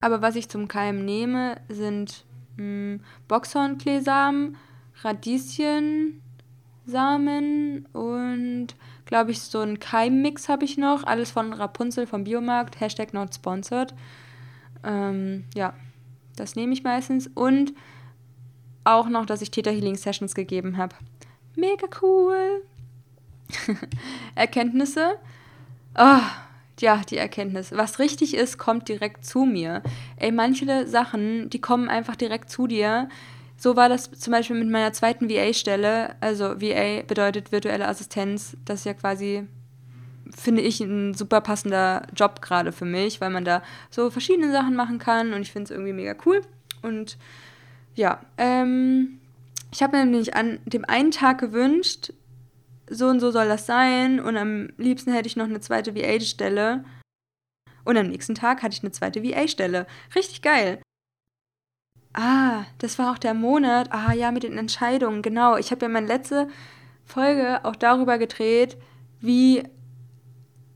Aber 0.00 0.22
was 0.22 0.36
ich 0.36 0.48
zum 0.48 0.68
Keimen 0.68 1.04
nehme, 1.04 1.56
sind 1.68 2.24
hm, 2.56 3.00
Boxhornkleesamen, 3.28 4.56
Radieschen, 5.02 6.22
Samen 6.86 7.86
und 7.92 8.68
glaube 9.06 9.30
ich 9.30 9.40
so 9.40 9.60
einen 9.60 9.78
Keimmix 9.78 10.48
habe 10.48 10.64
ich 10.64 10.76
noch. 10.76 11.04
Alles 11.04 11.30
von 11.30 11.52
Rapunzel 11.52 12.06
vom 12.06 12.24
Biomarkt. 12.24 12.80
Hashtag 12.80 13.14
not 13.14 13.34
sponsored. 13.34 13.94
Ähm, 14.82 15.44
ja, 15.54 15.74
das 16.36 16.56
nehme 16.56 16.72
ich 16.72 16.82
meistens. 16.82 17.28
Und 17.28 17.72
auch 18.84 19.08
noch, 19.08 19.24
dass 19.26 19.42
ich 19.42 19.50
Theta 19.50 19.70
Healing 19.70 19.96
Sessions 19.96 20.34
gegeben 20.34 20.76
habe. 20.76 20.94
Mega 21.56 21.86
cool. 22.02 22.62
Erkenntnisse. 24.34 25.18
Oh, 25.96 26.20
ja, 26.80 27.00
die 27.08 27.16
Erkenntnis. 27.16 27.72
Was 27.72 27.98
richtig 27.98 28.34
ist, 28.34 28.58
kommt 28.58 28.88
direkt 28.88 29.24
zu 29.24 29.44
mir. 29.44 29.82
Ey, 30.16 30.32
manche 30.32 30.86
Sachen, 30.86 31.48
die 31.50 31.60
kommen 31.60 31.88
einfach 31.88 32.16
direkt 32.16 32.50
zu 32.50 32.66
dir 32.66 33.08
so 33.56 33.76
war 33.76 33.88
das 33.88 34.10
zum 34.10 34.32
Beispiel 34.32 34.56
mit 34.56 34.68
meiner 34.68 34.92
zweiten 34.92 35.30
VA-Stelle. 35.30 36.16
Also 36.20 36.60
VA 36.60 37.02
bedeutet 37.02 37.52
virtuelle 37.52 37.88
Assistenz. 37.88 38.56
Das 38.64 38.80
ist 38.80 38.86
ja 38.86 38.94
quasi, 38.94 39.46
finde 40.34 40.62
ich, 40.62 40.80
ein 40.80 41.14
super 41.14 41.40
passender 41.40 42.06
Job 42.14 42.42
gerade 42.42 42.72
für 42.72 42.84
mich, 42.84 43.20
weil 43.20 43.30
man 43.30 43.44
da 43.44 43.62
so 43.90 44.10
verschiedene 44.10 44.52
Sachen 44.52 44.76
machen 44.76 44.98
kann 44.98 45.32
und 45.32 45.42
ich 45.42 45.52
finde 45.52 45.64
es 45.64 45.70
irgendwie 45.70 45.92
mega 45.92 46.14
cool. 46.26 46.42
Und 46.82 47.16
ja, 47.94 48.20
ähm, 48.38 49.20
ich 49.72 49.82
habe 49.82 49.96
mir 49.96 50.04
nämlich 50.04 50.34
an 50.34 50.58
dem 50.66 50.84
einen 50.84 51.10
Tag 51.10 51.38
gewünscht, 51.38 52.12
so 52.90 53.06
und 53.06 53.20
so 53.20 53.30
soll 53.30 53.48
das 53.48 53.66
sein 53.66 54.20
und 54.20 54.36
am 54.36 54.68
liebsten 54.76 55.12
hätte 55.12 55.28
ich 55.28 55.36
noch 55.36 55.46
eine 55.46 55.60
zweite 55.60 55.94
VA-Stelle. 55.94 56.84
Und 57.84 57.96
am 57.96 58.08
nächsten 58.08 58.34
Tag 58.34 58.62
hatte 58.62 58.74
ich 58.74 58.82
eine 58.82 58.92
zweite 58.92 59.22
VA-Stelle. 59.22 59.86
Richtig 60.14 60.42
geil. 60.42 60.80
Ah, 62.14 62.64
das 62.78 62.98
war 62.98 63.12
auch 63.12 63.18
der 63.18 63.34
Monat. 63.34 63.88
Ah 63.92 64.12
ja, 64.12 64.30
mit 64.30 64.44
den 64.44 64.56
Entscheidungen, 64.56 65.20
genau. 65.20 65.56
Ich 65.56 65.72
habe 65.72 65.84
ja 65.84 65.88
meine 65.88 66.06
letzte 66.06 66.48
Folge 67.04 67.64
auch 67.64 67.76
darüber 67.76 68.18
gedreht, 68.18 68.76
wie 69.20 69.64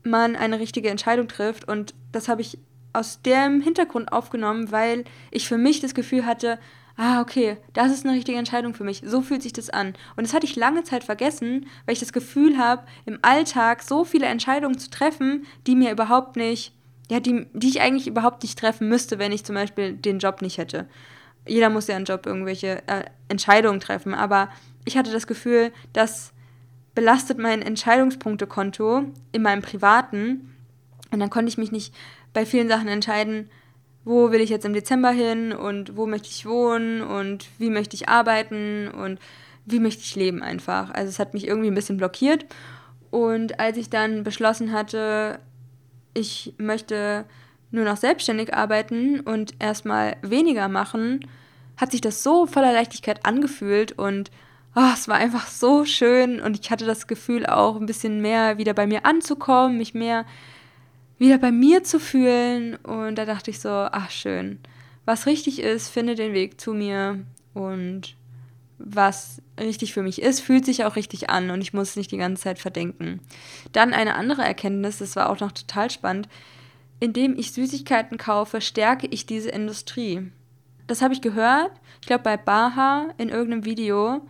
man 0.03 0.35
eine 0.35 0.59
richtige 0.59 0.89
Entscheidung 0.89 1.29
trifft. 1.29 1.65
Und 1.65 1.95
das 2.11 2.27
habe 2.27 2.41
ich 2.41 2.59
aus 2.91 3.21
dem 3.21 3.61
Hintergrund 3.61 4.11
aufgenommen, 4.11 4.71
weil 4.71 5.05
ich 5.31 5.47
für 5.47 5.57
mich 5.57 5.79
das 5.79 5.93
Gefühl 5.93 6.25
hatte, 6.25 6.59
ah, 6.97 7.21
okay, 7.21 7.55
das 7.71 7.93
ist 7.93 8.05
eine 8.05 8.15
richtige 8.15 8.37
Entscheidung 8.37 8.73
für 8.73 8.83
mich. 8.83 9.01
So 9.05 9.21
fühlt 9.21 9.41
sich 9.41 9.53
das 9.53 9.69
an. 9.69 9.93
Und 10.17 10.27
das 10.27 10.33
hatte 10.33 10.45
ich 10.45 10.57
lange 10.57 10.83
Zeit 10.83 11.05
vergessen, 11.05 11.67
weil 11.85 11.93
ich 11.93 11.99
das 11.99 12.11
Gefühl 12.11 12.57
habe, 12.57 12.83
im 13.05 13.17
Alltag 13.21 13.83
so 13.83 14.03
viele 14.03 14.25
Entscheidungen 14.25 14.77
zu 14.77 14.89
treffen, 14.89 15.45
die 15.67 15.75
mir 15.75 15.91
überhaupt 15.91 16.35
nicht, 16.35 16.73
ja, 17.09 17.21
die, 17.21 17.47
die 17.53 17.69
ich 17.69 17.79
eigentlich 17.79 18.07
überhaupt 18.07 18.43
nicht 18.43 18.59
treffen 18.59 18.89
müsste, 18.89 19.19
wenn 19.19 19.31
ich 19.31 19.45
zum 19.45 19.55
Beispiel 19.55 19.93
den 19.93 20.19
Job 20.19 20.41
nicht 20.41 20.57
hätte 20.57 20.89
jeder 21.47 21.69
muss 21.69 21.87
ja 21.87 21.95
einen 21.95 22.05
Job 22.05 22.25
irgendwelche 22.25 22.83
äh, 22.87 23.03
Entscheidungen 23.27 23.79
treffen, 23.79 24.13
aber 24.13 24.49
ich 24.85 24.97
hatte 24.97 25.11
das 25.11 25.27
Gefühl, 25.27 25.71
das 25.93 26.31
belastet 26.95 27.37
mein 27.37 27.61
Entscheidungspunktekonto 27.61 29.05
in 29.31 29.41
meinem 29.41 29.61
privaten 29.61 30.55
und 31.11 31.19
dann 31.19 31.29
konnte 31.29 31.49
ich 31.49 31.57
mich 31.57 31.71
nicht 31.71 31.93
bei 32.33 32.45
vielen 32.45 32.67
Sachen 32.67 32.87
entscheiden, 32.87 33.49
wo 34.03 34.31
will 34.31 34.41
ich 34.41 34.49
jetzt 34.49 34.65
im 34.65 34.73
Dezember 34.73 35.11
hin 35.11 35.51
und 35.51 35.95
wo 35.95 36.05
möchte 36.07 36.29
ich 36.29 36.45
wohnen 36.45 37.01
und 37.01 37.47
wie 37.57 37.69
möchte 37.69 37.95
ich 37.95 38.09
arbeiten 38.09 38.87
und 38.87 39.19
wie 39.65 39.79
möchte 39.79 40.01
ich 40.01 40.15
leben 40.15 40.41
einfach. 40.41 40.91
Also 40.91 41.09
es 41.09 41.19
hat 41.19 41.33
mich 41.33 41.47
irgendwie 41.47 41.69
ein 41.69 41.75
bisschen 41.75 41.97
blockiert 41.97 42.45
und 43.11 43.59
als 43.59 43.77
ich 43.77 43.89
dann 43.89 44.23
beschlossen 44.23 44.71
hatte, 44.71 45.39
ich 46.13 46.53
möchte 46.57 47.25
nur 47.71 47.85
noch 47.85 47.97
selbstständig 47.97 48.53
arbeiten 48.53 49.19
und 49.19 49.53
erstmal 49.59 50.17
weniger 50.21 50.67
machen, 50.67 51.27
hat 51.77 51.91
sich 51.91 52.01
das 52.01 52.23
so 52.23 52.45
voller 52.45 52.73
Leichtigkeit 52.73 53.25
angefühlt 53.25 53.91
und 53.93 54.31
oh, 54.75 54.91
es 54.93 55.07
war 55.07 55.15
einfach 55.15 55.47
so 55.47 55.85
schön 55.85 56.41
und 56.41 56.59
ich 56.59 56.71
hatte 56.71 56.85
das 56.85 57.07
Gefühl 57.07 57.45
auch 57.45 57.75
ein 57.75 57.85
bisschen 57.85 58.21
mehr 58.21 58.57
wieder 58.57 58.73
bei 58.73 58.87
mir 58.87 59.05
anzukommen, 59.05 59.77
mich 59.77 59.93
mehr 59.93 60.25
wieder 61.17 61.37
bei 61.37 61.51
mir 61.51 61.83
zu 61.83 61.99
fühlen 61.99 62.75
und 62.77 63.15
da 63.15 63.25
dachte 63.25 63.51
ich 63.51 63.59
so, 63.59 63.69
ach 63.69 64.09
schön, 64.09 64.59
was 65.05 65.25
richtig 65.25 65.59
ist, 65.59 65.89
finde 65.89 66.15
den 66.15 66.33
Weg 66.33 66.59
zu 66.59 66.73
mir 66.73 67.19
und 67.53 68.15
was 68.77 69.41
richtig 69.59 69.93
für 69.93 70.01
mich 70.01 70.21
ist, 70.21 70.39
fühlt 70.39 70.65
sich 70.65 70.85
auch 70.85 70.95
richtig 70.95 71.29
an 71.29 71.49
und 71.49 71.61
ich 71.61 71.73
muss 71.73 71.89
es 71.89 71.95
nicht 71.97 72.11
die 72.11 72.17
ganze 72.17 72.43
Zeit 72.43 72.59
verdenken. 72.59 73.19
Dann 73.73 73.93
eine 73.93 74.15
andere 74.15 74.43
Erkenntnis, 74.43 74.99
das 74.99 75.17
war 75.17 75.29
auch 75.29 75.41
noch 75.41 75.51
total 75.51 75.91
spannend, 75.91 76.29
indem 76.99 77.37
ich 77.37 77.51
Süßigkeiten 77.51 78.17
kaufe, 78.17 78.61
stärke 78.61 79.07
ich 79.07 79.25
diese 79.25 79.49
Industrie. 79.49 80.31
Das 80.87 81.01
habe 81.01 81.13
ich 81.13 81.21
gehört, 81.21 81.71
ich 82.01 82.07
glaube 82.07 82.23
bei 82.23 82.37
Baha 82.37 83.09
in 83.17 83.29
irgendeinem 83.29 83.65
Video. 83.65 84.21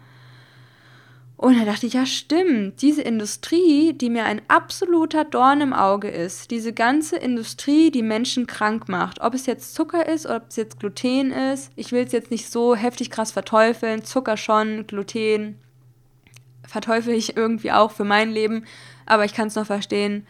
Und 1.38 1.58
da 1.58 1.63
dachte 1.63 1.88
ich, 1.88 1.93
ja 1.93 2.05
stimmt, 2.05 2.82
diese 2.82 3.01
Industrie, 3.01 3.93
die 3.93 4.10
mir 4.10 4.25
ein 4.25 4.41
absoluter 4.49 5.23
Dorn 5.23 5.62
im 5.62 5.71
Auge 5.71 6.10
ist, 6.10 6.51
diese 6.51 6.73
ganze 6.73 7.15
Industrie, 7.15 7.91
die 7.91 8.03
Menschen 8.03 8.45
krank 8.45 8.89
macht, 8.89 9.21
ob 9.21 9.34
es 9.34 9.45
jetzt 9.45 9.73
Zucker 9.73 10.05
ist, 10.05 10.25
ob 10.25 10.49
es 10.49 10.58
jetzt 10.58 10.82
Gluten 10.82 11.32
ist, 11.32 11.71
ich 11.77 11.93
will 11.93 12.03
es 12.03 12.12
jetzt 12.12 12.29
nicht 12.29 12.51
so 12.51 12.75
heftig 12.75 13.10
krass 13.10 13.32
verteufeln, 13.32 14.03
Zucker 14.03 14.36
schon, 14.36 14.86
Gluten 14.86 15.55
verteufel 16.69 17.13
ich 17.13 17.36
irgendwie 17.36 17.71
auch 17.71 17.91
für 17.91 18.03
mein 18.03 18.32
Leben, 18.32 18.65
aber 19.05 19.25
ich 19.25 19.34
kann 19.34 19.47
es 19.47 19.55
noch 19.55 19.65
verstehen, 19.65 20.25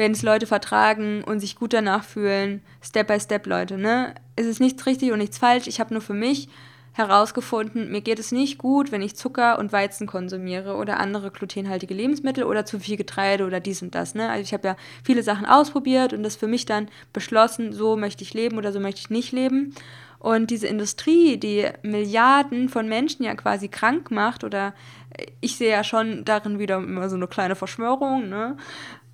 wenn 0.00 0.12
es 0.12 0.22
Leute 0.22 0.46
vertragen 0.46 1.22
und 1.22 1.40
sich 1.40 1.56
gut 1.56 1.74
danach 1.74 2.04
fühlen, 2.04 2.62
Step 2.80 3.08
by 3.08 3.20
Step, 3.20 3.46
Leute, 3.46 3.76
ne? 3.76 4.14
Es 4.34 4.46
ist 4.46 4.58
nichts 4.58 4.86
richtig 4.86 5.12
und 5.12 5.18
nichts 5.18 5.36
falsch. 5.36 5.66
Ich 5.66 5.78
habe 5.78 5.92
nur 5.92 6.00
für 6.00 6.14
mich 6.14 6.48
herausgefunden, 6.94 7.92
mir 7.92 8.00
geht 8.00 8.18
es 8.18 8.32
nicht 8.32 8.56
gut, 8.56 8.92
wenn 8.92 9.02
ich 9.02 9.14
Zucker 9.14 9.58
und 9.58 9.74
Weizen 9.74 10.06
konsumiere 10.06 10.76
oder 10.76 10.98
andere 10.98 11.30
glutenhaltige 11.30 11.92
Lebensmittel 11.92 12.44
oder 12.44 12.64
zu 12.64 12.80
viel 12.80 12.96
Getreide 12.96 13.44
oder 13.44 13.60
dies 13.60 13.82
und 13.82 13.94
das. 13.94 14.14
Ne? 14.14 14.30
Also 14.30 14.42
ich 14.42 14.54
habe 14.54 14.68
ja 14.68 14.76
viele 15.04 15.22
Sachen 15.22 15.44
ausprobiert 15.44 16.14
und 16.14 16.22
das 16.22 16.34
für 16.34 16.46
mich 16.46 16.64
dann 16.64 16.88
beschlossen, 17.12 17.74
so 17.74 17.94
möchte 17.94 18.24
ich 18.24 18.32
leben 18.32 18.56
oder 18.56 18.72
so 18.72 18.80
möchte 18.80 19.02
ich 19.02 19.10
nicht 19.10 19.32
leben. 19.32 19.74
Und 20.18 20.50
diese 20.50 20.66
Industrie, 20.66 21.38
die 21.38 21.66
Milliarden 21.82 22.68
von 22.68 22.88
Menschen 22.88 23.24
ja 23.24 23.34
quasi 23.34 23.68
krank 23.68 24.10
macht, 24.10 24.44
oder 24.44 24.74
ich 25.40 25.56
sehe 25.56 25.70
ja 25.70 25.82
schon 25.82 26.26
darin 26.26 26.58
wieder 26.58 26.76
immer 26.76 27.08
so 27.08 27.16
eine 27.16 27.26
kleine 27.26 27.54
Verschwörung, 27.54 28.28
ne? 28.28 28.56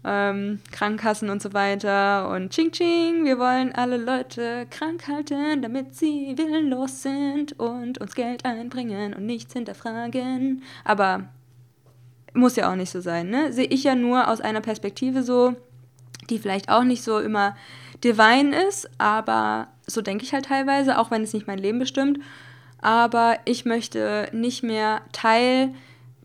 Ähm, 0.07 0.61
Krankenkassen 0.71 1.29
und 1.29 1.43
so 1.43 1.53
weiter. 1.53 2.31
Und 2.31 2.51
Ching 2.51 2.71
Ching, 2.71 3.25
wir 3.25 3.39
wollen 3.39 3.75
alle 3.75 3.97
Leute 3.97 4.67
krank 4.71 5.09
halten, 5.09 5.61
damit 5.61 5.97
sie 5.97 6.35
willenlos 6.37 7.03
sind 7.03 7.59
und 7.59 7.99
uns 7.99 8.15
Geld 8.15 8.45
einbringen 8.45 9.13
und 9.13 9.27
nichts 9.27 9.53
hinterfragen. 9.53 10.63
Aber 10.85 11.25
muss 12.33 12.57
ja 12.57 12.71
auch 12.71 12.77
nicht 12.77 12.91
so 12.91 13.01
sein, 13.01 13.31
ne? 13.31 13.53
Sehe 13.53 13.67
ich 13.67 13.85
ja 13.85 13.95
nur 13.95 14.29
aus 14.29 14.41
einer 14.41 14.61
Perspektive 14.61 15.23
so, 15.23 15.55
die 16.31 16.39
vielleicht 16.39 16.69
auch 16.69 16.85
nicht 16.85 17.03
so 17.03 17.19
immer 17.19 17.57
divine 18.05 18.55
ist, 18.69 18.89
aber 18.99 19.69
so 19.87 20.03
denke 20.03 20.25
ich 20.25 20.33
halt 20.33 20.47
teilweise, 20.47 20.99
auch 20.99 21.11
wenn 21.11 21.23
es 21.23 21.33
nicht 21.33 21.47
mein 21.47 21.59
Leben 21.59 21.79
bestimmt. 21.79 22.19
Aber 22.81 23.39
ich 23.45 23.65
möchte 23.65 24.29
nicht 24.33 24.63
mehr 24.63 25.01
Teil 25.13 25.75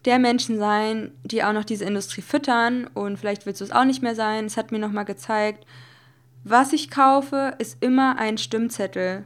der 0.06 0.20
Menschen 0.20 0.58
sein, 0.58 1.12
die 1.24 1.44
auch 1.44 1.54
noch 1.54 1.64
diese 1.64 1.86
Industrie 1.86 2.22
füttern 2.22 2.88
und 2.94 3.18
vielleicht 3.18 3.46
willst 3.46 3.62
du 3.62 3.66
es 3.66 3.72
auch 3.72 3.86
nicht 3.86 4.02
mehr 4.02 4.16
sein. 4.16 4.46
Es 4.46 4.58
hat 4.58 4.72
mir 4.72 4.80
nochmal 4.80 5.06
gezeigt, 5.06 5.66
was 6.44 6.74
ich 6.74 6.90
kaufe, 6.90 7.54
ist 7.60 7.78
immer 7.84 8.18
ein 8.18 8.38
Stimmzettel. 8.38 9.26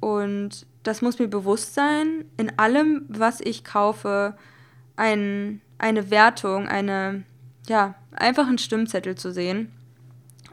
Und 0.00 0.66
das 0.84 1.02
muss 1.02 1.18
mir 1.18 1.28
bewusst 1.28 1.74
sein, 1.74 2.24
in 2.36 2.58
allem, 2.58 3.06
was 3.08 3.40
ich 3.40 3.64
kaufe, 3.64 4.36
ein, 4.96 5.60
eine 5.78 6.10
Wertung, 6.10 6.68
eine, 6.68 7.24
ja, 7.66 7.94
einfach 8.12 8.46
einen 8.46 8.58
Stimmzettel 8.58 9.16
zu 9.16 9.32
sehen. 9.32 9.72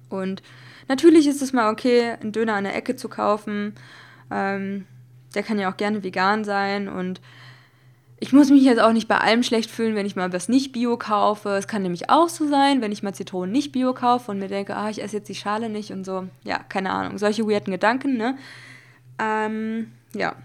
Und 0.09 0.41
natürlich 0.88 1.28
ist 1.28 1.41
es 1.41 1.53
mal 1.53 1.72
okay, 1.72 2.16
einen 2.20 2.32
Döner 2.32 2.55
an 2.55 2.64
der 2.64 2.76
Ecke 2.76 2.95
zu 2.95 3.09
kaufen. 3.09 3.76
Ähm, 4.32 4.88
der 5.36 5.43
kann 5.43 5.59
ja 5.59 5.72
auch 5.72 5.78
gerne 5.78 6.03
vegan 6.03 6.43
sein 6.43 6.89
und 6.89 7.22
ich 8.24 8.34
muss 8.34 8.51
mich 8.51 8.63
jetzt 8.63 8.80
auch 8.80 8.93
nicht 8.93 9.07
bei 9.07 9.17
allem 9.17 9.41
schlecht 9.41 9.72
fühlen, 9.72 9.95
wenn 9.95 10.05
ich 10.05 10.15
mal 10.15 10.32
was 10.32 10.47
nicht 10.47 10.74
Bio 10.74 10.95
kaufe. 10.95 11.49
Es 11.57 11.67
kann 11.67 11.82
nämlich 11.82 12.11
auch 12.11 12.30
so 12.30 12.47
sein, 12.47 12.80
wenn 12.80 12.91
ich 12.91 13.01
mal 13.01 13.15
Zitronen 13.15 13.51
nicht 13.51 13.72
Bio 13.72 13.95
kaufe 13.95 14.30
und 14.30 14.38
mir 14.38 14.47
denke, 14.47 14.76
ah, 14.76 14.91
ich 14.91 15.01
esse 15.01 15.17
jetzt 15.17 15.28
die 15.28 15.36
Schale 15.36 15.69
nicht 15.69 15.89
und 15.89 16.05
so. 16.05 16.28
Ja, 16.43 16.59
keine 16.59 16.91
Ahnung. 16.91 17.17
Solche 17.17 17.47
weirden 17.49 17.72
Gedanken, 17.72 18.17
ne? 18.17 18.38
Ähm, 19.17 19.91
ja. 20.13 20.36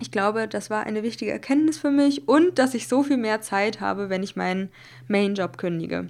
Ich 0.00 0.12
glaube, 0.12 0.48
das 0.48 0.70
war 0.70 0.84
eine 0.86 1.02
wichtige 1.02 1.30
Erkenntnis 1.30 1.76
für 1.76 1.90
mich 1.90 2.26
und 2.26 2.58
dass 2.58 2.72
ich 2.72 2.88
so 2.88 3.02
viel 3.02 3.18
mehr 3.18 3.42
Zeit 3.42 3.82
habe, 3.82 4.08
wenn 4.08 4.22
ich 4.22 4.34
meinen 4.34 4.70
Main-Job 5.06 5.58
kündige. 5.58 6.06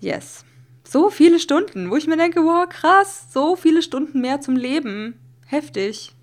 Yes. 0.00 0.44
So 0.82 1.10
viele 1.10 1.38
Stunden, 1.38 1.88
wo 1.88 1.96
ich 1.96 2.08
mir 2.08 2.16
denke, 2.16 2.40
wow, 2.40 2.68
krass, 2.68 3.28
so 3.32 3.54
viele 3.54 3.80
Stunden 3.80 4.20
mehr 4.20 4.40
zum 4.40 4.56
Leben. 4.56 5.14
Heftig. 5.46 6.16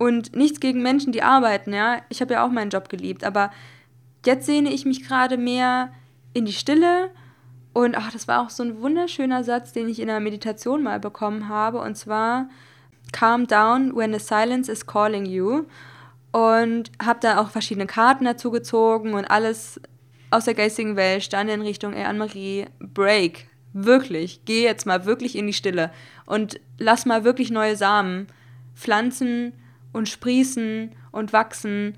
Und 0.00 0.34
nichts 0.34 0.60
gegen 0.60 0.80
Menschen, 0.80 1.12
die 1.12 1.22
arbeiten, 1.22 1.74
ja. 1.74 2.00
Ich 2.08 2.22
habe 2.22 2.32
ja 2.32 2.46
auch 2.46 2.50
meinen 2.50 2.70
Job 2.70 2.88
geliebt, 2.88 3.22
aber 3.22 3.50
jetzt 4.24 4.46
sehne 4.46 4.72
ich 4.72 4.86
mich 4.86 5.06
gerade 5.06 5.36
mehr 5.36 5.92
in 6.32 6.46
die 6.46 6.54
Stille. 6.54 7.10
Und 7.74 7.98
ach, 7.98 8.10
das 8.10 8.26
war 8.26 8.40
auch 8.40 8.48
so 8.48 8.62
ein 8.62 8.80
wunderschöner 8.80 9.44
Satz, 9.44 9.74
den 9.74 9.90
ich 9.90 10.00
in 10.00 10.08
einer 10.08 10.20
Meditation 10.20 10.82
mal 10.82 11.00
bekommen 11.00 11.50
habe. 11.50 11.80
Und 11.82 11.96
zwar, 11.96 12.48
calm 13.12 13.46
down 13.46 13.94
when 13.94 14.14
the 14.14 14.18
silence 14.18 14.72
is 14.72 14.86
calling 14.86 15.26
you. 15.26 15.66
Und 16.32 16.90
habe 17.04 17.20
da 17.20 17.38
auch 17.38 17.50
verschiedene 17.50 17.86
Karten 17.86 18.24
dazu 18.24 18.50
gezogen 18.50 19.12
und 19.12 19.26
alles 19.26 19.82
aus 20.30 20.46
der 20.46 20.54
geistigen 20.54 20.96
Welt 20.96 21.24
stand 21.24 21.50
in 21.50 21.60
Richtung, 21.60 21.92
ey, 21.92 22.04
Anne-Marie, 22.04 22.68
break. 22.78 23.48
Wirklich. 23.74 24.46
Geh 24.46 24.64
jetzt 24.64 24.86
mal 24.86 25.04
wirklich 25.04 25.36
in 25.36 25.46
die 25.46 25.52
Stille. 25.52 25.90
Und 26.24 26.58
lass 26.78 27.04
mal 27.04 27.22
wirklich 27.22 27.50
neue 27.50 27.76
Samen 27.76 28.28
pflanzen 28.74 29.52
und 29.92 30.08
sprießen 30.08 30.92
und 31.12 31.32
wachsen, 31.32 31.96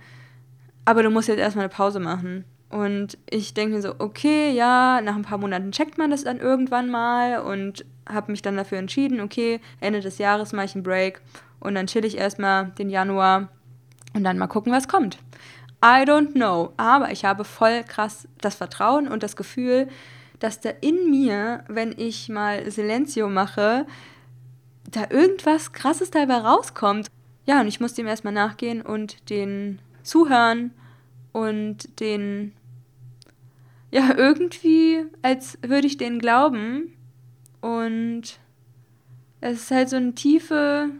aber 0.84 1.02
du 1.02 1.10
musst 1.10 1.28
jetzt 1.28 1.38
erstmal 1.38 1.64
eine 1.64 1.74
Pause 1.74 2.00
machen. 2.00 2.44
Und 2.70 3.18
ich 3.28 3.52
denke 3.52 3.76
mir 3.76 3.82
so, 3.82 3.94
okay, 3.98 4.50
ja, 4.50 5.00
nach 5.02 5.14
ein 5.14 5.22
paar 5.22 5.38
Monaten 5.38 5.72
checkt 5.72 5.98
man 5.98 6.10
das 6.10 6.24
dann 6.24 6.38
irgendwann 6.38 6.90
mal 6.90 7.40
und 7.40 7.84
habe 8.08 8.32
mich 8.32 8.40
dann 8.40 8.56
dafür 8.56 8.78
entschieden, 8.78 9.20
okay, 9.20 9.60
Ende 9.80 10.00
des 10.00 10.18
Jahres 10.18 10.52
mache 10.52 10.66
ich 10.66 10.74
einen 10.74 10.82
Break 10.82 11.20
und 11.60 11.74
dann 11.74 11.86
chill 11.86 12.04
ich 12.04 12.16
erstmal 12.16 12.70
den 12.78 12.88
Januar 12.88 13.48
und 14.14 14.24
dann 14.24 14.38
mal 14.38 14.46
gucken, 14.46 14.72
was 14.72 14.88
kommt. 14.88 15.18
I 15.84 16.04
don't 16.06 16.32
know, 16.32 16.72
aber 16.76 17.10
ich 17.10 17.24
habe 17.24 17.44
voll 17.44 17.82
krass 17.84 18.26
das 18.40 18.54
Vertrauen 18.54 19.06
und 19.06 19.22
das 19.22 19.36
Gefühl, 19.36 19.88
dass 20.38 20.60
da 20.60 20.70
in 20.80 21.10
mir, 21.10 21.64
wenn 21.68 21.92
ich 21.96 22.28
mal 22.28 22.70
Silencio 22.70 23.28
mache, 23.28 23.86
da 24.90 25.04
irgendwas 25.10 25.72
Krasses 25.72 26.10
dabei 26.10 26.38
rauskommt 26.38 27.08
ja, 27.44 27.60
und 27.60 27.66
ich 27.66 27.80
musste 27.80 28.00
ihm 28.00 28.06
erstmal 28.06 28.32
nachgehen 28.32 28.82
und 28.82 29.28
den 29.30 29.80
zuhören 30.02 30.72
und 31.32 32.00
den, 32.00 32.52
ja, 33.90 34.14
irgendwie, 34.16 35.04
als 35.22 35.58
würde 35.62 35.86
ich 35.86 35.96
den 35.96 36.18
glauben. 36.18 36.92
Und 37.60 38.38
es 39.40 39.62
ist 39.62 39.70
halt 39.70 39.88
so 39.88 39.96
eine 39.96 40.14
tiefe, 40.14 40.90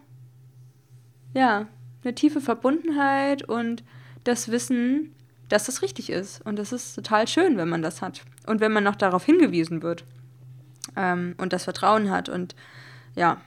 ja, 1.35 1.69
eine 2.03 2.15
tiefe 2.15 2.41
Verbundenheit 2.41 3.49
und 3.49 3.85
das 4.25 4.51
Wissen, 4.51 5.15
dass 5.49 5.67
das 5.67 5.83
richtig 5.83 6.11
ist. 6.11 6.45
Und 6.45 6.57
das 6.57 6.73
ist 6.73 6.95
total 6.95 7.29
schön, 7.29 7.57
wenn 7.57 7.69
man 7.69 7.83
das 7.83 8.03
hat. 8.03 8.23
Und 8.47 8.61
wenn 8.61 8.73
man 8.73 8.85
noch 8.85 8.97
darauf 8.97 9.25
hingewiesen 9.25 9.83
wird. 9.83 10.05
Ähm, 10.97 11.35
und 11.39 11.53
das 11.53 11.65
Vertrauen 11.65 12.11
hat. 12.11 12.29
Und 12.29 12.57
ja, 13.15 13.41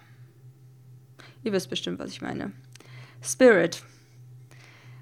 ihr 1.43 1.51
wisst 1.51 1.69
bestimmt, 1.69 1.99
was 1.99 2.11
ich 2.11 2.21
meine. 2.21 2.51
Spirit. 3.25 3.83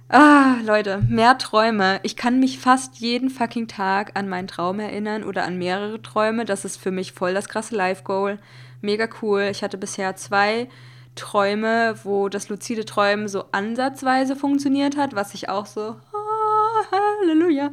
Ah, 0.07 0.57
Leute, 0.63 1.03
mehr 1.09 1.37
Träume. 1.37 1.99
Ich 2.03 2.15
kann 2.15 2.39
mich 2.39 2.59
fast 2.59 2.97
jeden 2.97 3.29
fucking 3.29 3.67
Tag 3.67 4.11
an 4.15 4.29
meinen 4.29 4.47
Traum 4.47 4.79
erinnern 4.79 5.23
oder 5.23 5.43
an 5.43 5.57
mehrere 5.57 6.01
Träume. 6.01 6.45
Das 6.45 6.65
ist 6.65 6.77
für 6.77 6.91
mich 6.91 7.13
voll 7.13 7.33
das 7.33 7.49
krasse 7.49 7.75
Life-Goal. 7.75 8.39
Mega 8.81 9.07
cool. 9.21 9.47
Ich 9.51 9.63
hatte 9.63 9.77
bisher 9.77 10.15
zwei 10.15 10.69
Träume, 11.15 11.95
wo 12.03 12.29
das 12.29 12.49
luzide 12.49 12.85
Träumen 12.85 13.27
so 13.27 13.45
ansatzweise 13.51 14.35
funktioniert 14.35 14.97
hat, 14.97 15.15
was 15.15 15.33
ich 15.33 15.49
auch 15.49 15.65
so, 15.65 15.81
ah, 15.81 16.99
Halleluja, 17.21 17.71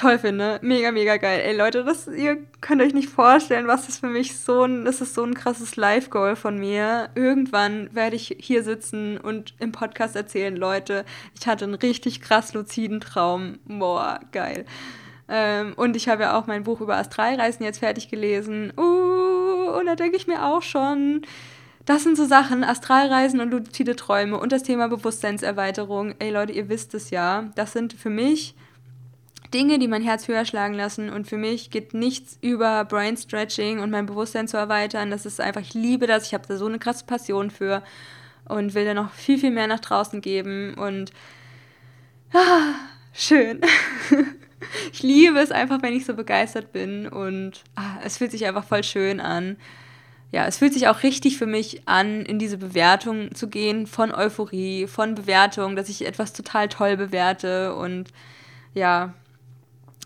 toll 0.00 0.18
finde. 0.18 0.58
Mega, 0.62 0.92
mega 0.92 1.18
geil. 1.18 1.40
Ey 1.44 1.54
Leute, 1.54 1.84
das, 1.84 2.06
ihr 2.06 2.38
könnt 2.60 2.80
euch 2.80 2.94
nicht 2.94 3.10
vorstellen, 3.10 3.66
was 3.66 3.86
das 3.86 3.98
für 3.98 4.08
mich 4.08 4.38
so 4.38 4.64
ein, 4.64 4.84
das 4.84 5.00
ist 5.00 5.14
so 5.14 5.22
ein 5.22 5.34
krasses 5.34 5.76
Live-Goal 5.76 6.36
von 6.36 6.58
mir. 6.58 7.10
Irgendwann 7.14 7.94
werde 7.94 8.16
ich 8.16 8.36
hier 8.40 8.62
sitzen 8.62 9.18
und 9.18 9.54
im 9.58 9.72
Podcast 9.72 10.16
erzählen, 10.16 10.56
Leute, 10.56 11.04
ich 11.38 11.46
hatte 11.46 11.66
einen 11.66 11.74
richtig 11.74 12.22
krass 12.22 12.54
luziden 12.54 13.00
Traum. 13.00 13.58
Boah, 13.66 14.20
geil. 14.32 14.64
Ähm, 15.28 15.74
und 15.76 15.94
ich 15.96 16.08
habe 16.08 16.22
ja 16.22 16.38
auch 16.38 16.46
mein 16.46 16.64
Buch 16.64 16.80
über 16.80 16.96
Astralreisen 16.96 17.64
jetzt 17.64 17.80
fertig 17.80 18.08
gelesen. 18.08 18.72
Uh, 18.78 19.78
und 19.78 19.86
da 19.86 19.96
denke 19.96 20.16
ich 20.16 20.26
mir 20.26 20.46
auch 20.46 20.62
schon, 20.62 21.22
das 21.84 22.04
sind 22.04 22.16
so 22.16 22.24
Sachen, 22.24 22.64
Astralreisen 22.64 23.40
und 23.40 23.50
luzide 23.50 23.96
Träume 23.96 24.38
und 24.38 24.50
das 24.50 24.62
Thema 24.62 24.88
Bewusstseinserweiterung. 24.88 26.14
Ey 26.18 26.30
Leute, 26.30 26.52
ihr 26.52 26.70
wisst 26.70 26.94
es 26.94 27.10
ja. 27.10 27.50
Das 27.54 27.72
sind 27.72 27.92
für 27.92 28.10
mich 28.10 28.54
Dinge, 29.52 29.78
die 29.78 29.88
mein 29.88 30.02
Herz 30.02 30.28
höher 30.28 30.44
schlagen 30.44 30.74
lassen. 30.74 31.10
Und 31.10 31.26
für 31.26 31.36
mich 31.36 31.70
geht 31.70 31.94
nichts 31.94 32.38
über 32.40 32.84
Brain 32.84 33.16
Stretching 33.16 33.80
und 33.80 33.90
mein 33.90 34.06
Bewusstsein 34.06 34.48
zu 34.48 34.56
erweitern. 34.56 35.10
Das 35.10 35.26
ist 35.26 35.40
einfach, 35.40 35.60
ich 35.60 35.74
liebe 35.74 36.06
das. 36.06 36.26
Ich 36.26 36.34
habe 36.34 36.46
da 36.46 36.56
so 36.56 36.66
eine 36.66 36.78
krasse 36.78 37.04
Passion 37.04 37.50
für 37.50 37.82
und 38.46 38.74
will 38.74 38.84
da 38.84 38.94
noch 38.94 39.12
viel, 39.12 39.38
viel 39.38 39.50
mehr 39.50 39.66
nach 39.66 39.80
draußen 39.80 40.20
geben. 40.20 40.74
Und 40.74 41.12
ah, 42.32 42.74
schön. 43.12 43.60
ich 44.92 45.02
liebe 45.02 45.38
es 45.38 45.52
einfach, 45.52 45.82
wenn 45.82 45.94
ich 45.94 46.06
so 46.06 46.14
begeistert 46.14 46.72
bin. 46.72 47.08
Und 47.08 47.64
ah, 47.74 47.98
es 48.04 48.18
fühlt 48.18 48.30
sich 48.30 48.46
einfach 48.46 48.64
voll 48.64 48.84
schön 48.84 49.20
an. 49.20 49.56
Ja, 50.32 50.46
es 50.46 50.58
fühlt 50.58 50.74
sich 50.74 50.86
auch 50.86 51.02
richtig 51.02 51.38
für 51.38 51.46
mich 51.46 51.88
an, 51.88 52.24
in 52.24 52.38
diese 52.38 52.56
Bewertung 52.56 53.34
zu 53.34 53.48
gehen 53.48 53.88
von 53.88 54.12
Euphorie, 54.12 54.86
von 54.86 55.16
Bewertung, 55.16 55.74
dass 55.74 55.88
ich 55.88 56.06
etwas 56.06 56.32
total 56.32 56.68
toll 56.68 56.96
bewerte 56.96 57.74
und 57.74 58.10
ja, 58.74 59.12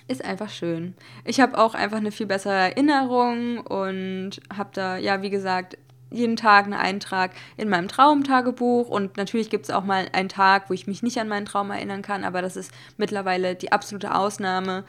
ist 0.07 0.25
einfach 0.25 0.51
schön. 0.51 0.95
Ich 1.25 1.41
habe 1.41 1.59
auch 1.59 1.75
einfach 1.75 1.97
eine 1.97 2.13
viel 2.13 2.27
bessere 2.27 2.55
Erinnerung 2.55 3.59
und 3.59 4.41
habe 4.55 4.71
da, 4.73 4.97
ja, 4.97 5.23
wie 5.23 5.31
gesagt, 5.31 5.79
jeden 6.11 6.37
Tag 6.37 6.65
einen 6.65 6.75
Eintrag 6.75 7.33
in 7.57 7.69
meinem 7.69 7.89
Traumtagebuch 7.89 8.89
und 8.89 9.17
natürlich 9.17 9.51
gibt 9.51 9.65
es 9.65 9.71
auch 9.71 9.85
mal 9.85 10.07
einen 10.13 10.29
Tag, 10.29 10.71
wo 10.71 10.75
ich 10.75 10.87
mich 10.87 11.03
nicht 11.03 11.19
an 11.19 11.29
meinen 11.29 11.47
Traum 11.47 11.71
erinnern 11.71 12.03
kann, 12.03 12.25
aber 12.25 12.41
das 12.41 12.57
ist 12.57 12.73
mittlerweile 12.97 13.55
die 13.57 13.73
absolute 13.73 14.15
Ausnahme 14.15 14.85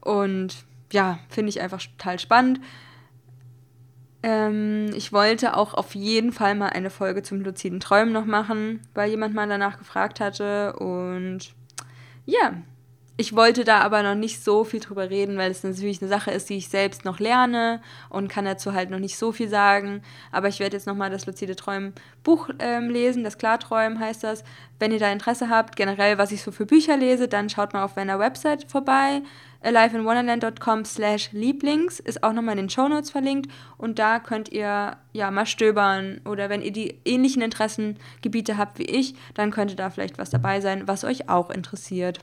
und 0.00 0.64
ja, 0.92 1.18
finde 1.28 1.50
ich 1.50 1.60
einfach 1.60 1.82
total 1.82 2.18
spannend. 2.18 2.60
Ähm, 4.22 4.90
ich 4.94 5.12
wollte 5.12 5.56
auch 5.56 5.74
auf 5.74 5.94
jeden 5.94 6.32
Fall 6.32 6.54
mal 6.54 6.68
eine 6.68 6.90
Folge 6.90 7.22
zum 7.22 7.40
luziden 7.40 7.80
Träumen 7.80 8.12
noch 8.12 8.26
machen, 8.26 8.80
weil 8.94 9.10
jemand 9.10 9.34
mal 9.34 9.48
danach 9.48 9.78
gefragt 9.78 10.20
hatte 10.20 10.74
und 10.74 11.54
ja, 12.26 12.54
ich 13.20 13.36
wollte 13.36 13.64
da 13.64 13.80
aber 13.80 14.02
noch 14.02 14.14
nicht 14.14 14.42
so 14.42 14.64
viel 14.64 14.80
drüber 14.80 15.10
reden, 15.10 15.36
weil 15.36 15.50
es 15.50 15.62
natürlich 15.62 16.00
eine 16.00 16.08
Sache 16.08 16.30
ist, 16.30 16.48
die 16.48 16.56
ich 16.56 16.70
selbst 16.70 17.04
noch 17.04 17.20
lerne 17.20 17.82
und 18.08 18.28
kann 18.28 18.46
dazu 18.46 18.72
halt 18.72 18.88
noch 18.88 18.98
nicht 18.98 19.18
so 19.18 19.30
viel 19.30 19.50
sagen. 19.50 20.00
Aber 20.32 20.48
ich 20.48 20.58
werde 20.58 20.74
jetzt 20.74 20.86
nochmal 20.86 21.10
das 21.10 21.26
Luzide 21.26 21.54
Träumen 21.54 21.92
Buch 22.22 22.48
ähm, 22.60 22.88
lesen, 22.88 23.22
das 23.22 23.36
Klarträumen 23.36 24.00
heißt 24.00 24.24
das. 24.24 24.42
Wenn 24.78 24.90
ihr 24.90 24.98
da 24.98 25.12
Interesse 25.12 25.50
habt, 25.50 25.76
generell, 25.76 26.16
was 26.16 26.32
ich 26.32 26.40
so 26.40 26.50
für 26.50 26.64
Bücher 26.64 26.96
lese, 26.96 27.28
dann 27.28 27.50
schaut 27.50 27.74
mal 27.74 27.84
auf 27.84 27.94
meiner 27.94 28.18
Website 28.18 28.70
vorbei. 28.70 29.20
aliveinwonderland.com 29.60 30.86
slash 30.86 31.30
Lieblings 31.32 32.00
ist 32.00 32.22
auch 32.22 32.32
nochmal 32.32 32.52
in 32.52 32.64
den 32.64 32.70
Shownotes 32.70 33.10
verlinkt 33.10 33.52
und 33.76 33.98
da 33.98 34.18
könnt 34.18 34.48
ihr 34.50 34.96
ja 35.12 35.30
mal 35.30 35.44
stöbern 35.44 36.22
oder 36.24 36.48
wenn 36.48 36.62
ihr 36.62 36.72
die 36.72 36.98
ähnlichen 37.04 37.42
Interessengebiete 37.42 38.56
habt 38.56 38.78
wie 38.78 38.84
ich, 38.84 39.14
dann 39.34 39.50
könnte 39.50 39.76
da 39.76 39.90
vielleicht 39.90 40.16
was 40.16 40.30
dabei 40.30 40.62
sein, 40.62 40.88
was 40.88 41.04
euch 41.04 41.28
auch 41.28 41.50
interessiert. 41.50 42.20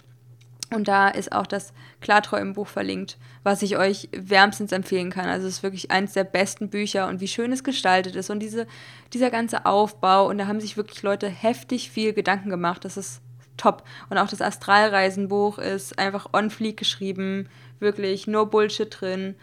Und 0.70 0.90
da 0.90 1.08
ist 1.08 1.32
auch 1.32 1.48
das 1.48 1.72
Klartreu 2.02 2.40
im 2.40 2.54
Buch 2.54 2.68
verlinkt, 2.68 3.18
was 3.44 3.62
ich 3.62 3.78
euch 3.78 4.10
wärmstens 4.12 4.74
empfehlen 4.74 5.12
kann. 5.12 5.30
Also 5.30 5.48
es 5.48 5.56
ist 5.56 5.64
wirklich 5.64 5.92
eines 5.92 6.14
der 6.14 6.26
besten 6.26 6.70
Bücher 6.70 7.08
und 7.08 7.22
wie 7.22 7.28
schön 7.30 7.54
es 7.54 7.64
gestaltet 7.64 8.18
ist 8.18 8.30
und 8.30 8.40
diese, 8.40 8.68
dieser 9.14 9.30
ganze 9.30 9.66
Aufbau. 9.66 10.28
Und 10.28 10.40
da 10.40 10.48
haben 10.48 10.60
sich 10.60 10.76
wirklich 10.76 11.04
Leute 11.04 11.30
heftig 11.30 11.90
viel 11.90 12.12
Gedanken 12.12 12.50
gemacht. 12.50 12.84
Das 12.84 12.98
ist 12.98 13.22
top. 13.56 13.84
Und 14.10 14.18
auch 14.18 14.28
das 14.28 14.42
Astralreisenbuch 14.42 15.58
ist 15.58 15.98
einfach 15.98 16.34
on 16.34 16.50
fleek 16.50 16.76
geschrieben. 16.76 17.48
Wirklich, 17.80 18.28
no 18.28 18.46
Bullshit 18.46 18.90
drin. 18.90 19.36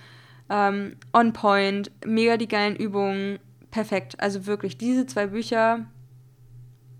Ähm, 0.51 0.97
on 1.15 1.33
point, 1.33 1.91
mega 2.05 2.37
die 2.37 2.49
geilen 2.49 2.77
Übungen. 2.77 3.39
Perfekt. 3.71 4.21
Also 4.21 4.45
wirklich, 4.45 4.77
diese 4.77 5.07
zwei 5.07 5.29
Bücher, 5.29 5.87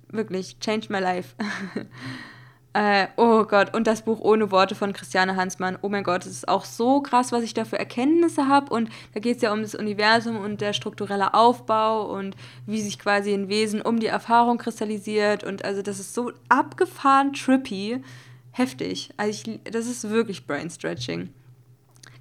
wirklich, 0.09 0.59
changed 0.61 0.89
my 0.89 0.99
life. 0.99 1.35
Äh, 2.75 3.07
oh 3.17 3.45
Gott, 3.45 3.73
und 3.73 3.87
das 3.87 4.03
Buch 4.03 4.21
Ohne 4.21 4.51
Worte 4.51 4.75
von 4.75 4.93
Christiane 4.93 5.37
Hansmann. 5.37 5.79
Oh 5.81 5.89
mein 5.89 6.03
Gott, 6.03 6.27
es 6.27 6.33
ist 6.33 6.49
auch 6.49 6.65
so 6.65 7.01
krass, 7.01 7.31
was 7.31 7.45
ich 7.45 7.55
da 7.55 7.65
für 7.65 7.79
Erkenntnisse 7.79 8.49
habe. 8.49 8.75
Und 8.75 8.91
da 9.15 9.21
geht 9.21 9.37
es 9.37 9.43
ja 9.43 9.53
um 9.53 9.63
das 9.63 9.77
Universum 9.77 10.37
und 10.37 10.61
der 10.61 10.73
strukturelle 10.73 11.35
Aufbau 11.35 12.11
und 12.13 12.35
wie 12.67 12.81
sich 12.81 12.99
quasi 12.99 13.33
ein 13.33 13.49
Wesen 13.49 13.81
um 13.81 14.01
die 14.01 14.09
Erfahrung 14.09 14.59
kristallisiert. 14.59 15.45
Und 15.45 15.65
also 15.65 15.83
das 15.83 16.01
ist 16.01 16.15
so 16.15 16.33
abgefahren 16.49 17.33
trippy. 17.33 18.03
Heftig. 18.51 19.11
Also 19.17 19.31
ich, 19.31 19.61
das 19.71 19.87
ist 19.87 20.11
wirklich 20.11 20.45
Brain 20.45 20.69
Stretching. 20.69 21.33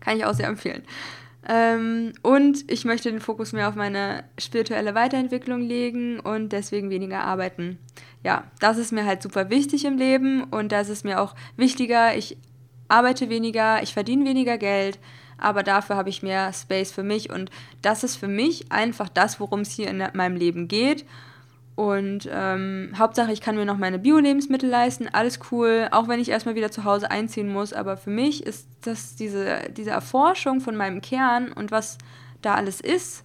Kann 0.02 0.18
ich 0.18 0.26
auch 0.26 0.36
sehr 0.36 0.48
empfehlen. 0.48 0.84
Ähm, 1.50 2.14
und 2.22 2.72
ich 2.72 2.86
möchte 2.86 3.10
den 3.10 3.20
Fokus 3.20 3.54
mehr 3.54 3.68
auf 3.70 3.76
meine 3.76 4.24
spirituelle 4.38 4.94
Weiterentwicklung 4.96 5.62
legen 5.62 6.20
und 6.20 6.50
deswegen 6.50 6.90
weniger 6.90 7.22
arbeiten. 7.22 7.80
Ja, 8.24 8.46
das 8.60 8.78
ist 8.78 8.92
mir 8.92 9.06
halt 9.06 9.22
super 9.22 9.50
wichtig 9.50 9.86
im 9.86 9.98
Leben 9.98 10.44
und 10.46 10.72
das 10.72 10.90
ist 10.90 11.04
mir 11.04 11.20
auch 11.22 11.36
wichtiger. 11.58 12.16
Ich 12.16 12.38
arbeite 12.88 13.30
weniger, 13.30 13.84
ich 13.84 13.94
verdiene 13.94 14.26
weniger 14.26 14.58
Geld, 14.58 14.98
aber 15.38 15.62
dafür 15.64 15.98
habe 15.98 16.10
ich 16.10 16.24
mehr 16.24 16.54
Space 16.54 16.92
für 16.92 17.04
mich 17.04 17.30
und 17.30 17.52
das 17.82 18.04
ist 18.04 18.16
für 18.16 18.30
mich 18.30 18.72
einfach 18.72 19.10
das, 19.10 19.40
worum 19.40 19.62
es 19.62 19.72
hier 19.72 19.90
in 19.90 20.02
meinem 20.14 20.38
Leben 20.38 20.68
geht. 20.68 21.06
Und 21.76 22.30
ähm, 22.32 22.94
Hauptsache, 22.98 23.34
ich 23.34 23.42
kann 23.42 23.56
mir 23.56 23.66
noch 23.66 23.80
meine 23.80 23.98
Bio-Lebensmittel 23.98 24.70
leisten, 24.70 25.10
alles 25.12 25.40
cool, 25.52 25.88
auch 25.92 26.08
wenn 26.08 26.20
ich 26.20 26.30
erstmal 26.30 26.54
wieder 26.54 26.70
zu 26.70 26.84
Hause 26.84 27.10
einziehen 27.10 27.52
muss. 27.52 27.74
Aber 27.74 27.98
für 27.98 28.12
mich 28.12 28.46
ist 28.46 28.68
das 28.82 29.16
diese, 29.16 29.72
diese 29.76 29.90
Erforschung 29.90 30.62
von 30.62 30.76
meinem 30.76 31.02
Kern 31.02 31.52
und 31.52 31.72
was 31.72 31.98
da 32.44 32.54
alles 32.54 32.80
ist, 32.80 33.23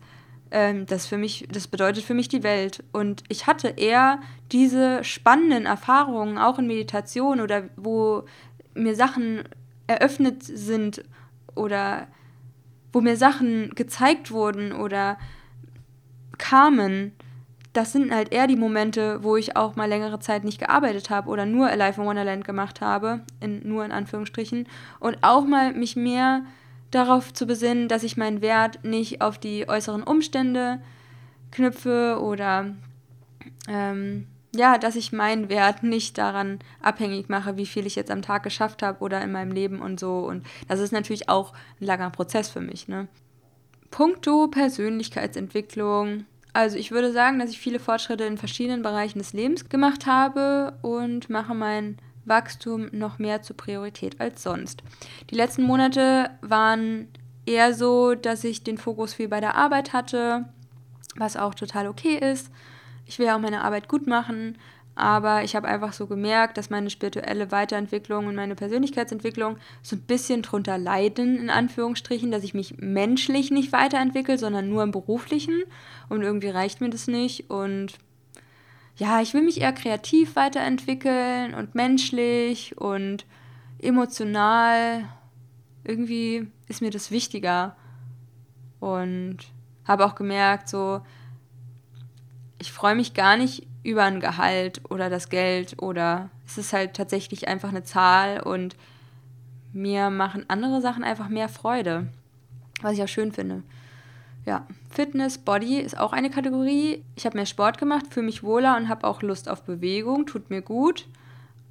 ähm, 0.50 0.86
das 0.86 1.06
für 1.06 1.18
mich, 1.18 1.46
das 1.50 1.68
bedeutet 1.68 2.04
für 2.04 2.14
mich 2.14 2.28
die 2.28 2.42
Welt. 2.42 2.82
Und 2.92 3.24
ich 3.28 3.46
hatte 3.46 3.68
eher 3.68 4.20
diese 4.52 5.04
spannenden 5.04 5.66
Erfahrungen, 5.66 6.38
auch 6.38 6.58
in 6.58 6.66
Meditation 6.66 7.40
oder 7.40 7.64
wo 7.76 8.24
mir 8.74 8.94
Sachen 8.94 9.44
eröffnet 9.86 10.42
sind 10.42 11.04
oder 11.54 12.06
wo 12.92 13.00
mir 13.00 13.16
Sachen 13.16 13.70
gezeigt 13.74 14.30
wurden 14.30 14.72
oder 14.72 15.18
kamen 16.38 17.12
das 17.78 17.92
sind 17.92 18.12
halt 18.12 18.32
eher 18.32 18.46
die 18.46 18.56
Momente, 18.56 19.22
wo 19.22 19.36
ich 19.36 19.56
auch 19.56 19.76
mal 19.76 19.88
längere 19.88 20.18
Zeit 20.18 20.42
nicht 20.42 20.58
gearbeitet 20.58 21.10
habe 21.10 21.28
oder 21.28 21.46
nur 21.46 21.68
Alive 21.68 22.00
in 22.00 22.06
Wonderland 22.06 22.44
gemacht 22.44 22.80
habe, 22.80 23.20
in, 23.40 23.66
nur 23.68 23.84
in 23.84 23.92
Anführungsstrichen, 23.92 24.66
und 24.98 25.18
auch 25.22 25.44
mal 25.44 25.72
mich 25.72 25.94
mehr 25.94 26.42
darauf 26.90 27.32
zu 27.32 27.46
besinnen, 27.46 27.88
dass 27.88 28.02
ich 28.02 28.16
meinen 28.16 28.40
Wert 28.40 28.84
nicht 28.84 29.20
auf 29.20 29.38
die 29.38 29.68
äußeren 29.68 30.02
Umstände 30.02 30.80
knüpfe 31.50 32.18
oder 32.20 32.74
ähm, 33.68 34.26
ja, 34.54 34.78
dass 34.78 34.96
ich 34.96 35.12
meinen 35.12 35.48
Wert 35.50 35.82
nicht 35.82 36.16
daran 36.16 36.58
abhängig 36.80 37.28
mache, 37.28 37.56
wie 37.56 37.66
viel 37.66 37.86
ich 37.86 37.96
jetzt 37.96 38.10
am 38.10 38.22
Tag 38.22 38.42
geschafft 38.42 38.82
habe 38.82 39.00
oder 39.00 39.20
in 39.22 39.32
meinem 39.32 39.52
Leben 39.52 39.80
und 39.80 40.00
so. 40.00 40.20
Und 40.20 40.44
das 40.68 40.80
ist 40.80 40.92
natürlich 40.92 41.28
auch 41.28 41.52
ein 41.80 41.86
langer 41.86 42.10
Prozess 42.10 42.48
für 42.48 42.60
mich. 42.60 42.88
Ne? 42.88 43.08
Punkto 43.90 44.48
Persönlichkeitsentwicklung 44.48 46.24
also 46.58 46.76
ich 46.76 46.90
würde 46.90 47.12
sagen, 47.12 47.38
dass 47.38 47.50
ich 47.50 47.60
viele 47.60 47.78
Fortschritte 47.78 48.24
in 48.24 48.36
verschiedenen 48.36 48.82
Bereichen 48.82 49.18
des 49.18 49.32
Lebens 49.32 49.68
gemacht 49.68 50.06
habe 50.06 50.76
und 50.82 51.30
mache 51.30 51.54
mein 51.54 51.98
Wachstum 52.28 52.88
noch 52.92 53.18
mehr 53.18 53.42
zur 53.42 53.56
Priorität 53.56 54.20
als 54.20 54.42
sonst. 54.42 54.82
Die 55.30 55.34
letzten 55.34 55.62
Monate 55.62 56.30
waren 56.40 57.08
eher 57.46 57.74
so, 57.74 58.14
dass 58.14 58.44
ich 58.44 58.62
den 58.62 58.78
Fokus 58.78 59.14
viel 59.14 59.28
bei 59.28 59.40
der 59.40 59.54
Arbeit 59.54 59.92
hatte, 59.92 60.44
was 61.16 61.36
auch 61.36 61.54
total 61.54 61.88
okay 61.88 62.16
ist. 62.16 62.50
Ich 63.06 63.18
will 63.18 63.26
ja 63.26 63.36
auch 63.36 63.40
meine 63.40 63.62
Arbeit 63.62 63.88
gut 63.88 64.06
machen, 64.06 64.58
aber 64.98 65.44
ich 65.44 65.54
habe 65.54 65.68
einfach 65.68 65.92
so 65.92 66.08
gemerkt, 66.08 66.58
dass 66.58 66.70
meine 66.70 66.90
spirituelle 66.90 67.52
Weiterentwicklung 67.52 68.26
und 68.26 68.34
meine 68.34 68.56
Persönlichkeitsentwicklung 68.56 69.56
so 69.80 69.94
ein 69.94 70.02
bisschen 70.02 70.42
drunter 70.42 70.76
leiden, 70.76 71.38
in 71.38 71.50
Anführungsstrichen, 71.50 72.32
dass 72.32 72.42
ich 72.42 72.52
mich 72.52 72.78
menschlich 72.78 73.52
nicht 73.52 73.72
weiterentwickle, 73.72 74.38
sondern 74.38 74.68
nur 74.68 74.82
im 74.82 74.90
beruflichen 74.90 75.62
und 76.08 76.22
irgendwie 76.22 76.48
reicht 76.48 76.80
mir 76.80 76.90
das 76.90 77.06
nicht 77.06 77.48
und 77.48 77.94
ja, 78.98 79.20
ich 79.20 79.32
will 79.32 79.42
mich 79.42 79.60
eher 79.60 79.72
kreativ 79.72 80.34
weiterentwickeln 80.34 81.54
und 81.54 81.74
menschlich 81.74 82.76
und 82.76 83.26
emotional. 83.80 85.04
Irgendwie 85.84 86.48
ist 86.66 86.82
mir 86.82 86.90
das 86.90 87.12
wichtiger 87.12 87.76
und 88.80 89.38
habe 89.84 90.04
auch 90.04 90.16
gemerkt, 90.16 90.68
so, 90.68 91.00
ich 92.58 92.72
freue 92.72 92.96
mich 92.96 93.14
gar 93.14 93.36
nicht 93.36 93.68
über 93.84 94.02
ein 94.02 94.18
Gehalt 94.18 94.82
oder 94.90 95.08
das 95.08 95.28
Geld 95.28 95.80
oder 95.80 96.28
es 96.44 96.58
ist 96.58 96.72
halt 96.72 96.94
tatsächlich 96.94 97.46
einfach 97.46 97.68
eine 97.68 97.84
Zahl 97.84 98.40
und 98.40 98.76
mir 99.72 100.10
machen 100.10 100.44
andere 100.48 100.80
Sachen 100.80 101.04
einfach 101.04 101.28
mehr 101.28 101.48
Freude, 101.48 102.08
was 102.82 102.94
ich 102.94 103.02
auch 103.02 103.08
schön 103.08 103.30
finde. 103.30 103.62
Ja, 104.48 104.66
Fitness, 104.88 105.36
Body 105.36 105.78
ist 105.78 105.98
auch 105.98 106.14
eine 106.14 106.30
Kategorie. 106.30 107.04
Ich 107.16 107.26
habe 107.26 107.36
mehr 107.36 107.44
Sport 107.44 107.76
gemacht, 107.76 108.06
fühle 108.08 108.24
mich 108.24 108.42
wohler 108.42 108.78
und 108.78 108.88
habe 108.88 109.06
auch 109.06 109.20
Lust 109.20 109.46
auf 109.46 109.62
Bewegung, 109.64 110.24
tut 110.24 110.48
mir 110.48 110.62
gut. 110.62 111.06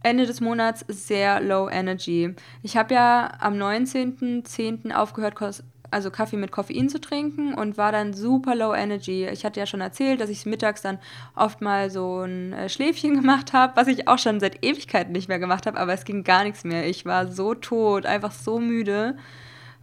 Ende 0.04 0.28
des 0.28 0.42
Monats 0.42 0.86
sehr 0.88 1.42
low 1.42 1.68
energy. 1.70 2.36
Ich 2.62 2.78
habe 2.78 2.94
ja 2.94 3.32
am 3.40 3.56
19.10. 3.56 4.94
aufgehört, 4.94 5.64
also 5.90 6.12
Kaffee 6.12 6.38
mit 6.38 6.52
Koffein 6.52 6.88
zu 6.88 7.02
trinken 7.02 7.56
und 7.56 7.80
war 7.80 7.92
dann 7.92 8.14
super 8.14 8.54
low 8.54 8.76
energy. 8.76 9.26
Ich 9.26 9.44
hatte 9.44 9.60
ja 9.60 9.66
schon 9.66 9.82
erzählt, 9.82 10.22
dass 10.22 10.30
ich 10.30 10.46
mittags 10.46 10.84
dann 10.84 11.00
oft 11.34 11.62
mal 11.62 11.90
so 11.90 12.22
ein 12.22 12.54
äh, 12.54 12.70
Schläfchen 12.70 13.16
gemacht 13.20 13.54
habe, 13.54 13.76
was 13.76 13.88
ich 13.88 14.08
auch 14.08 14.20
schon 14.20 14.40
seit 14.40 14.64
Ewigkeiten 14.64 15.14
nicht 15.14 15.30
mehr 15.30 15.40
gemacht 15.40 15.66
habe, 15.66 15.80
aber 15.80 15.94
es 15.94 16.06
ging 16.06 16.24
gar 16.24 16.44
nichts 16.44 16.64
mehr. 16.64 16.88
Ich 16.88 17.08
war 17.08 17.32
so 17.32 17.56
tot, 17.56 18.06
einfach 18.06 18.32
so 18.32 18.60
müde. 18.60 19.18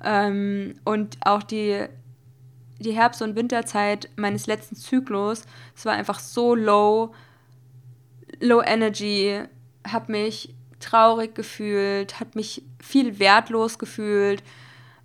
Ähm, 0.05 0.75
und 0.85 1.17
auch 1.23 1.43
die, 1.43 1.89
die 2.85 2.93
Herbst- 2.93 3.23
und 3.23 3.37
Winterzeit 3.37 4.09
meines 4.17 4.47
letzten 4.47 4.77
Zyklus, 4.77 5.43
es 5.75 5.85
war 5.85 5.95
einfach 5.95 6.21
so 6.21 6.55
low, 6.55 7.15
low 8.41 8.63
energy, 8.63 9.41
habe 9.87 10.13
mich 10.13 10.55
traurig 10.81 11.35
gefühlt, 11.35 12.21
hat 12.21 12.37
mich 12.37 12.63
viel 12.81 13.19
wertlos 13.19 13.79
gefühlt. 13.79 14.43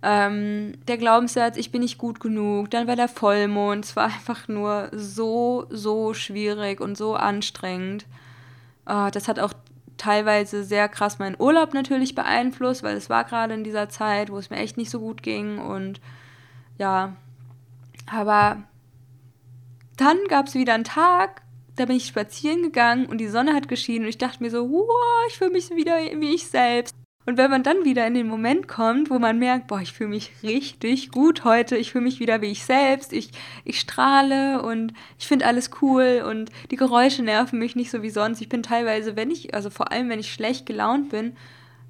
Ähm, 0.02 0.72
der 0.88 0.96
Glaubenssatz, 0.96 1.56
ich 1.56 1.72
bin 1.72 1.82
nicht 1.82 1.98
gut 1.98 2.20
genug, 2.20 2.70
dann 2.70 2.86
war 2.86 2.96
der 2.96 3.08
Vollmond, 3.08 3.84
es 3.84 3.96
war 3.96 4.04
einfach 4.06 4.48
nur 4.48 4.88
so, 4.92 5.66
so 5.68 6.14
schwierig 6.14 6.80
und 6.80 6.96
so 6.96 7.14
anstrengend. 7.14 8.06
Äh, 8.86 9.10
das 9.10 9.28
hat 9.28 9.38
auch 9.38 9.52
teilweise 9.98 10.64
sehr 10.64 10.88
krass 10.88 11.18
meinen 11.18 11.36
Urlaub 11.38 11.74
natürlich 11.74 12.14
beeinflusst, 12.14 12.82
weil 12.82 12.96
es 12.96 13.10
war 13.10 13.24
gerade 13.24 13.52
in 13.52 13.64
dieser 13.64 13.90
Zeit, 13.90 14.30
wo 14.30 14.38
es 14.38 14.48
mir 14.48 14.56
echt 14.56 14.78
nicht 14.78 14.90
so 14.90 15.00
gut 15.00 15.22
ging. 15.22 15.58
Und 15.58 16.00
ja, 16.78 17.14
aber 18.10 18.62
dann 19.96 20.18
gab 20.28 20.46
es 20.46 20.54
wieder 20.54 20.74
einen 20.74 20.84
Tag, 20.84 21.42
da 21.76 21.86
bin 21.86 21.96
ich 21.96 22.06
spazieren 22.06 22.62
gegangen 22.62 23.06
und 23.06 23.18
die 23.18 23.28
Sonne 23.28 23.54
hat 23.54 23.68
geschienen 23.68 24.04
und 24.04 24.08
ich 24.08 24.18
dachte 24.18 24.42
mir 24.42 24.50
so, 24.50 24.70
wow, 24.70 24.88
ich 25.28 25.38
fühle 25.38 25.50
mich 25.50 25.70
wieder 25.70 25.96
wie 25.96 26.34
ich 26.34 26.46
selbst. 26.46 26.94
Und 27.26 27.36
wenn 27.36 27.50
man 27.50 27.62
dann 27.62 27.84
wieder 27.84 28.06
in 28.06 28.14
den 28.14 28.26
Moment 28.26 28.66
kommt, 28.66 29.10
wo 29.10 29.18
man 29.18 29.38
merkt, 29.38 29.68
boah, 29.68 29.80
ich 29.80 29.92
fühle 29.92 30.10
mich 30.10 30.32
richtig 30.42 31.10
gut 31.10 31.44
heute, 31.44 31.76
ich 31.76 31.92
fühle 31.92 32.04
mich 32.04 32.18
wieder 32.18 32.40
wie 32.40 32.50
ich 32.50 32.64
selbst, 32.64 33.12
ich, 33.12 33.30
ich 33.64 33.78
strahle 33.78 34.62
und 34.62 34.94
ich 35.18 35.28
finde 35.28 35.46
alles 35.46 35.70
cool 35.82 36.24
und 36.26 36.50
die 36.70 36.76
Geräusche 36.76 37.22
nerven 37.22 37.58
mich 37.58 37.76
nicht 37.76 37.90
so 37.90 38.02
wie 38.02 38.10
sonst. 38.10 38.40
Ich 38.40 38.48
bin 38.48 38.62
teilweise, 38.62 39.16
wenn 39.16 39.30
ich, 39.30 39.54
also 39.54 39.70
vor 39.70 39.92
allem 39.92 40.08
wenn 40.08 40.18
ich 40.18 40.32
schlecht 40.32 40.66
gelaunt 40.66 41.10
bin, 41.10 41.36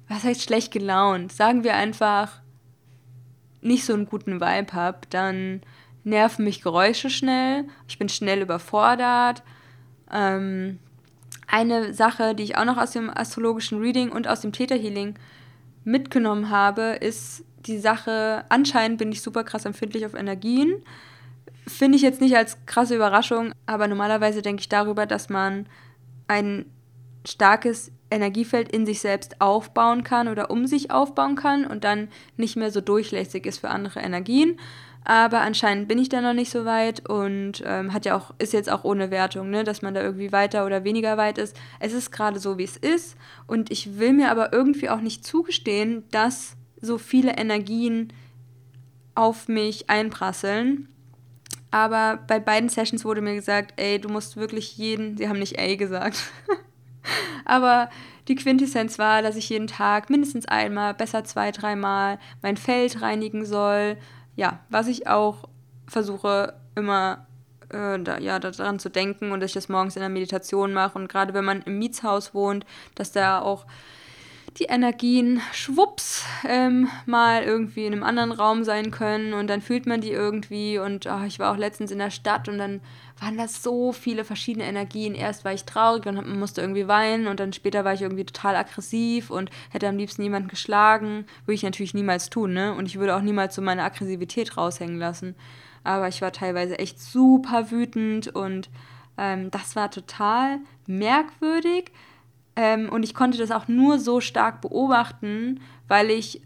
was 0.07 0.25
heißt 0.25 0.43
schlecht 0.43 0.71
gelaunt? 0.71 1.31
Sagen 1.31 1.63
wir 1.63 1.75
einfach 1.75 2.41
nicht 3.61 3.85
so 3.85 3.93
einen 3.93 4.05
guten 4.05 4.41
Vibe 4.41 4.73
habe, 4.73 4.99
dann 5.09 5.61
nerven 6.03 6.45
mich 6.45 6.61
Geräusche 6.61 7.09
schnell, 7.09 7.65
ich 7.87 7.97
bin 7.97 8.09
schnell 8.09 8.41
überfordert. 8.41 9.43
Ähm, 10.11 10.79
eine 11.47 11.93
Sache, 11.93 12.33
die 12.33 12.43
ich 12.43 12.57
auch 12.57 12.65
noch 12.65 12.77
aus 12.77 12.91
dem 12.91 13.09
astrologischen 13.09 13.79
Reading 13.79 14.11
und 14.11 14.27
aus 14.27 14.41
dem 14.41 14.51
Theta 14.51 14.75
Healing 14.75 15.15
mitgenommen 15.83 16.49
habe, 16.49 16.97
ist 17.01 17.43
die 17.65 17.77
Sache, 17.77 18.45
anscheinend 18.49 18.97
bin 18.97 19.11
ich 19.11 19.21
super 19.21 19.43
krass 19.43 19.65
empfindlich 19.65 20.05
auf 20.05 20.13
Energien. 20.13 20.83
Finde 21.67 21.97
ich 21.97 22.01
jetzt 22.01 22.21
nicht 22.21 22.35
als 22.35 22.57
krasse 22.65 22.95
Überraschung, 22.95 23.53
aber 23.65 23.87
normalerweise 23.87 24.41
denke 24.41 24.61
ich 24.61 24.69
darüber, 24.69 25.05
dass 25.05 25.29
man 25.29 25.67
ein 26.27 26.65
starkes 27.27 27.91
Energiefeld 28.09 28.71
in 28.71 28.85
sich 28.85 28.99
selbst 28.99 29.39
aufbauen 29.41 30.03
kann 30.03 30.27
oder 30.27 30.49
um 30.49 30.65
sich 30.67 30.91
aufbauen 30.91 31.35
kann 31.35 31.65
und 31.65 31.83
dann 31.83 32.09
nicht 32.35 32.55
mehr 32.55 32.71
so 32.71 32.81
durchlässig 32.81 33.45
ist 33.45 33.59
für 33.59 33.69
andere 33.69 33.99
Energien. 33.99 34.59
Aber 35.03 35.41
anscheinend 35.41 35.87
bin 35.87 35.97
ich 35.97 36.09
da 36.09 36.21
noch 36.21 36.33
nicht 36.33 36.51
so 36.51 36.63
weit 36.63 37.09
und 37.09 37.63
ähm, 37.65 37.91
hat 37.91 38.05
ja 38.05 38.15
auch, 38.15 38.33
ist 38.37 38.53
jetzt 38.53 38.69
auch 38.69 38.83
ohne 38.83 39.09
Wertung, 39.09 39.49
ne, 39.49 39.63
dass 39.63 39.81
man 39.81 39.95
da 39.95 40.01
irgendwie 40.01 40.31
weiter 40.31 40.65
oder 40.65 40.83
weniger 40.83 41.17
weit 41.17 41.37
ist. 41.37 41.59
Es 41.79 41.93
ist 41.93 42.11
gerade 42.11 42.39
so, 42.39 42.57
wie 42.57 42.63
es 42.63 42.77
ist. 42.77 43.17
Und 43.47 43.71
ich 43.71 43.97
will 43.97 44.13
mir 44.13 44.29
aber 44.29 44.53
irgendwie 44.53 44.89
auch 44.89 45.01
nicht 45.01 45.25
zugestehen, 45.25 46.03
dass 46.11 46.55
so 46.79 46.97
viele 46.97 47.37
Energien 47.37 48.13
auf 49.15 49.47
mich 49.47 49.89
einprasseln. 49.89 50.87
Aber 51.71 52.19
bei 52.27 52.39
beiden 52.39 52.69
Sessions 52.69 53.05
wurde 53.05 53.21
mir 53.21 53.35
gesagt, 53.35 53.73
ey, 53.77 53.99
du 53.99 54.09
musst 54.09 54.37
wirklich 54.37 54.77
jeden, 54.77 55.17
sie 55.17 55.29
haben 55.29 55.39
nicht 55.39 55.57
ey 55.57 55.77
gesagt, 55.77 56.17
aber 57.45 57.89
die 58.27 58.35
Quintessenz 58.35 58.99
war, 58.99 59.21
dass 59.21 59.35
ich 59.35 59.49
jeden 59.49 59.67
Tag 59.67 60.09
mindestens 60.09 60.45
einmal, 60.45 60.93
besser 60.93 61.23
zwei, 61.23 61.51
dreimal 61.51 62.19
mein 62.41 62.57
Feld 62.57 63.01
reinigen 63.01 63.45
soll. 63.45 63.97
Ja, 64.35 64.59
was 64.69 64.87
ich 64.87 65.07
auch 65.07 65.49
versuche 65.87 66.53
immer 66.75 67.27
äh, 67.69 67.99
da, 67.99 68.17
ja, 68.17 68.39
daran 68.39 68.79
zu 68.79 68.89
denken 68.89 69.31
und 69.31 69.39
dass 69.39 69.51
ich 69.51 69.55
das 69.55 69.69
morgens 69.69 69.95
in 69.95 70.01
der 70.01 70.09
Meditation 70.09 70.73
mache. 70.73 70.97
Und 70.97 71.07
gerade 71.07 71.33
wenn 71.33 71.45
man 71.45 71.61
im 71.63 71.79
Mietshaus 71.79 72.33
wohnt, 72.33 72.65
dass 72.95 73.11
da 73.11 73.41
auch 73.41 73.65
die 74.57 74.65
Energien 74.65 75.41
schwupps 75.53 76.25
ähm, 76.45 76.89
mal 77.05 77.43
irgendwie 77.43 77.85
in 77.85 77.93
einem 77.93 78.03
anderen 78.03 78.31
Raum 78.31 78.63
sein 78.63 78.91
können 78.91 79.33
und 79.33 79.47
dann 79.47 79.61
fühlt 79.61 79.85
man 79.85 80.01
die 80.01 80.11
irgendwie 80.11 80.77
und 80.77 81.05
oh, 81.05 81.23
ich 81.25 81.39
war 81.39 81.53
auch 81.53 81.57
letztens 81.57 81.91
in 81.91 81.99
der 81.99 82.11
Stadt 82.11 82.49
und 82.49 82.57
dann 82.57 82.81
waren 83.21 83.37
das 83.37 83.61
so 83.61 83.91
viele 83.91 84.25
verschiedene 84.25 84.65
Energien. 84.65 85.13
Erst 85.13 85.45
war 85.45 85.53
ich 85.53 85.65
traurig 85.65 86.07
und 86.07 86.39
musste 86.39 86.61
irgendwie 86.61 86.87
weinen 86.87 87.27
und 87.27 87.39
dann 87.39 87.53
später 87.53 87.85
war 87.85 87.93
ich 87.93 88.01
irgendwie 88.01 88.25
total 88.25 88.55
aggressiv 88.55 89.29
und 89.29 89.51
hätte 89.69 89.87
am 89.87 89.97
liebsten 89.97 90.23
jemanden 90.23 90.49
geschlagen. 90.49 91.25
Würde 91.45 91.53
ich 91.53 91.63
natürlich 91.63 91.93
niemals 91.93 92.31
tun, 92.31 92.53
ne? 92.53 92.73
Und 92.73 92.87
ich 92.87 92.97
würde 92.97 93.15
auch 93.15 93.21
niemals 93.21 93.53
so 93.53 93.61
meine 93.61 93.83
Aggressivität 93.83 94.57
raushängen 94.57 94.97
lassen. 94.97 95.35
Aber 95.83 96.07
ich 96.07 96.21
war 96.23 96.31
teilweise 96.31 96.79
echt 96.79 96.99
super 96.99 97.69
wütend 97.69 98.27
und 98.29 98.69
ähm, 99.19 99.51
das 99.51 99.75
war 99.75 99.91
total 99.91 100.57
merkwürdig 100.87 101.91
ähm, 102.55 102.89
und 102.89 103.03
ich 103.03 103.13
konnte 103.13 103.37
das 103.37 103.51
auch 103.51 103.67
nur 103.67 103.99
so 103.99 104.19
stark 104.19 104.61
beobachten, 104.61 105.59
weil 105.87 106.09
ich 106.09 106.41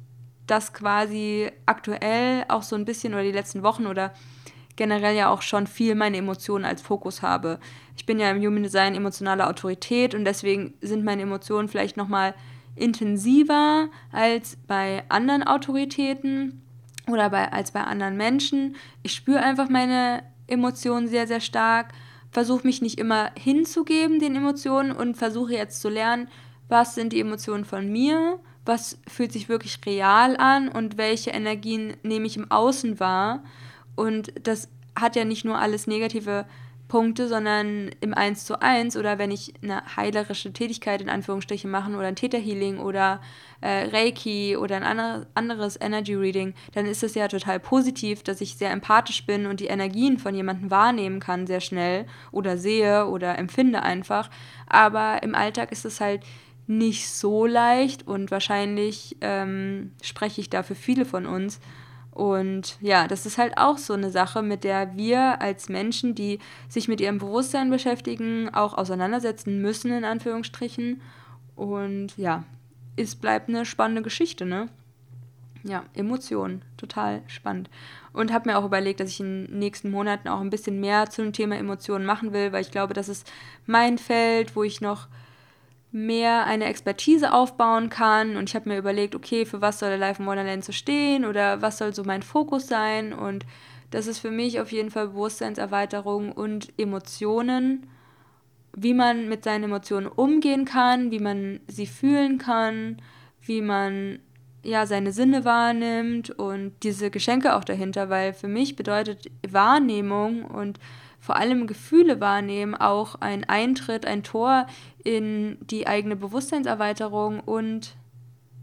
das 0.45 0.73
quasi 0.73 1.51
aktuell 1.65 2.45
auch 2.49 2.63
so 2.63 2.75
ein 2.75 2.85
bisschen 2.85 3.13
oder 3.13 3.23
die 3.23 3.31
letzten 3.31 3.63
Wochen 3.63 3.87
oder 3.87 4.13
generell 4.75 5.15
ja 5.15 5.29
auch 5.29 5.41
schon 5.41 5.67
viel 5.67 5.95
meine 5.95 6.17
Emotionen 6.17 6.65
als 6.65 6.81
Fokus 6.81 7.21
habe. 7.21 7.59
Ich 7.95 8.05
bin 8.05 8.19
ja 8.19 8.29
im 8.31 8.41
Human 8.41 8.63
Design 8.63 8.95
emotionale 8.95 9.47
Autorität 9.47 10.13
und 10.15 10.25
deswegen 10.25 10.73
sind 10.81 11.03
meine 11.03 11.21
Emotionen 11.21 11.67
vielleicht 11.67 11.97
nochmal 11.97 12.33
intensiver 12.75 13.89
als 14.11 14.57
bei 14.67 15.03
anderen 15.09 15.43
Autoritäten 15.43 16.61
oder 17.07 17.29
bei, 17.29 17.51
als 17.51 17.71
bei 17.71 17.83
anderen 17.83 18.17
Menschen. 18.17 18.75
Ich 19.03 19.13
spüre 19.13 19.41
einfach 19.41 19.69
meine 19.69 20.23
Emotionen 20.47 21.07
sehr, 21.07 21.27
sehr 21.27 21.41
stark 21.41 21.93
versuche 22.35 22.67
mich 22.67 22.81
nicht 22.81 22.99
immer 22.99 23.31
hinzugeben 23.39 24.19
den 24.19 24.35
Emotionen 24.35 24.91
und 24.91 25.15
versuche 25.15 25.53
jetzt 25.53 25.79
zu 25.79 25.87
lernen, 25.87 26.27
was 26.67 26.93
sind 26.93 27.13
die 27.13 27.21
Emotionen 27.21 27.63
von 27.63 27.89
mir, 27.89 28.39
was 28.65 28.99
fühlt 29.07 29.31
sich 29.31 29.47
wirklich 29.47 29.79
real 29.85 30.35
an 30.35 30.67
und 30.67 30.97
welche 30.97 31.29
Energien 31.29 31.95
nehme 32.03 32.25
ich 32.25 32.35
im 32.35 32.51
Außen 32.51 32.99
wahr. 32.99 33.41
Und 33.95 34.33
das 34.47 34.69
hat 34.95 35.15
ja 35.15 35.25
nicht 35.25 35.45
nur 35.45 35.57
alles 35.57 35.87
negative 35.87 36.45
Punkte, 36.87 37.27
sondern 37.27 37.89
im 37.99 38.13
1 38.13 38.45
zu 38.45 38.61
1 38.61 38.95
oder 38.95 39.17
wenn 39.17 39.31
ich 39.31 39.53
eine 39.61 39.81
heilerische 39.95 40.53
Tätigkeit 40.53 41.01
in 41.01 41.09
Anführungsstrichen 41.09 41.69
machen 41.69 41.95
oder 41.95 42.07
ein 42.07 42.15
Täterhealing 42.15 42.77
oder 42.77 43.21
äh, 43.61 43.87
Reiki 43.87 44.55
oder 44.55 44.75
ein 44.75 45.25
anderes 45.33 45.79
Energy 45.81 46.13
Reading, 46.13 46.53
dann 46.73 46.85
ist 46.85 47.03
es 47.03 47.15
ja 47.15 47.27
total 47.27 47.59
positiv, 47.59 48.21
dass 48.21 48.39
ich 48.39 48.55
sehr 48.55 48.71
empathisch 48.71 49.25
bin 49.25 49.47
und 49.47 49.59
die 49.59 49.67
Energien 49.67 50.19
von 50.19 50.35
jemandem 50.35 50.69
wahrnehmen 50.69 51.19
kann 51.19 51.47
sehr 51.47 51.61
schnell 51.61 52.05
oder 52.31 52.57
sehe 52.57 53.07
oder 53.07 53.39
empfinde 53.39 53.81
einfach. 53.81 54.29
Aber 54.67 55.23
im 55.23 55.33
Alltag 55.33 55.71
ist 55.71 55.85
es 55.85 55.99
halt 55.99 56.21
nicht 56.67 57.09
so 57.09 57.45
leicht 57.45 58.07
und 58.07 58.31
wahrscheinlich 58.31 59.17
ähm, 59.21 59.91
spreche 60.03 60.41
ich 60.41 60.49
da 60.49 60.63
für 60.63 60.75
viele 60.75 61.05
von 61.05 61.25
uns 61.25 61.59
und 62.15 62.77
ja, 62.79 63.09
das 63.09 63.25
ist 63.25 63.37
halt 63.37 63.57
auch 63.57 63.77
so 63.77 63.93
eine 63.93 64.09
Sache, 64.09 64.41
mit 64.41 64.63
der 64.63 64.95
wir 64.95 65.41
als 65.41 65.67
Menschen, 65.67 66.15
die 66.15 66.39
sich 66.69 66.87
mit 66.87 67.01
ihrem 67.01 67.17
Bewusstsein 67.17 67.69
beschäftigen, 67.69 68.49
auch 68.53 68.73
auseinandersetzen 68.73 69.61
müssen, 69.61 69.91
in 69.91 70.05
Anführungsstrichen. 70.05 71.01
Und 71.57 72.17
ja, 72.17 72.45
es 72.95 73.17
bleibt 73.17 73.49
eine 73.49 73.65
spannende 73.65 74.01
Geschichte, 74.01 74.45
ne? 74.45 74.69
Ja, 75.63 75.83
Emotionen, 75.93 76.61
total 76.77 77.21
spannend. 77.27 77.69
Und 78.13 78.31
habe 78.31 78.49
mir 78.49 78.57
auch 78.59 78.65
überlegt, 78.65 79.01
dass 79.01 79.09
ich 79.09 79.19
in 79.19 79.47
den 79.47 79.59
nächsten 79.59 79.91
Monaten 79.91 80.29
auch 80.29 80.39
ein 80.39 80.49
bisschen 80.49 80.79
mehr 80.79 81.09
zum 81.09 81.33
Thema 81.33 81.57
Emotionen 81.57 82.05
machen 82.05 82.31
will, 82.31 82.53
weil 82.53 82.61
ich 82.61 82.71
glaube, 82.71 82.93
das 82.93 83.09
ist 83.09 83.29
mein 83.65 83.97
Feld, 83.97 84.55
wo 84.55 84.63
ich 84.63 84.79
noch 84.79 85.09
mehr 85.95 86.45
eine 86.45 86.65
Expertise 86.65 87.31
aufbauen 87.31 87.89
kann. 87.89 88.35
Und 88.35 88.49
ich 88.49 88.55
habe 88.55 88.67
mir 88.67 88.77
überlegt, 88.77 89.15
okay, 89.15 89.45
für 89.45 89.61
was 89.61 89.79
soll 89.79 89.89
der 89.89 89.97
Life 89.97 90.21
in 90.21 90.27
Wonderland 90.27 90.65
so 90.65 90.73
stehen 90.73 91.23
oder 91.23 91.61
was 91.61 91.77
soll 91.77 91.95
so 91.95 92.03
mein 92.03 92.21
Fokus 92.21 92.67
sein. 92.67 93.13
Und 93.13 93.45
das 93.91 94.05
ist 94.05 94.19
für 94.19 94.29
mich 94.29 94.59
auf 94.59 94.73
jeden 94.73 94.91
Fall 94.91 95.07
Bewusstseinserweiterung 95.07 96.33
und 96.33 96.73
Emotionen, 96.77 97.87
wie 98.75 98.93
man 98.93 99.29
mit 99.29 99.45
seinen 99.45 99.63
Emotionen 99.63 100.07
umgehen 100.07 100.65
kann, 100.65 101.11
wie 101.11 101.19
man 101.19 101.61
sie 101.67 101.87
fühlen 101.87 102.39
kann, 102.39 103.01
wie 103.39 103.61
man 103.61 104.19
ja 104.63 104.85
seine 104.85 105.13
Sinne 105.13 105.45
wahrnimmt 105.45 106.29
und 106.29 106.73
diese 106.83 107.09
Geschenke 107.09 107.55
auch 107.55 107.63
dahinter, 107.63 108.09
weil 108.09 108.33
für 108.33 108.49
mich 108.49 108.75
bedeutet 108.75 109.31
Wahrnehmung 109.47 110.43
und 110.43 110.77
vor 111.25 111.37
allem 111.37 111.65
Gefühle 111.65 112.21
wahrnehmen 112.21 112.75
auch 112.75 113.15
ein 113.15 113.45
Eintritt, 113.45 114.05
ein 114.05 114.21
Tor 114.21 114.67
in 115.03 115.57
die 115.59 115.87
eigene 115.87 116.15
Bewusstseinserweiterung 116.15 117.39
und 117.39 117.95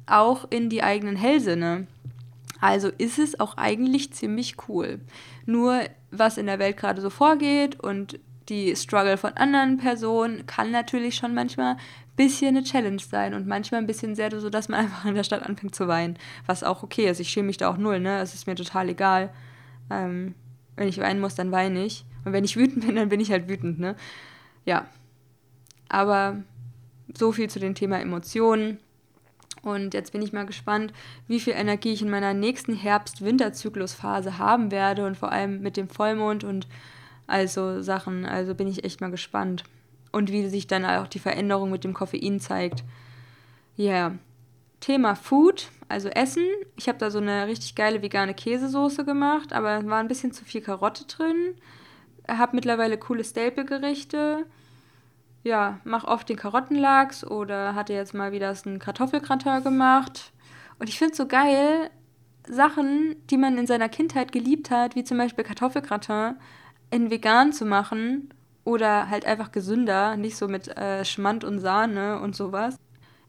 auch 0.06 0.46
in 0.48 0.70
die 0.70 0.84
eigenen 0.84 1.16
Hellsinne. 1.16 1.88
Also 2.60 2.86
ist 2.86 3.18
es 3.18 3.40
auch 3.40 3.56
eigentlich 3.56 4.12
ziemlich 4.12 4.54
cool. 4.68 5.00
Nur 5.44 5.80
was 6.12 6.38
in 6.38 6.46
der 6.46 6.60
Welt 6.60 6.76
gerade 6.76 7.00
so 7.00 7.10
vorgeht 7.10 7.80
und 7.80 8.20
die 8.48 8.76
Struggle 8.76 9.16
von 9.16 9.32
anderen 9.32 9.78
Personen 9.78 10.46
kann 10.46 10.70
natürlich 10.70 11.16
schon 11.16 11.34
manchmal 11.34 11.72
ein 11.72 11.78
bisschen 12.14 12.56
eine 12.56 12.62
Challenge 12.62 13.02
sein 13.02 13.34
und 13.34 13.48
manchmal 13.48 13.80
ein 13.80 13.88
bisschen 13.88 14.14
sehr 14.14 14.30
so, 14.40 14.50
dass 14.50 14.68
man 14.68 14.80
einfach 14.84 15.04
in 15.04 15.16
der 15.16 15.24
Stadt 15.24 15.42
anfängt 15.42 15.74
zu 15.74 15.88
weinen, 15.88 16.16
was 16.46 16.62
auch 16.62 16.84
okay 16.84 17.10
ist. 17.10 17.18
Ich 17.18 17.30
schäme 17.30 17.48
mich 17.48 17.56
da 17.56 17.68
auch 17.68 17.76
null, 17.76 17.98
ne? 17.98 18.20
Es 18.20 18.34
ist 18.34 18.46
mir 18.46 18.54
total 18.54 18.88
egal. 18.88 19.30
Ähm, 19.90 20.36
wenn 20.76 20.86
ich 20.86 20.98
weinen 20.98 21.20
muss, 21.20 21.34
dann 21.34 21.50
weine 21.50 21.84
ich. 21.84 22.04
Und 22.24 22.32
wenn 22.32 22.44
ich 22.44 22.56
wütend 22.56 22.86
bin, 22.86 22.96
dann 22.96 23.08
bin 23.08 23.20
ich 23.20 23.30
halt 23.30 23.48
wütend, 23.48 23.78
ne? 23.78 23.96
Ja. 24.64 24.86
Aber 25.88 26.42
so 27.16 27.32
viel 27.32 27.50
zu 27.50 27.58
dem 27.58 27.74
Thema 27.74 28.00
Emotionen. 28.00 28.78
Und 29.62 29.94
jetzt 29.94 30.12
bin 30.12 30.22
ich 30.22 30.32
mal 30.32 30.46
gespannt, 30.46 30.92
wie 31.28 31.38
viel 31.38 31.52
Energie 31.52 31.92
ich 31.92 32.02
in 32.02 32.10
meiner 32.10 32.34
nächsten 32.34 32.74
Herbst-Winter-Zyklusphase 32.74 34.38
haben 34.38 34.70
werde 34.70 35.06
und 35.06 35.16
vor 35.16 35.30
allem 35.30 35.60
mit 35.60 35.76
dem 35.76 35.88
Vollmond 35.88 36.42
und 36.42 36.66
also 37.26 37.80
Sachen. 37.82 38.24
Also 38.24 38.54
bin 38.54 38.66
ich 38.66 38.84
echt 38.84 39.00
mal 39.00 39.10
gespannt. 39.10 39.64
Und 40.10 40.30
wie 40.30 40.48
sich 40.48 40.66
dann 40.66 40.84
auch 40.84 41.06
die 41.06 41.20
Veränderung 41.20 41.70
mit 41.70 41.84
dem 41.84 41.94
Koffein 41.94 42.40
zeigt. 42.40 42.82
Ja. 43.76 43.90
Yeah. 43.92 44.18
Thema 44.80 45.14
Food, 45.14 45.68
also 45.88 46.08
Essen. 46.08 46.44
Ich 46.76 46.88
habe 46.88 46.98
da 46.98 47.10
so 47.10 47.18
eine 47.18 47.46
richtig 47.46 47.76
geile 47.76 48.02
vegane 48.02 48.34
Käsesoße 48.34 49.04
gemacht, 49.04 49.52
aber 49.52 49.86
war 49.86 50.00
ein 50.00 50.08
bisschen 50.08 50.32
zu 50.32 50.44
viel 50.44 50.60
Karotte 50.60 51.04
drin 51.06 51.54
habe 52.28 52.56
mittlerweile 52.56 52.98
coole 52.98 53.24
Staple-Gerichte. 53.24 54.46
Ja, 55.44 55.80
mache 55.84 56.06
oft 56.06 56.28
den 56.28 56.36
Karottenlachs 56.36 57.24
oder 57.24 57.74
hatte 57.74 57.92
jetzt 57.92 58.14
mal 58.14 58.32
wieder 58.32 58.54
einen 58.64 58.78
Kartoffelgratin 58.78 59.64
gemacht. 59.64 60.32
Und 60.78 60.88
ich 60.88 60.98
finde 60.98 61.12
es 61.12 61.18
so 61.18 61.26
geil, 61.26 61.90
Sachen, 62.46 63.16
die 63.30 63.36
man 63.36 63.58
in 63.58 63.66
seiner 63.66 63.88
Kindheit 63.88 64.32
geliebt 64.32 64.70
hat, 64.70 64.94
wie 64.94 65.04
zum 65.04 65.18
Beispiel 65.18 65.44
Kartoffelgratin, 65.44 66.36
in 66.90 67.10
vegan 67.10 67.52
zu 67.52 67.64
machen 67.64 68.32
oder 68.64 69.08
halt 69.08 69.26
einfach 69.26 69.50
gesünder, 69.50 70.16
nicht 70.16 70.36
so 70.36 70.46
mit 70.48 70.68
äh, 70.76 71.04
Schmand 71.04 71.44
und 71.44 71.58
Sahne 71.58 72.20
und 72.20 72.36
sowas. 72.36 72.76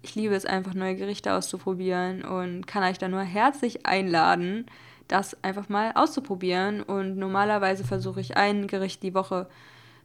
Ich 0.01 0.15
liebe 0.15 0.35
es 0.35 0.45
einfach, 0.45 0.73
neue 0.73 0.95
Gerichte 0.95 1.33
auszuprobieren 1.33 2.23
und 2.25 2.67
kann 2.67 2.83
euch 2.83 2.97
da 2.97 3.07
nur 3.07 3.21
herzlich 3.21 3.85
einladen, 3.85 4.65
das 5.07 5.41
einfach 5.43 5.69
mal 5.69 5.91
auszuprobieren. 5.95 6.81
Und 6.81 7.17
normalerweise 7.17 7.83
versuche 7.83 8.21
ich 8.21 8.37
ein 8.37 8.67
Gericht 8.67 9.03
die 9.03 9.13
Woche 9.13 9.47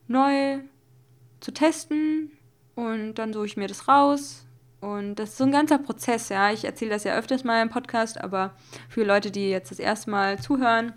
neu 0.06 0.60
zu 1.40 1.52
testen 1.52 2.32
und 2.74 3.14
dann 3.14 3.32
suche 3.32 3.46
ich 3.46 3.56
mir 3.56 3.68
das 3.68 3.88
raus. 3.88 4.44
Und 4.80 5.16
das 5.16 5.30
ist 5.30 5.38
so 5.38 5.44
ein 5.44 5.52
ganzer 5.52 5.78
Prozess, 5.78 6.28
ja. 6.28 6.52
Ich 6.52 6.64
erzähle 6.64 6.92
das 6.92 7.04
ja 7.04 7.16
öfters 7.16 7.44
mal 7.44 7.62
im 7.62 7.68
Podcast, 7.68 8.20
aber 8.20 8.54
für 8.88 9.04
Leute, 9.04 9.30
die 9.30 9.50
jetzt 9.50 9.70
das 9.70 9.80
erste 9.80 10.10
Mal 10.10 10.38
zuhören, 10.38 10.92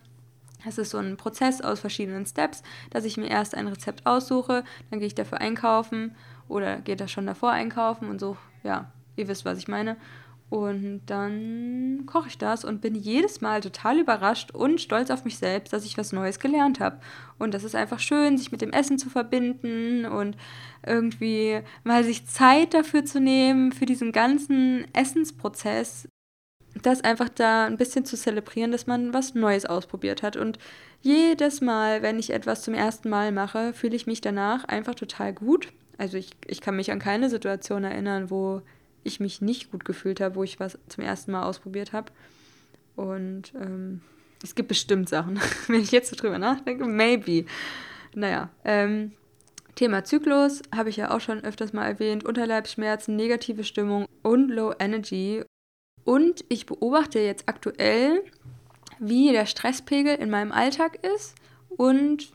es 0.67 0.77
ist 0.77 0.91
so 0.91 0.99
ein 0.99 1.17
Prozess 1.17 1.61
aus 1.61 1.79
verschiedenen 1.79 2.25
Steps, 2.25 2.61
dass 2.91 3.05
ich 3.05 3.17
mir 3.17 3.29
erst 3.29 3.55
ein 3.55 3.67
Rezept 3.67 4.05
aussuche, 4.05 4.63
dann 4.89 4.99
gehe 4.99 5.07
ich 5.07 5.15
dafür 5.15 5.39
einkaufen 5.39 6.15
oder 6.47 6.77
geht 6.77 7.01
das 7.01 7.11
schon 7.11 7.25
davor 7.25 7.51
einkaufen 7.51 8.09
und 8.09 8.19
so, 8.19 8.37
ja, 8.63 8.91
ihr 9.15 9.27
wisst, 9.27 9.45
was 9.45 9.57
ich 9.57 9.67
meine. 9.67 9.97
Und 10.51 11.03
dann 11.05 12.03
koche 12.07 12.27
ich 12.27 12.37
das 12.37 12.65
und 12.65 12.81
bin 12.81 12.93
jedes 12.93 13.39
Mal 13.39 13.61
total 13.61 13.99
überrascht 13.99 14.51
und 14.51 14.81
stolz 14.81 15.09
auf 15.09 15.23
mich 15.23 15.37
selbst, 15.37 15.71
dass 15.71 15.85
ich 15.85 15.97
was 15.97 16.11
Neues 16.11 16.39
gelernt 16.39 16.81
habe. 16.81 16.99
Und 17.39 17.53
das 17.53 17.63
ist 17.63 17.73
einfach 17.73 17.99
schön, 17.99 18.37
sich 18.37 18.51
mit 18.51 18.59
dem 18.59 18.73
Essen 18.73 18.99
zu 18.99 19.09
verbinden 19.09 20.03
und 20.05 20.35
irgendwie 20.85 21.61
mal 21.85 22.03
sich 22.03 22.27
Zeit 22.27 22.73
dafür 22.73 23.05
zu 23.05 23.21
nehmen, 23.21 23.71
für 23.71 23.85
diesen 23.85 24.11
ganzen 24.11 24.93
Essensprozess, 24.93 26.09
das 26.83 27.01
einfach 27.01 27.29
da 27.29 27.65
ein 27.65 27.77
bisschen 27.77 28.03
zu 28.03 28.17
zelebrieren, 28.17 28.73
dass 28.73 28.87
man 28.87 29.13
was 29.13 29.33
Neues 29.33 29.65
ausprobiert 29.65 30.21
hat. 30.21 30.35
Und 30.35 30.59
jedes 31.01 31.61
Mal, 31.61 32.01
wenn 32.01 32.19
ich 32.19 32.31
etwas 32.31 32.61
zum 32.61 32.73
ersten 32.73 33.09
Mal 33.09 33.31
mache, 33.31 33.71
fühle 33.71 33.95
ich 33.95 34.05
mich 34.05 34.19
danach 34.19 34.65
einfach 34.65 34.95
total 34.95 35.31
gut. 35.31 35.69
Also 35.97 36.17
ich, 36.17 36.31
ich 36.45 36.59
kann 36.59 36.75
mich 36.75 36.91
an 36.91 36.99
keine 36.99 37.29
Situation 37.29 37.85
erinnern, 37.85 38.29
wo 38.29 38.61
ich 39.03 39.19
mich 39.19 39.41
nicht 39.41 39.71
gut 39.71 39.85
gefühlt 39.85 40.19
habe, 40.21 40.35
wo 40.35 40.43
ich 40.43 40.59
was 40.59 40.77
zum 40.87 41.03
ersten 41.03 41.31
Mal 41.31 41.43
ausprobiert 41.43 41.93
habe. 41.93 42.11
Und 42.95 43.53
ähm, 43.55 44.01
es 44.43 44.55
gibt 44.55 44.67
bestimmt 44.69 45.09
Sachen, 45.09 45.39
wenn 45.67 45.81
ich 45.81 45.91
jetzt 45.91 46.09
so 46.09 46.15
drüber 46.15 46.39
nachdenke, 46.39 46.85
maybe. 46.85 47.45
Naja, 48.13 48.49
ähm, 48.63 49.13
Thema 49.75 50.03
Zyklus 50.03 50.61
habe 50.75 50.89
ich 50.89 50.97
ja 50.97 51.11
auch 51.11 51.21
schon 51.21 51.43
öfters 51.43 51.73
mal 51.73 51.87
erwähnt. 51.87 52.25
Unterleibsschmerzen, 52.25 53.15
negative 53.15 53.63
Stimmung 53.63 54.05
und 54.21 54.49
Low 54.49 54.73
Energy. 54.79 55.43
Und 56.03 56.43
ich 56.49 56.65
beobachte 56.65 57.19
jetzt 57.19 57.47
aktuell, 57.47 58.23
wie 58.99 59.31
der 59.31 59.45
Stresspegel 59.45 60.15
in 60.15 60.29
meinem 60.29 60.51
Alltag 60.51 60.99
ist 61.15 61.35
und 61.69 62.31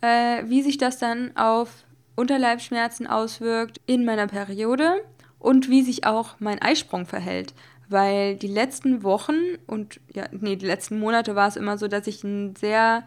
äh, 0.00 0.44
wie 0.46 0.62
sich 0.62 0.78
das 0.78 0.98
dann 0.98 1.36
auf 1.36 1.84
Unterleibsschmerzen 2.14 3.06
auswirkt 3.06 3.80
in 3.86 4.04
meiner 4.04 4.26
Periode 4.26 5.02
und 5.38 5.68
wie 5.70 5.82
sich 5.82 6.06
auch 6.06 6.36
mein 6.38 6.60
Eisprung 6.60 7.06
verhält. 7.06 7.54
Weil 7.88 8.36
die 8.36 8.48
letzten 8.48 9.02
Wochen 9.02 9.36
und 9.66 10.00
ja, 10.12 10.24
nee, 10.32 10.56
die 10.56 10.66
letzten 10.66 10.98
Monate 10.98 11.36
war 11.36 11.48
es 11.48 11.56
immer 11.56 11.78
so, 11.78 11.86
dass 11.86 12.06
ich 12.06 12.24
einen 12.24 12.56
sehr 12.56 13.04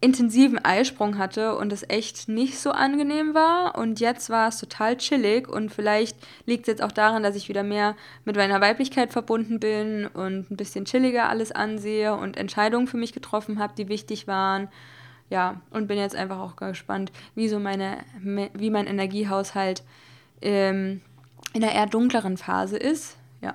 intensiven 0.00 0.62
Eisprung 0.62 1.16
hatte 1.16 1.56
und 1.56 1.72
es 1.72 1.88
echt 1.88 2.28
nicht 2.28 2.58
so 2.58 2.70
angenehm 2.70 3.34
war. 3.34 3.76
Und 3.78 3.98
jetzt 3.98 4.28
war 4.28 4.48
es 4.48 4.58
total 4.58 4.96
chillig 4.98 5.48
und 5.48 5.72
vielleicht 5.72 6.16
liegt 6.44 6.62
es 6.62 6.66
jetzt 6.68 6.82
auch 6.82 6.92
daran, 6.92 7.22
dass 7.22 7.36
ich 7.36 7.48
wieder 7.48 7.62
mehr 7.62 7.96
mit 8.24 8.36
meiner 8.36 8.60
Weiblichkeit 8.60 9.12
verbunden 9.12 9.58
bin 9.58 10.06
und 10.06 10.50
ein 10.50 10.56
bisschen 10.56 10.84
chilliger 10.84 11.28
alles 11.28 11.50
ansehe 11.50 12.14
und 12.14 12.36
Entscheidungen 12.36 12.86
für 12.86 12.98
mich 12.98 13.12
getroffen 13.12 13.58
habe, 13.58 13.74
die 13.76 13.88
wichtig 13.88 14.26
waren. 14.26 14.68
Ja, 15.30 15.60
und 15.70 15.88
bin 15.88 15.98
jetzt 15.98 16.14
einfach 16.14 16.38
auch 16.38 16.56
gespannt, 16.56 17.10
wie 17.34 17.48
so 17.48 17.58
meine, 17.58 17.98
wie 18.22 18.70
mein 18.70 18.86
Energiehaushalt 18.86 19.82
ähm, 20.40 21.00
in 21.56 21.62
der 21.62 21.72
eher 21.72 21.86
dunkleren 21.86 22.36
Phase 22.36 22.76
ist. 22.76 23.16
Ja. 23.40 23.54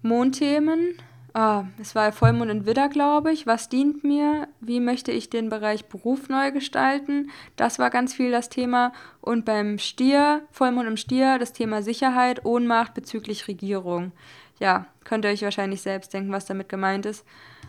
Mondthemen. 0.00 0.94
Oh, 1.34 1.64
es 1.78 1.94
war 1.94 2.10
Vollmond 2.10 2.50
in 2.50 2.64
Widder, 2.64 2.88
glaube 2.88 3.32
ich. 3.32 3.46
Was 3.46 3.68
dient 3.68 4.02
mir? 4.02 4.48
Wie 4.60 4.80
möchte 4.80 5.12
ich 5.12 5.28
den 5.28 5.50
Bereich 5.50 5.84
Beruf 5.84 6.30
neu 6.30 6.52
gestalten? 6.52 7.30
Das 7.56 7.78
war 7.78 7.90
ganz 7.90 8.14
viel 8.14 8.30
das 8.30 8.48
Thema. 8.48 8.94
Und 9.20 9.44
beim 9.44 9.78
Stier, 9.78 10.40
Vollmond 10.52 10.88
im 10.88 10.96
Stier, 10.96 11.38
das 11.38 11.52
Thema 11.52 11.82
Sicherheit, 11.82 12.46
Ohnmacht 12.46 12.94
bezüglich 12.94 13.46
Regierung. 13.46 14.12
Ja, 14.58 14.86
könnt 15.04 15.26
ihr 15.26 15.32
euch 15.32 15.42
wahrscheinlich 15.42 15.82
selbst 15.82 16.14
denken, 16.14 16.32
was 16.32 16.46
damit 16.46 16.70
gemeint 16.70 17.04
ist. 17.04 17.26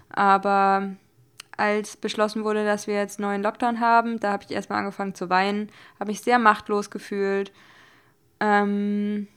Aber 0.10 0.96
als 1.58 1.98
beschlossen 1.98 2.46
wurde, 2.46 2.64
dass 2.64 2.88
wir 2.88 2.96
jetzt 2.96 3.20
neuen 3.20 3.44
Lockdown 3.44 3.82
haben, 3.82 4.22
da 4.22 4.32
habe 4.32 4.46
ich 4.48 4.52
erstmal 4.56 4.80
angefangen 4.80 5.16
zu 5.16 5.30
weinen, 5.30 5.70
habe 6.00 6.12
mich 6.12 6.22
sehr 6.22 6.40
machtlos 6.40 6.90
gefühlt 6.90 7.52
ähm, 8.44 9.28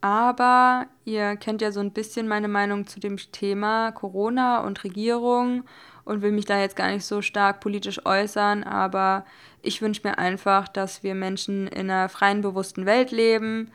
aber 0.00 0.86
ihr 1.04 1.36
kennt 1.36 1.60
ja 1.60 1.72
so 1.72 1.80
ein 1.80 1.92
bisschen 1.92 2.28
meine 2.28 2.48
Meinung 2.48 2.86
zu 2.86 3.00
dem 3.00 3.16
Thema 3.16 3.92
Corona 3.92 4.60
und 4.60 4.84
Regierung 4.84 5.64
und 6.04 6.22
will 6.22 6.32
mich 6.32 6.44
da 6.44 6.60
jetzt 6.60 6.76
gar 6.76 6.90
nicht 6.90 7.04
so 7.04 7.22
stark 7.22 7.60
politisch 7.60 8.04
äußern, 8.06 8.64
aber 8.64 9.24
ich 9.62 9.82
wünsche 9.82 10.06
mir 10.06 10.18
einfach, 10.18 10.68
dass 10.68 11.02
wir 11.02 11.14
Menschen 11.14 11.66
in 11.66 11.90
einer 11.90 12.08
freien, 12.08 12.40
bewussten 12.40 12.86
Welt 12.86 13.10
leben 13.10 13.70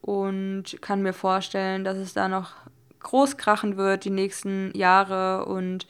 und 0.00 0.80
kann 0.80 1.02
mir 1.02 1.12
vorstellen, 1.12 1.84
dass 1.84 1.96
es 1.96 2.14
da 2.14 2.28
noch 2.28 2.52
groß 3.00 3.36
krachen 3.36 3.76
wird 3.76 4.04
die 4.04 4.10
nächsten 4.10 4.76
Jahre 4.76 5.44
und 5.44 5.86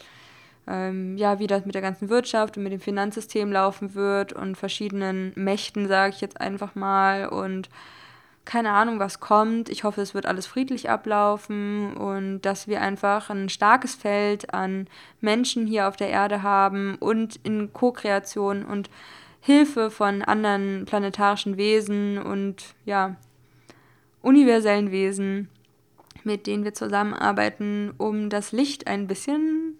ähm, 0.68 1.16
ja, 1.16 1.38
wie 1.38 1.46
das 1.46 1.64
mit 1.64 1.74
der 1.74 1.82
ganzen 1.82 2.10
Wirtschaft 2.10 2.56
und 2.56 2.62
mit 2.62 2.72
dem 2.72 2.80
Finanzsystem 2.80 3.50
laufen 3.50 3.94
wird 3.94 4.34
und 4.34 4.56
verschiedenen 4.56 5.32
Mächten, 5.34 5.88
sage 5.88 6.14
ich 6.14 6.20
jetzt 6.20 6.40
einfach 6.40 6.74
mal. 6.74 7.28
Und 7.28 7.70
keine 8.48 8.72
Ahnung, 8.72 8.98
was 8.98 9.20
kommt. 9.20 9.68
Ich 9.68 9.84
hoffe, 9.84 10.00
es 10.00 10.14
wird 10.14 10.24
alles 10.24 10.46
friedlich 10.46 10.88
ablaufen 10.88 11.94
und 11.94 12.40
dass 12.40 12.66
wir 12.66 12.80
einfach 12.80 13.28
ein 13.28 13.50
starkes 13.50 13.94
Feld 13.94 14.54
an 14.54 14.88
Menschen 15.20 15.66
hier 15.66 15.86
auf 15.86 15.96
der 15.96 16.08
Erde 16.08 16.42
haben 16.42 16.94
und 16.94 17.36
in 17.42 17.74
Co-Kreation 17.74 18.64
und 18.64 18.88
Hilfe 19.42 19.90
von 19.90 20.22
anderen 20.22 20.86
planetarischen 20.86 21.58
Wesen 21.58 22.16
und 22.16 22.74
ja, 22.86 23.16
universellen 24.22 24.90
Wesen, 24.90 25.50
mit 26.24 26.46
denen 26.46 26.64
wir 26.64 26.72
zusammenarbeiten, 26.72 27.92
um 27.98 28.30
das 28.30 28.52
Licht 28.52 28.86
ein 28.86 29.08
bisschen 29.08 29.76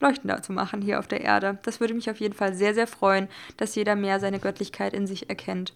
leuchtender 0.00 0.40
zu 0.40 0.54
machen 0.54 0.80
hier 0.80 0.98
auf 0.98 1.06
der 1.06 1.20
Erde. 1.20 1.58
Das 1.64 1.80
würde 1.80 1.92
mich 1.92 2.08
auf 2.08 2.18
jeden 2.18 2.34
Fall 2.34 2.54
sehr, 2.54 2.72
sehr 2.72 2.86
freuen, 2.86 3.28
dass 3.58 3.74
jeder 3.74 3.94
mehr 3.94 4.20
seine 4.20 4.40
Göttlichkeit 4.40 4.94
in 4.94 5.06
sich 5.06 5.28
erkennt. 5.28 5.74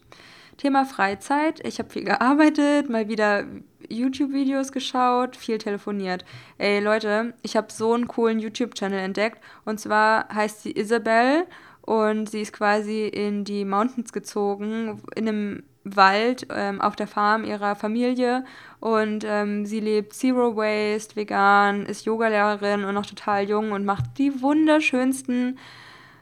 Thema 0.59 0.85
Freizeit. 0.85 1.67
Ich 1.67 1.79
habe 1.79 1.89
viel 1.89 2.05
gearbeitet, 2.05 2.91
mal 2.91 3.09
wieder 3.09 3.45
YouTube-Videos 3.89 4.73
geschaut, 4.73 5.37
viel 5.37 5.57
telefoniert. 5.57 6.25
Ey 6.59 6.81
Leute, 6.81 7.33
ich 7.43 7.57
habe 7.57 7.73
so 7.73 7.95
einen 7.95 8.09
coolen 8.09 8.41
YouTube-Channel 8.41 8.99
entdeckt. 8.99 9.43
Und 9.65 9.81
zwar 9.81 10.29
heißt 10.29 10.63
sie 10.63 10.77
Isabel 10.77 11.47
und 11.83 12.29
sie 12.29 12.43
ist 12.43 12.53
quasi 12.53 13.07
in 13.07 13.45
die 13.45 13.65
Mountains 13.65 14.13
gezogen, 14.13 15.01
in 15.15 15.29
einem 15.29 15.63
Wald 15.85 16.47
ähm, 16.51 16.81
auf 16.81 16.97
der 16.97 17.07
Farm 17.07 17.45
ihrer 17.45 17.75
Familie 17.77 18.45
und 18.81 19.25
ähm, 19.27 19.65
sie 19.65 19.81
lebt 19.81 20.13
Zero 20.13 20.55
Waste, 20.55 21.17
vegan, 21.17 21.87
ist 21.87 22.05
Yogalehrerin 22.05 22.85
und 22.85 22.95
noch 22.95 23.07
total 23.07 23.49
jung 23.49 23.73
und 23.73 23.87
macht 23.87 24.19
die 24.19 24.43
wunderschönsten, 24.43 25.59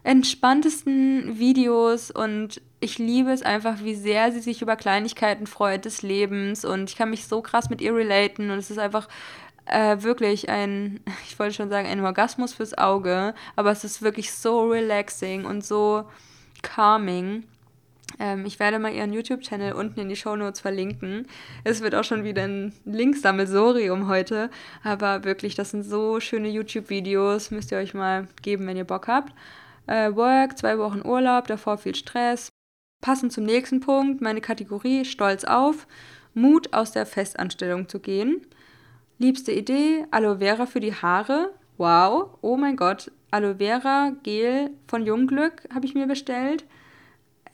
entspanntesten 0.06 1.36
Videos 1.36 2.12
und 2.12 2.62
ich 2.78 2.98
liebe 2.98 3.32
es 3.32 3.42
einfach, 3.42 3.82
wie 3.82 3.96
sehr 3.96 4.30
sie 4.30 4.38
sich 4.38 4.62
über 4.62 4.76
Kleinigkeiten 4.76 5.48
freut 5.48 5.84
des 5.84 6.02
Lebens 6.02 6.64
und 6.64 6.90
ich 6.90 6.96
kann 6.96 7.10
mich 7.10 7.26
so 7.26 7.42
krass 7.42 7.70
mit 7.70 7.80
ihr 7.80 7.92
relaten 7.92 8.52
und 8.52 8.58
es 8.58 8.70
ist 8.70 8.78
einfach 8.78 9.08
äh, 9.64 9.96
wirklich 10.02 10.48
ein, 10.48 11.00
ich 11.28 11.36
wollte 11.40 11.54
schon 11.54 11.70
sagen, 11.70 11.88
ein 11.88 12.04
Orgasmus 12.04 12.54
fürs 12.54 12.78
Auge, 12.78 13.34
aber 13.56 13.72
es 13.72 13.82
ist 13.82 14.00
wirklich 14.00 14.32
so 14.32 14.70
relaxing 14.70 15.44
und 15.44 15.64
so 15.64 16.04
calming. 16.62 17.42
Ähm, 18.20 18.46
ich 18.46 18.60
werde 18.60 18.78
mal 18.78 18.92
ihren 18.92 19.12
YouTube-Channel 19.12 19.72
unten 19.72 19.98
in 19.98 20.08
die 20.08 20.14
Show 20.14 20.36
Notes 20.36 20.60
verlinken. 20.60 21.26
Es 21.64 21.80
wird 21.80 21.96
auch 21.96 22.04
schon 22.04 22.22
wieder 22.22 22.44
ein 22.44 22.72
Linksammelsorium 22.84 24.06
heute. 24.06 24.50
Aber 24.84 25.24
wirklich, 25.24 25.56
das 25.56 25.72
sind 25.72 25.82
so 25.82 26.20
schöne 26.20 26.48
YouTube-Videos. 26.48 27.50
Müsst 27.50 27.72
ihr 27.72 27.78
euch 27.78 27.92
mal 27.92 28.28
geben, 28.42 28.68
wenn 28.68 28.76
ihr 28.76 28.84
Bock 28.84 29.08
habt. 29.08 29.32
Äh, 29.86 30.14
Work, 30.14 30.58
zwei 30.58 30.78
Wochen 30.78 31.06
Urlaub, 31.06 31.46
davor 31.46 31.78
viel 31.78 31.94
Stress. 31.94 32.50
Passend 33.00 33.32
zum 33.32 33.44
nächsten 33.44 33.80
Punkt, 33.80 34.20
meine 34.20 34.40
Kategorie 34.40 35.04
Stolz 35.04 35.44
auf. 35.44 35.86
Mut 36.34 36.74
aus 36.74 36.92
der 36.92 37.06
Festanstellung 37.06 37.88
zu 37.88 38.00
gehen. 38.00 38.46
Liebste 39.18 39.52
Idee, 39.52 40.04
Aloe 40.10 40.38
Vera 40.38 40.66
für 40.66 40.80
die 40.80 40.94
Haare. 40.94 41.54
Wow, 41.78 42.38
oh 42.42 42.56
mein 42.56 42.76
Gott, 42.76 43.10
Aloe 43.30 43.56
Vera 43.56 44.12
Gel 44.22 44.70
von 44.86 45.04
Jungglück 45.06 45.68
habe 45.74 45.86
ich 45.86 45.94
mir 45.94 46.06
bestellt. 46.06 46.64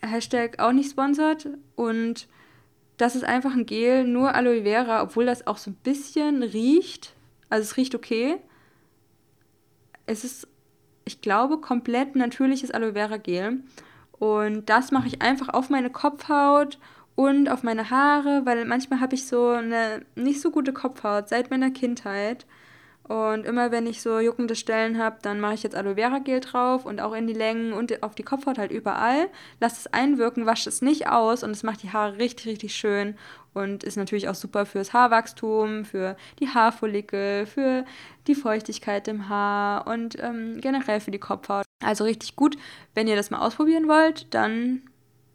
Hashtag 0.01 0.59
auch 0.59 0.73
nicht 0.73 0.91
sponsert. 0.91 1.49
Und 1.77 2.29
das 2.97 3.17
ist 3.17 3.25
einfach 3.25 3.55
ein 3.55 3.67
Gel, 3.67 4.05
nur 4.05 4.35
Aloe 4.35 4.63
Vera, 4.63 5.03
obwohl 5.03 5.27
das 5.27 5.47
auch 5.47 5.59
so 5.59 5.71
ein 5.71 5.77
bisschen 5.83 6.43
riecht. 6.43 7.15
Also 7.49 7.63
es 7.63 7.77
riecht 7.77 7.95
okay. 7.95 8.37
Es 10.07 10.25
ist, 10.25 10.49
ich 11.05 11.21
glaube, 11.21 11.59
komplett 11.59 12.17
natürliches 12.17 12.71
Aloe 12.71 12.93
Vera 12.93 13.17
Gel. 13.17 13.61
Und 14.19 14.69
das 14.71 14.91
mache 14.93 15.09
ich 15.09 15.23
einfach 15.23 15.49
auf 15.49 15.71
meine 15.71 15.91
Kopfhaut 15.91 16.79
und 17.15 17.49
auf 17.49 17.63
meine 17.63 17.91
Haare, 17.91 18.43
weil 18.45 18.65
manchmal 18.65 19.01
habe 19.01 19.15
ich 19.15 19.27
so 19.27 19.49
eine 19.49 20.03
nicht 20.15 20.41
so 20.41 20.51
gute 20.51 20.73
Kopfhaut 20.73 21.29
seit 21.29 21.51
meiner 21.51 21.71
Kindheit. 21.71 22.47
Und 23.05 23.45
immer 23.45 23.73
wenn 23.73 23.87
ich 23.87 24.01
so 24.01 24.21
juckende 24.21 24.55
Stellen 24.55 24.97
habe, 24.97 25.19
dann 25.23 25.41
mache 25.41 25.55
ich 25.55 25.63
jetzt 25.65 25.75
Aloe 25.75 25.97
Vera 25.97 26.21
Gel 26.21 26.41
drauf 26.41 26.87
und 26.87 27.01
auch 27.01 27.13
in 27.13 27.27
die 27.27 27.33
Längen 27.33 27.73
und 27.73 28.03
auf 28.03 28.15
die 28.15 28.23
Kopfhaut 28.23 28.59
halt 28.59 28.71
überall. 28.71 29.29
Lass 29.61 29.79
es 29.79 29.87
einwirken, 29.89 30.47
wasche 30.47 30.69
es 30.69 30.83
nicht 30.83 31.09
aus 31.09 31.43
und 31.43 31.51
es 31.51 31.65
macht 31.65 31.83
die 31.83 31.91
Haare 31.91 32.19
richtig, 32.19 32.47
richtig 32.47 32.75
schön 32.75 33.17
und 33.55 33.83
ist 33.85 33.97
natürlich 33.97 34.29
auch 34.29 34.35
super 34.35 34.67
fürs 34.67 34.93
Haarwachstum, 34.93 35.85
für 35.85 36.17
die 36.39 36.49
Haarfollikel, 36.49 37.47
für 37.47 37.85
die 38.29 38.37
Feuchtigkeit 38.37 39.09
im 39.09 39.29
Haar 39.29 39.87
und 39.89 40.17
ähm, 40.21 40.61
generell 40.61 41.01
für 41.01 41.11
die 41.11 41.19
Kopfhaut. 41.19 41.65
Also 41.85 42.05
richtig 42.05 42.37
gut. 42.37 42.57
Wenn 42.95 43.09
ihr 43.09 43.17
das 43.17 43.31
mal 43.31 43.41
ausprobieren 43.41 43.89
wollt, 43.89 44.33
dann 44.33 44.83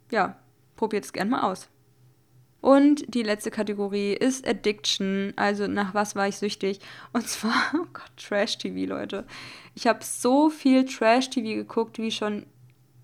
ja, 0.09 0.37
probiert 0.77 1.03
es 1.03 1.13
gerne 1.13 1.31
mal 1.31 1.41
aus. 1.41 1.69
Und 2.67 3.05
die 3.15 3.23
letzte 3.23 3.49
Kategorie 3.49 4.11
ist 4.11 4.45
Addiction, 4.45 5.31
also 5.37 5.67
nach 5.67 5.93
was 5.93 6.17
war 6.17 6.27
ich 6.27 6.35
süchtig? 6.35 6.81
Und 7.13 7.25
zwar, 7.29 7.53
oh 7.73 7.87
Gott, 7.93 8.11
Trash-TV, 8.17 8.89
Leute. 8.89 9.25
Ich 9.73 9.87
habe 9.87 10.03
so 10.03 10.49
viel 10.49 10.83
Trash-TV 10.83 11.55
geguckt, 11.55 11.97
wie 11.97 12.11
schon, 12.11 12.45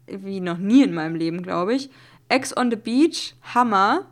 wie 0.06 0.42
noch 0.42 0.58
nie 0.58 0.84
in 0.84 0.94
meinem 0.94 1.16
Leben, 1.16 1.44
glaube 1.44 1.76
ich. 1.76 1.90
Ex 2.28 2.58
on 2.58 2.72
the 2.72 2.76
Beach, 2.76 3.36
Hammer. 3.56 4.06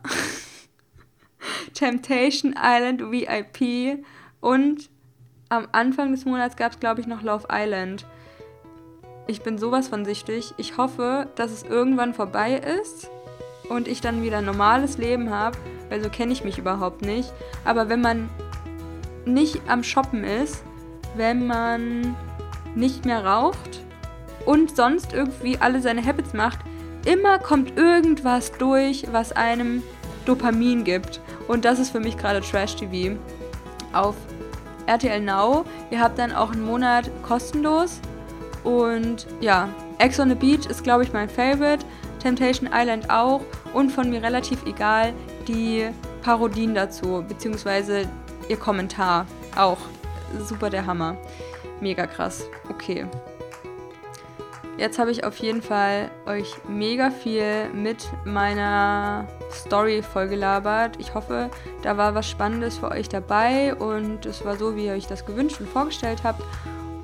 Temptation 1.74 2.54
Island 2.56 3.02
VIP 3.02 4.06
und 4.40 4.88
am 5.50 5.68
Anfang 5.72 6.12
des 6.12 6.24
Monats 6.24 6.56
gab 6.56 6.72
es, 6.72 6.80
glaube 6.80 7.02
ich, 7.02 7.06
noch 7.06 7.20
Love 7.20 7.48
Island. 7.52 8.06
Ich 9.26 9.42
bin 9.42 9.58
sowas 9.58 9.88
von 9.88 10.06
süchtig. 10.06 10.54
Ich 10.56 10.78
hoffe, 10.78 11.28
dass 11.34 11.52
es 11.52 11.62
irgendwann 11.62 12.14
vorbei 12.14 12.56
ist 12.56 13.10
und 13.68 13.88
ich 13.88 14.00
dann 14.00 14.22
wieder 14.22 14.38
ein 14.38 14.44
normales 14.44 14.98
Leben 14.98 15.30
habe, 15.30 15.56
weil 15.88 16.02
so 16.02 16.08
kenne 16.08 16.32
ich 16.32 16.44
mich 16.44 16.58
überhaupt 16.58 17.02
nicht. 17.02 17.32
Aber 17.64 17.88
wenn 17.88 18.00
man 18.00 18.28
nicht 19.24 19.60
am 19.68 19.82
Shoppen 19.82 20.24
ist, 20.24 20.62
wenn 21.16 21.46
man 21.46 22.16
nicht 22.74 23.04
mehr 23.04 23.24
raucht 23.24 23.80
und 24.46 24.74
sonst 24.74 25.12
irgendwie 25.12 25.58
alle 25.60 25.80
seine 25.80 26.04
Habits 26.04 26.32
macht, 26.32 26.58
immer 27.04 27.38
kommt 27.38 27.76
irgendwas 27.76 28.52
durch, 28.52 29.06
was 29.12 29.32
einem 29.32 29.82
Dopamin 30.24 30.84
gibt. 30.84 31.20
Und 31.48 31.64
das 31.64 31.78
ist 31.78 31.90
für 31.90 32.00
mich 32.00 32.16
gerade 32.16 32.40
Trash 32.40 32.76
TV. 32.76 33.18
Auf 33.92 34.14
RTL 34.86 35.20
Now, 35.20 35.64
ihr 35.90 36.00
habt 36.00 36.18
dann 36.18 36.32
auch 36.32 36.52
einen 36.52 36.64
Monat 36.64 37.10
kostenlos. 37.22 38.00
Und 38.64 39.26
ja, 39.40 39.68
Ex 39.98 40.18
on 40.18 40.28
the 40.28 40.34
Beach 40.34 40.66
ist, 40.66 40.84
glaube 40.84 41.02
ich, 41.02 41.12
mein 41.12 41.28
Favorite. 41.28 41.84
Temptation 42.22 42.70
Island 42.72 43.10
auch. 43.10 43.40
Und 43.74 43.90
von 43.90 44.08
mir 44.10 44.22
relativ 44.22 44.64
egal 44.64 45.12
die 45.48 45.88
Parodien 46.22 46.74
dazu, 46.74 47.24
beziehungsweise 47.26 48.08
ihr 48.48 48.56
Kommentar 48.56 49.26
auch. 49.56 49.78
Super 50.46 50.70
der 50.70 50.86
Hammer. 50.86 51.16
Mega 51.80 52.06
krass. 52.06 52.46
Okay. 52.70 53.06
Jetzt 54.78 54.98
habe 54.98 55.10
ich 55.10 55.24
auf 55.24 55.36
jeden 55.36 55.62
Fall 55.62 56.10
euch 56.26 56.54
mega 56.66 57.10
viel 57.10 57.68
mit 57.74 58.08
meiner 58.24 59.28
Story 59.52 60.02
vollgelabert. 60.02 60.98
Ich 60.98 61.14
hoffe, 61.14 61.50
da 61.82 61.96
war 61.98 62.14
was 62.14 62.28
Spannendes 62.28 62.78
für 62.78 62.90
euch 62.90 63.08
dabei 63.08 63.74
und 63.74 64.24
es 64.24 64.44
war 64.44 64.56
so, 64.56 64.74
wie 64.74 64.86
ihr 64.86 64.94
euch 64.94 65.06
das 65.06 65.26
gewünscht 65.26 65.60
und 65.60 65.68
vorgestellt 65.68 66.22
habt. 66.24 66.42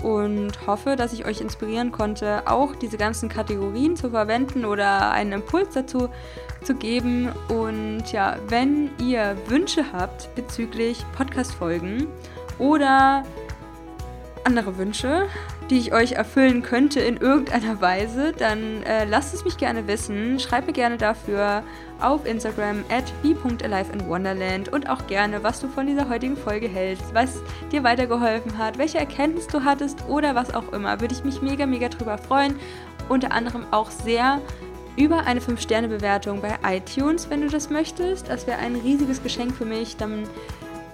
Und 0.02 0.66
hoffe, 0.66 0.94
dass 0.94 1.12
ich 1.12 1.26
euch 1.26 1.40
inspirieren 1.40 1.90
konnte, 1.90 2.46
auch 2.46 2.76
diese 2.76 2.96
ganzen 2.96 3.28
Kategorien 3.28 3.96
zu 3.96 4.10
verwenden 4.10 4.64
oder 4.64 5.10
einen 5.10 5.32
Impuls 5.32 5.74
dazu 5.74 6.08
zu 6.62 6.74
geben. 6.74 7.30
Und 7.48 8.12
ja, 8.12 8.36
wenn 8.48 8.90
ihr 9.00 9.36
Wünsche 9.46 9.84
habt 9.92 10.34
bezüglich 10.36 11.04
Podcast-Folgen 11.16 12.06
oder 12.58 13.24
andere 14.48 14.78
Wünsche, 14.78 15.26
die 15.68 15.76
ich 15.76 15.92
euch 15.92 16.12
erfüllen 16.12 16.62
könnte 16.62 17.00
in 17.00 17.18
irgendeiner 17.18 17.82
Weise, 17.82 18.32
dann 18.32 18.82
äh, 18.84 19.04
lasst 19.04 19.34
es 19.34 19.44
mich 19.44 19.58
gerne 19.58 19.86
wissen. 19.86 20.40
Schreibt 20.40 20.66
mir 20.66 20.72
gerne 20.72 20.96
dafür 20.96 21.62
auf 22.00 22.24
Instagram 22.24 22.82
at 22.88 23.04
be.aliveinwonderland 23.22 24.70
und 24.72 24.88
auch 24.88 25.06
gerne, 25.06 25.42
was 25.42 25.60
du 25.60 25.68
von 25.68 25.86
dieser 25.86 26.08
heutigen 26.08 26.34
Folge 26.34 26.66
hältst, 26.66 27.12
was 27.12 27.42
dir 27.70 27.84
weitergeholfen 27.84 28.56
hat, 28.56 28.78
welche 28.78 28.96
Erkenntnis 28.96 29.48
du 29.48 29.64
hattest 29.64 30.08
oder 30.08 30.34
was 30.34 30.54
auch 30.54 30.72
immer. 30.72 30.98
Würde 31.02 31.14
ich 31.14 31.24
mich 31.24 31.42
mega, 31.42 31.66
mega 31.66 31.90
drüber 31.90 32.16
freuen. 32.16 32.56
Unter 33.10 33.32
anderem 33.32 33.66
auch 33.70 33.90
sehr 33.90 34.40
über 34.96 35.26
eine 35.26 35.40
5-Sterne-Bewertung 35.40 36.40
bei 36.40 36.56
iTunes, 36.64 37.28
wenn 37.28 37.42
du 37.42 37.48
das 37.48 37.68
möchtest. 37.68 38.28
Das 38.30 38.46
wäre 38.46 38.58
ein 38.60 38.76
riesiges 38.76 39.22
Geschenk 39.22 39.54
für 39.54 39.66
mich. 39.66 39.98
Dann 39.98 40.24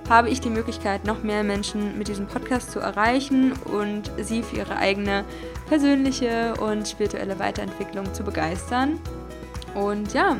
habe 0.08 0.28
ich 0.28 0.40
die 0.40 0.50
Möglichkeit, 0.50 1.04
noch 1.04 1.22
mehr 1.22 1.42
Menschen 1.42 1.96
mit 1.98 2.08
diesem 2.08 2.26
Podcast 2.26 2.70
zu 2.70 2.80
erreichen 2.80 3.52
und 3.64 4.10
sie 4.18 4.42
für 4.42 4.56
ihre 4.56 4.76
eigene 4.76 5.24
persönliche 5.68 6.54
und 6.60 6.86
spirituelle 6.86 7.38
Weiterentwicklung 7.38 8.12
zu 8.12 8.22
begeistern. 8.22 9.00
Und 9.74 10.12
ja, 10.12 10.36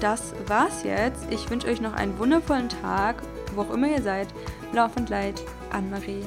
das 0.00 0.34
war's 0.46 0.82
jetzt. 0.84 1.26
Ich 1.30 1.48
wünsche 1.50 1.68
euch 1.68 1.80
noch 1.80 1.94
einen 1.94 2.18
wundervollen 2.18 2.68
Tag, 2.68 3.22
wo 3.54 3.62
auch 3.62 3.70
immer 3.70 3.88
ihr 3.88 4.02
seid. 4.02 4.28
Lauf 4.72 4.96
und 4.96 5.08
Leid, 5.08 5.42
Anne-Marie. 5.70 6.24